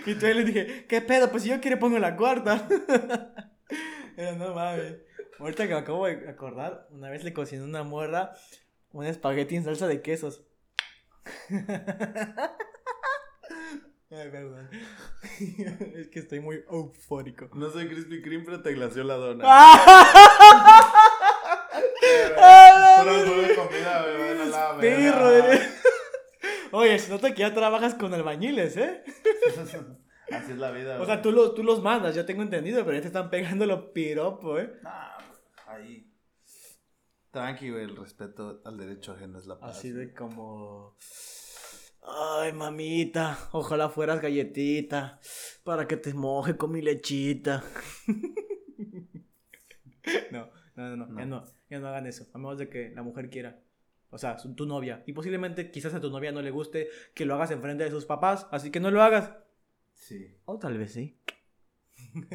Y 0.05 0.11
entonces 0.11 0.35
le 0.35 0.43
dije, 0.43 0.85
¿qué 0.87 1.01
pedo? 1.01 1.31
Pues 1.31 1.43
si 1.43 1.49
yo 1.49 1.61
quiero 1.61 1.79
pongo 1.79 1.97
la 1.97 2.15
cuarta. 2.15 2.67
Pero 4.15 4.35
no 4.35 4.53
mames. 4.53 4.97
Ahorita 5.39 5.67
que 5.67 5.73
me 5.73 5.79
acabo 5.79 6.05
de 6.05 6.27
acordar, 6.29 6.87
una 6.91 7.09
vez 7.09 7.23
le 7.23 7.31
cociné 7.31 7.63
una 7.63 7.83
muerda 7.83 8.35
un 8.91 9.05
espagueti 9.05 9.55
en 9.55 9.63
salsa 9.63 9.87
de 9.87 10.01
quesos. 10.01 10.43
Ay, 14.11 14.29
perdón. 14.31 14.69
es 15.95 16.07
que 16.09 16.19
estoy 16.19 16.39
muy 16.39 16.63
eufórico. 16.69 17.49
No 17.53 17.69
soy 17.69 17.87
Krispy 17.87 18.21
Kreme, 18.23 18.43
pero 18.43 18.61
te 18.61 18.73
glació 18.73 19.03
la 19.03 19.15
dona. 19.15 19.45
Oye, 26.71 26.99
se 26.99 27.11
nota 27.11 27.33
que 27.33 27.41
ya 27.41 27.53
trabajas 27.53 27.95
con 27.95 28.13
albañiles, 28.13 28.77
¿eh? 28.77 29.03
Así 30.31 30.51
es 30.51 30.57
la 30.57 30.71
vida. 30.71 31.01
O 31.01 31.05
sea, 31.05 31.21
tú, 31.21 31.31
lo, 31.31 31.53
tú 31.53 31.63
los 31.63 31.81
mandas, 31.81 32.15
yo 32.15 32.25
tengo 32.25 32.41
entendido, 32.41 32.83
pero 32.85 32.95
ya 32.95 33.01
te 33.01 33.07
están 33.07 33.29
pegando 33.29 33.65
los 33.65 33.91
piropos, 33.91 34.61
¿eh? 34.61 34.71
Nah, 34.83 35.17
ahí. 35.67 36.11
Tranqui, 37.31 37.69
güey, 37.69 37.83
el 37.83 37.95
respeto 37.95 38.61
al 38.65 38.77
derecho 38.77 39.11
ajeno 39.13 39.37
es 39.39 39.45
la 39.45 39.59
paz. 39.59 39.77
Así 39.77 39.91
de 39.91 40.13
como. 40.13 40.95
Ay, 42.01 42.53
mamita, 42.53 43.49
ojalá 43.51 43.89
fueras 43.89 44.21
galletita 44.21 45.19
para 45.63 45.87
que 45.87 45.97
te 45.97 46.13
moje 46.13 46.57
con 46.57 46.71
mi 46.71 46.81
lechita. 46.81 47.63
no, 50.31 50.49
no, 50.75 50.95
no, 50.95 51.05
no, 51.05 51.19
Ya, 51.19 51.25
no 51.25 51.43
ya 51.69 51.79
no 51.79 51.87
hagan 51.87 52.07
eso, 52.07 52.27
a 52.33 52.37
menos 52.37 52.57
de 52.57 52.69
que 52.69 52.89
la 52.89 53.03
mujer 53.03 53.29
quiera. 53.29 53.61
O 54.11 54.17
sea, 54.17 54.37
tu 54.37 54.65
novia. 54.65 55.03
Y 55.05 55.13
posiblemente 55.13 55.69
quizás 55.69 55.93
a 55.93 56.01
tu 56.01 56.09
novia 56.09 56.31
no 56.31 56.41
le 56.41 56.49
guste 56.49 56.89
que 57.13 57.25
lo 57.25 57.35
hagas 57.35 57.51
enfrente 57.51 57.83
de 57.83 57.91
sus 57.91 58.05
papás, 58.05 58.47
así 58.51 58.71
que 58.71 58.79
no 58.79 58.89
lo 58.89 59.03
hagas. 59.03 59.31
Sí. 59.93 60.35
O 60.45 60.57
tal 60.57 60.77
vez 60.77 60.93
sí. 60.93 61.19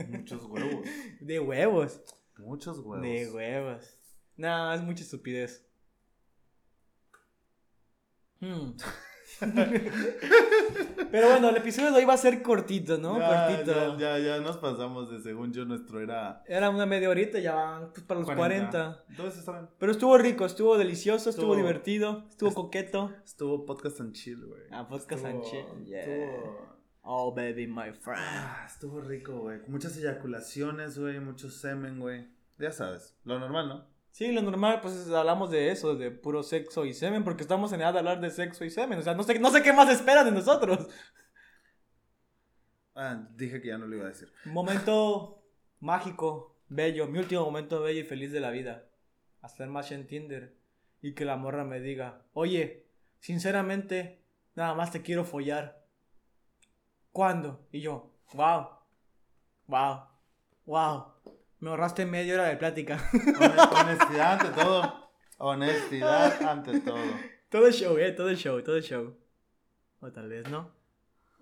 Muchos 0.09 0.45
huevos. 0.45 0.87
De 1.21 1.41
huevos. 1.41 2.01
Muchos 2.37 2.79
huevos. 2.79 3.03
De 3.03 3.31
huevos. 3.31 3.99
No, 4.37 4.73
es 4.73 4.83
mucha 4.83 5.03
estupidez. 5.03 5.67
Hmm. 8.41 8.77
Pero 11.11 11.29
bueno, 11.29 11.49
el 11.51 11.57
episodio 11.57 11.93
de 11.93 11.99
hoy 11.99 12.05
va 12.05 12.15
a 12.15 12.19
ser 12.19 12.43
cortito, 12.43 12.99
¿no? 12.99 13.15
cortito. 13.15 13.99
Ya, 13.99 14.19
ya, 14.19 14.41
nos 14.41 14.57
pasamos 14.59 15.11
de 15.11 15.21
según 15.21 15.53
yo 15.53 15.65
nuestro 15.65 16.01
era. 16.01 16.43
Era 16.47 16.71
una 16.71 16.87
media 16.87 17.09
horita, 17.09 17.39
ya 17.39 17.55
van 17.55 17.91
pues, 17.93 18.05
para 18.05 18.21
los 18.21 18.31
40. 18.31 19.05
Entonces 19.11 19.45
Pero 19.79 19.93
estuvo 19.93 20.19
rico, 20.19 20.45
estuvo 20.45 20.77
delicioso, 20.79 21.31
estuvo, 21.31 21.57
divertido, 21.57 22.25
estuvo 22.29 22.53
coqueto. 22.53 23.13
Estuvo 23.25 23.65
podcast 23.65 24.01
and 24.01 24.13
chill, 24.13 24.45
güey. 24.45 24.63
Ah, 24.71 24.87
podcast 24.89 25.25
and 25.25 25.43
chill, 25.43 25.85
yeah. 25.85 26.01
Estuvo... 26.01 26.75
Oh, 27.07 27.35
baby, 27.35 27.67
my 27.67 27.93
friend. 27.93 28.23
Ah, 28.23 28.65
estuvo 28.67 29.01
rico, 29.01 29.39
güey. 29.41 29.61
Muchas 29.69 29.97
eyaculaciones, 29.99 30.99
güey, 30.99 31.21
mucho 31.21 31.51
semen, 31.51 32.01
güey. 32.01 32.27
Ya 32.59 32.73
sabes, 32.73 33.15
lo 33.25 33.39
normal, 33.39 33.69
¿no? 33.69 33.94
Sí, 34.15 34.31
lo 34.31 34.43
normal, 34.43 34.79
pues 34.81 35.11
hablamos 35.11 35.51
de 35.51 35.73
eso, 35.73 35.97
de 35.97 36.13
puro 36.13 36.45
sexo 36.45 36.85
y 36.85 36.95
semen, 36.95 37.25
porque 37.25 37.43
estamos 37.43 37.73
en 37.73 37.81
edad 37.81 37.93
de 37.93 37.99
hablar 37.99 38.21
de 38.21 38.31
sexo 38.31 38.65
y 38.65 38.71
semen. 38.71 39.01
O 39.01 39.03
sea, 39.03 39.13
no 39.13 39.25
sé, 39.25 39.41
no 39.41 39.51
sé 39.51 39.61
qué 39.61 39.73
más 39.73 39.91
esperan 39.91 40.25
de 40.27 40.31
nosotros. 40.31 40.89
Ah, 42.97 43.27
dije 43.35 43.61
que 43.61 43.67
ya 43.67 43.77
no 43.77 43.89
lo 43.89 43.97
iba 43.97 44.05
a 44.05 44.11
decir. 44.11 44.33
Momento 44.45 45.43
mágico, 45.81 46.55
bello, 46.69 47.09
mi 47.09 47.19
último 47.19 47.45
momento 47.45 47.83
bello 47.83 48.03
y 48.03 48.05
feliz 48.05 48.31
de 48.31 48.39
la 48.39 48.53
vida. 48.53 48.87
Hacer 49.43 49.67
match 49.67 49.91
en 49.91 50.07
Tinder 50.07 50.55
y 51.03 51.13
que 51.15 51.25
la 51.25 51.37
morra 51.37 51.65
me 51.65 51.81
diga, 51.81 52.23
oye, 52.35 52.87
sinceramente, 53.19 54.23
nada 54.55 54.75
más 54.75 54.93
te 54.93 55.03
quiero 55.03 55.25
follar. 55.25 55.85
¿Cuándo? 57.11 57.67
Y 57.73 57.81
yo, 57.81 58.13
wow. 58.33 58.69
Wow. 59.67 60.03
Wow. 60.67 61.15
Me 61.65 61.71
ahorraste 61.71 62.05
media 62.05 62.35
hora 62.35 62.49
de 62.49 62.59
plática. 62.59 62.99
Honestidad 63.81 64.33
ante 64.35 64.49
todo. 64.51 65.11
Honestidad 65.39 66.43
ante 66.43 66.81
todo. 66.81 67.01
Todo 67.49 67.71
show, 67.71 67.97
eh, 67.97 68.13
todo 68.13 68.35
show, 68.35 68.63
todo 68.63 68.79
show. 68.83 69.17
O 70.01 70.13
tal 70.13 70.29
vez 70.29 70.47
no. 70.51 70.75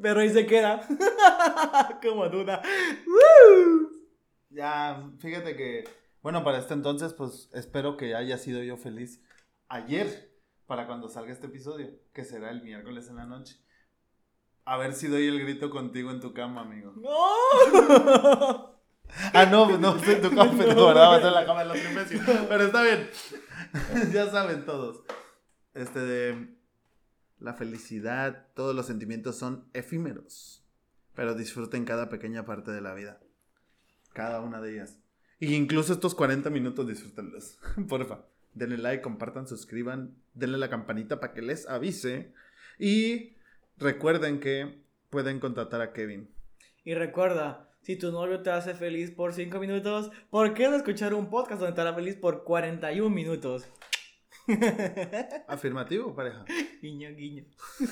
Pero 0.01 0.21
ahí 0.21 0.31
se 0.31 0.47
queda. 0.47 0.87
Como 2.03 2.29
duda. 2.29 2.63
Ya, 4.51 5.11
fíjate 5.19 5.57
que, 5.57 5.83
bueno, 6.23 6.45
para 6.45 6.59
este 6.59 6.75
entonces, 6.75 7.15
pues 7.15 7.51
espero 7.53 7.97
que 7.97 8.15
haya 8.15 8.39
sido 8.39 8.63
yo 8.63 8.77
feliz 8.77 9.21
ayer 9.67 10.33
para 10.67 10.87
cuando 10.87 11.09
salga 11.09 11.33
este 11.33 11.49
episodio, 11.49 11.99
que 12.13 12.23
será 12.23 12.53
el 12.53 12.63
miércoles 12.63 13.09
en 13.09 13.17
la 13.17 13.27
noche. 13.27 13.57
A 14.67 14.77
ver 14.77 14.93
si 14.93 15.09
doy 15.09 15.27
el 15.27 15.41
grito 15.41 15.69
contigo 15.69 16.13
en 16.13 16.21
tu 16.21 16.33
cama, 16.33 16.61
amigo. 16.61 16.93
¡No! 16.97 18.82
Ah, 19.33 19.47
no, 19.47 19.79
no, 19.79 19.97
estoy 19.97 20.15
en 20.15 20.23
tu 20.23 20.31
cama, 20.35 20.55
pero 20.57 20.73
ahora 20.73 21.09
vas 21.09 21.25
en 21.25 21.33
la 21.33 21.47
cama 21.47 21.65
de 21.65 21.69
los 21.69 21.85
imbéciles. 21.85 22.25
Pero 22.49 22.65
está 22.65 22.83
bien. 22.83 23.11
ya 24.13 24.31
saben 24.31 24.65
todos. 24.65 25.03
Este 25.75 26.01
de. 26.01 26.49
La 27.39 27.55
felicidad, 27.55 28.47
todos 28.55 28.75
los 28.75 28.87
sentimientos 28.87 29.37
son 29.37 29.69
efímeros. 29.73 30.65
Pero 31.15 31.35
disfruten 31.35 31.85
cada 31.85 32.09
pequeña 32.09 32.45
parte 32.45 32.71
de 32.71 32.81
la 32.81 32.95
vida. 32.95 33.21
Cada 34.13 34.41
una 34.41 34.61
de 34.61 34.75
ellas. 34.75 34.99
Y 35.41 35.55
incluso 35.55 35.93
estos 35.93 36.15
40 36.15 36.51
minutos 36.51 36.87
disfrútenlos. 36.87 37.59
Porfa. 37.89 38.27
Denle 38.55 38.79
like, 38.79 39.03
compartan, 39.03 39.49
suscriban. 39.49 40.17
Denle 40.35 40.59
la 40.59 40.71
campanita 40.71 41.19
para 41.19 41.33
que 41.33 41.43
les 41.43 41.69
avise. 41.69 42.33
Y 42.79 43.35
recuerden 43.77 44.39
que 44.39 44.85
pueden 45.11 45.41
contratar 45.41 45.81
a 45.81 45.93
Kevin. 45.93 46.31
Y 46.85 46.95
recuerda, 46.95 47.72
si 47.83 47.97
tu 47.97 48.13
novio 48.13 48.43
te 48.43 48.51
hace 48.51 48.75
feliz 48.75 49.11
por 49.11 49.35
5 49.35 49.59
minutos, 49.59 50.11
¿por 50.31 50.55
qué 50.55 50.69
no 50.69 50.77
escuchar 50.77 51.15
un 51.15 51.29
podcast 51.29 51.61
donde 51.61 51.75
te 51.75 51.81
hará 51.81 51.95
feliz 51.95 52.17
por 52.17 52.45
41 52.45 53.11
minutos? 53.11 53.69
Afirmativo, 55.49 56.15
pareja. 56.15 56.45
Guiño, 56.81 57.11
guiño. 57.15 57.45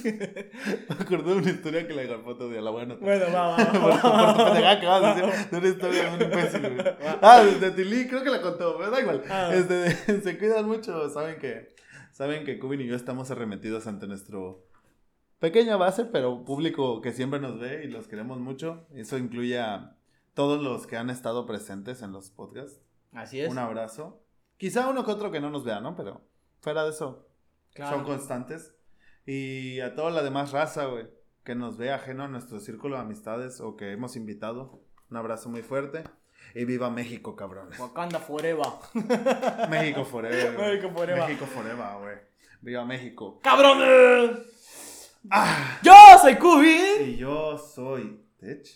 Me 0.05 0.95
acordé 0.99 1.31
de 1.31 1.39
una 1.39 1.51
historia 1.51 1.87
que 1.87 1.95
le 1.95 2.09
foto 2.19 2.49
de 2.49 2.61
la 2.61 2.71
buena. 2.71 2.97
Bueno, 2.97 3.27
va, 3.33 3.57
va. 3.57 3.57
Por, 3.73 4.81
que 4.81 4.87
vas 4.87 5.05
a 5.05 5.15
decir 5.15 5.51
de 5.51 5.59
una 5.59 5.69
historia 5.69 6.03
de 6.03 6.17
un 6.17 6.23
imbécil, 6.23 6.85
Ah, 7.23 7.43
de 7.43 7.71
Tilly, 7.71 8.09
creo 8.09 8.23
que 8.23 8.31
la 8.31 8.41
contó, 8.41 8.77
pero 8.79 8.91
da 8.91 9.01
igual. 9.01 9.23
Ah. 9.29 9.51
Este, 9.53 10.21
se 10.23 10.39
cuidan 10.39 10.67
mucho, 10.67 11.09
saben 11.11 11.39
que, 11.39 11.75
saben 12.13 12.45
que 12.45 12.59
Cubin 12.59 12.81
y 12.81 12.87
yo 12.87 12.97
estamos 12.97 13.31
arremetidos 13.31 13.87
ante 13.87 14.07
nuestro 14.07 14.70
pequeña 15.41 15.77
base, 15.77 16.05
pero 16.05 16.45
público 16.45 17.01
que 17.01 17.13
siempre 17.13 17.41
nos 17.41 17.59
ve 17.59 17.85
y 17.85 17.89
los 17.89 18.07
queremos 18.07 18.39
mucho. 18.39 18.87
Eso 18.95 19.19
incluye 19.19 19.59
a 19.59 19.97
todos 20.35 20.63
los 20.63 20.87
que 20.87 20.97
han 20.97 21.11
estado 21.11 21.47
presentes 21.47 22.03
en 22.03 22.13
los 22.13 22.31
podcasts. 22.31 22.81
Así 23.13 23.41
es. 23.41 23.51
Un 23.51 23.59
abrazo. 23.59 24.23
Quizá 24.57 24.89
uno 24.89 25.05
que 25.05 25.11
otro 25.11 25.33
que 25.33 25.41
no 25.41 25.51
nos 25.51 25.65
vea, 25.65 25.81
¿no? 25.81 25.97
Pero 25.97 26.21
fuera 26.61 26.85
de 26.85 26.91
eso, 26.91 27.27
son 27.77 28.05
constantes. 28.05 28.75
Y 29.27 29.81
a 29.81 29.95
toda 29.95 30.11
la 30.11 30.23
demás 30.23 30.53
raza, 30.53 30.87
güey, 30.87 31.09
que 31.45 31.55
nos 31.55 31.77
ve 31.77 31.91
ajeno 31.91 32.25
a 32.25 32.29
nuestro 32.29 32.61
círculo 32.61 32.97
de 32.97 33.03
amistades 33.03 33.61
o 33.61 33.77
que 33.77 33.93
hemos 33.93 34.17
invitado, 34.17 34.83
un 35.11 35.17
abrazo 35.17 35.49
muy 35.49 35.63
fuerte. 35.63 36.05
Y 36.55 36.65
viva 36.65 36.91
México, 36.91 37.37
cabrones. 37.37 37.79
Wakanda 37.79 38.19
forever. 38.19 38.65
México 39.69 40.05
forever. 40.05 40.59
México 40.59 40.91
forever. 40.91 41.29
México 41.29 41.47
forever, 41.47 42.01
güey. 42.01 42.17
Viva 42.61 42.85
México. 42.85 43.41
¡Cabrones! 43.43 44.60
Ah. 45.29 45.79
Yo 45.83 45.93
soy 46.21 46.37
Kubi. 46.37 47.11
Y 47.11 47.17
yo 47.17 47.59
soy 47.59 48.25
Tech. 48.39 48.67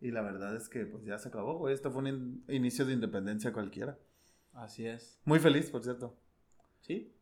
Y 0.00 0.10
la 0.10 0.22
verdad 0.22 0.56
es 0.56 0.68
que 0.68 0.86
pues 0.86 1.04
ya 1.04 1.18
se 1.18 1.28
acabó, 1.28 1.58
güey. 1.58 1.74
Esto 1.74 1.90
fue 1.90 2.02
un 2.02 2.44
inicio 2.48 2.86
de 2.86 2.94
independencia 2.94 3.52
cualquiera. 3.52 3.98
Así 4.54 4.86
es. 4.86 5.20
Muy 5.24 5.38
feliz, 5.38 5.70
por 5.70 5.84
cierto. 5.84 6.16
¿Sí? 6.80 7.14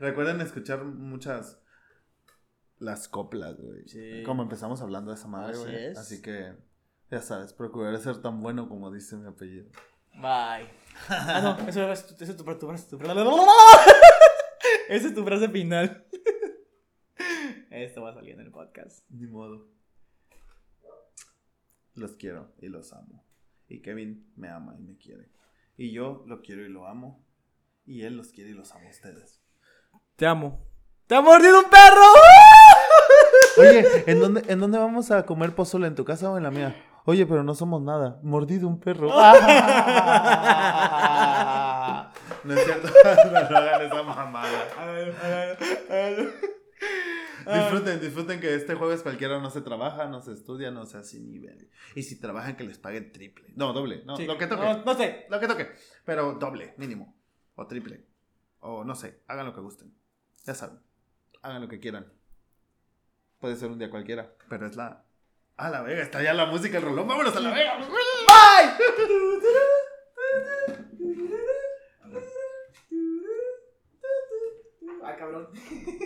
Recuerden 0.00 0.40
escuchar 0.40 0.84
muchas 0.84 1.60
las 2.78 3.08
coplas, 3.08 3.60
güey. 3.60 3.88
Sí. 3.88 4.22
Como 4.24 4.42
empezamos 4.42 4.80
hablando 4.80 5.10
de 5.10 5.16
esa 5.16 5.28
madre, 5.28 5.58
güey. 5.58 5.86
Así 5.88 6.22
que, 6.22 6.54
ya 7.10 7.20
sabes, 7.20 7.52
procuraré 7.52 7.98
ser 7.98 8.22
tan 8.22 8.40
bueno 8.40 8.68
como 8.68 8.90
dice 8.92 9.16
mi 9.16 9.26
apellido. 9.26 9.68
Bye. 10.14 10.70
ah, 11.08 11.56
no, 11.60 11.68
eso, 11.68 11.92
es, 11.92 12.06
tu, 12.06 12.14
tu, 12.14 12.44
frase. 12.44 12.96
Esa 14.88 15.08
es 15.08 15.14
tu 15.14 15.24
frase 15.24 15.48
final. 15.48 16.06
Esto 17.84 18.02
va 18.02 18.10
a 18.10 18.14
salir 18.14 18.34
en 18.34 18.40
el 18.40 18.50
podcast. 18.50 19.08
Ni 19.08 19.28
modo. 19.28 19.68
Los 21.94 22.16
quiero 22.16 22.52
y 22.60 22.68
los 22.68 22.92
amo. 22.92 23.24
Y 23.68 23.82
Kevin 23.82 24.32
me 24.34 24.48
ama 24.48 24.74
y 24.76 24.82
me 24.82 24.96
quiere. 24.96 25.28
Y 25.76 25.92
yo 25.92 26.24
lo 26.26 26.42
quiero 26.42 26.66
y 26.66 26.68
lo 26.68 26.88
amo. 26.88 27.24
Y 27.86 28.02
él 28.02 28.16
los 28.16 28.32
quiere 28.32 28.50
y 28.50 28.54
los 28.54 28.72
ama 28.72 28.86
a 28.86 28.90
ustedes. 28.90 29.40
Te 30.16 30.26
amo. 30.26 30.66
¡Te 31.06 31.14
ha 31.14 31.20
mordido 31.20 31.60
un 31.60 31.70
perro! 31.70 32.02
Oye, 33.58 34.10
¿en 34.10 34.18
dónde, 34.18 34.42
¿en 34.48 34.58
dónde 34.58 34.78
vamos 34.78 35.12
a 35.12 35.24
comer 35.24 35.54
pozole? 35.54 35.86
¿En 35.86 35.94
tu 35.94 36.04
casa 36.04 36.32
o 36.32 36.36
en 36.36 36.42
la 36.42 36.50
mía? 36.50 36.74
Oye, 37.04 37.26
pero 37.26 37.44
no 37.44 37.54
somos 37.54 37.80
nada. 37.80 38.18
Mordido 38.24 38.66
un 38.66 38.80
perro. 38.80 39.06
no 39.08 39.14
es 42.54 42.64
cierto. 42.64 42.88
no, 43.50 43.56
hagan 43.56 43.82
esa 43.82 44.02
mamada. 44.02 44.66
Disfruten, 47.54 48.00
disfruten 48.00 48.40
que 48.40 48.54
este 48.54 48.74
jueves 48.74 49.02
cualquiera 49.02 49.38
no 49.38 49.50
se 49.50 49.62
trabaja, 49.62 50.06
no 50.06 50.20
se 50.20 50.32
estudia, 50.32 50.70
no 50.70 50.84
se 50.84 50.98
hace 50.98 51.18
nivel. 51.18 51.70
Y 51.94 52.02
si 52.02 52.20
trabajan, 52.20 52.56
que 52.56 52.64
les 52.64 52.78
paguen 52.78 53.10
triple. 53.10 53.52
No, 53.56 53.72
doble. 53.72 54.02
No, 54.04 54.18
lo 54.18 54.36
que 54.36 54.46
toque. 54.46 54.82
No, 54.84 54.94
sé. 54.94 55.26
Lo 55.30 55.40
que 55.40 55.48
toque. 55.48 55.68
Pero 56.04 56.34
doble, 56.34 56.74
mínimo. 56.76 57.16
O 57.54 57.66
triple. 57.66 58.04
O 58.60 58.84
no 58.84 58.94
sé. 58.94 59.22
Hagan 59.28 59.46
lo 59.46 59.54
que 59.54 59.60
gusten. 59.60 59.94
Ya 60.44 60.54
saben. 60.54 60.78
Hagan 61.40 61.62
lo 61.62 61.68
que 61.68 61.80
quieran. 61.80 62.12
Puede 63.38 63.56
ser 63.56 63.70
un 63.70 63.78
día 63.78 63.90
cualquiera. 63.90 64.34
Pero 64.48 64.66
es 64.66 64.76
la. 64.76 65.04
A 65.56 65.70
la 65.70 65.82
vega, 65.82 66.02
está 66.02 66.22
ya 66.22 66.34
la 66.34 66.46
música, 66.46 66.76
el 66.76 66.84
rolón. 66.84 67.08
Vámonos 67.08 67.34
a 67.34 67.40
la 67.40 67.50
vega. 67.50 67.78
Bye. 67.78 67.88
Ah, 75.02 75.16
cabrón. 75.16 75.48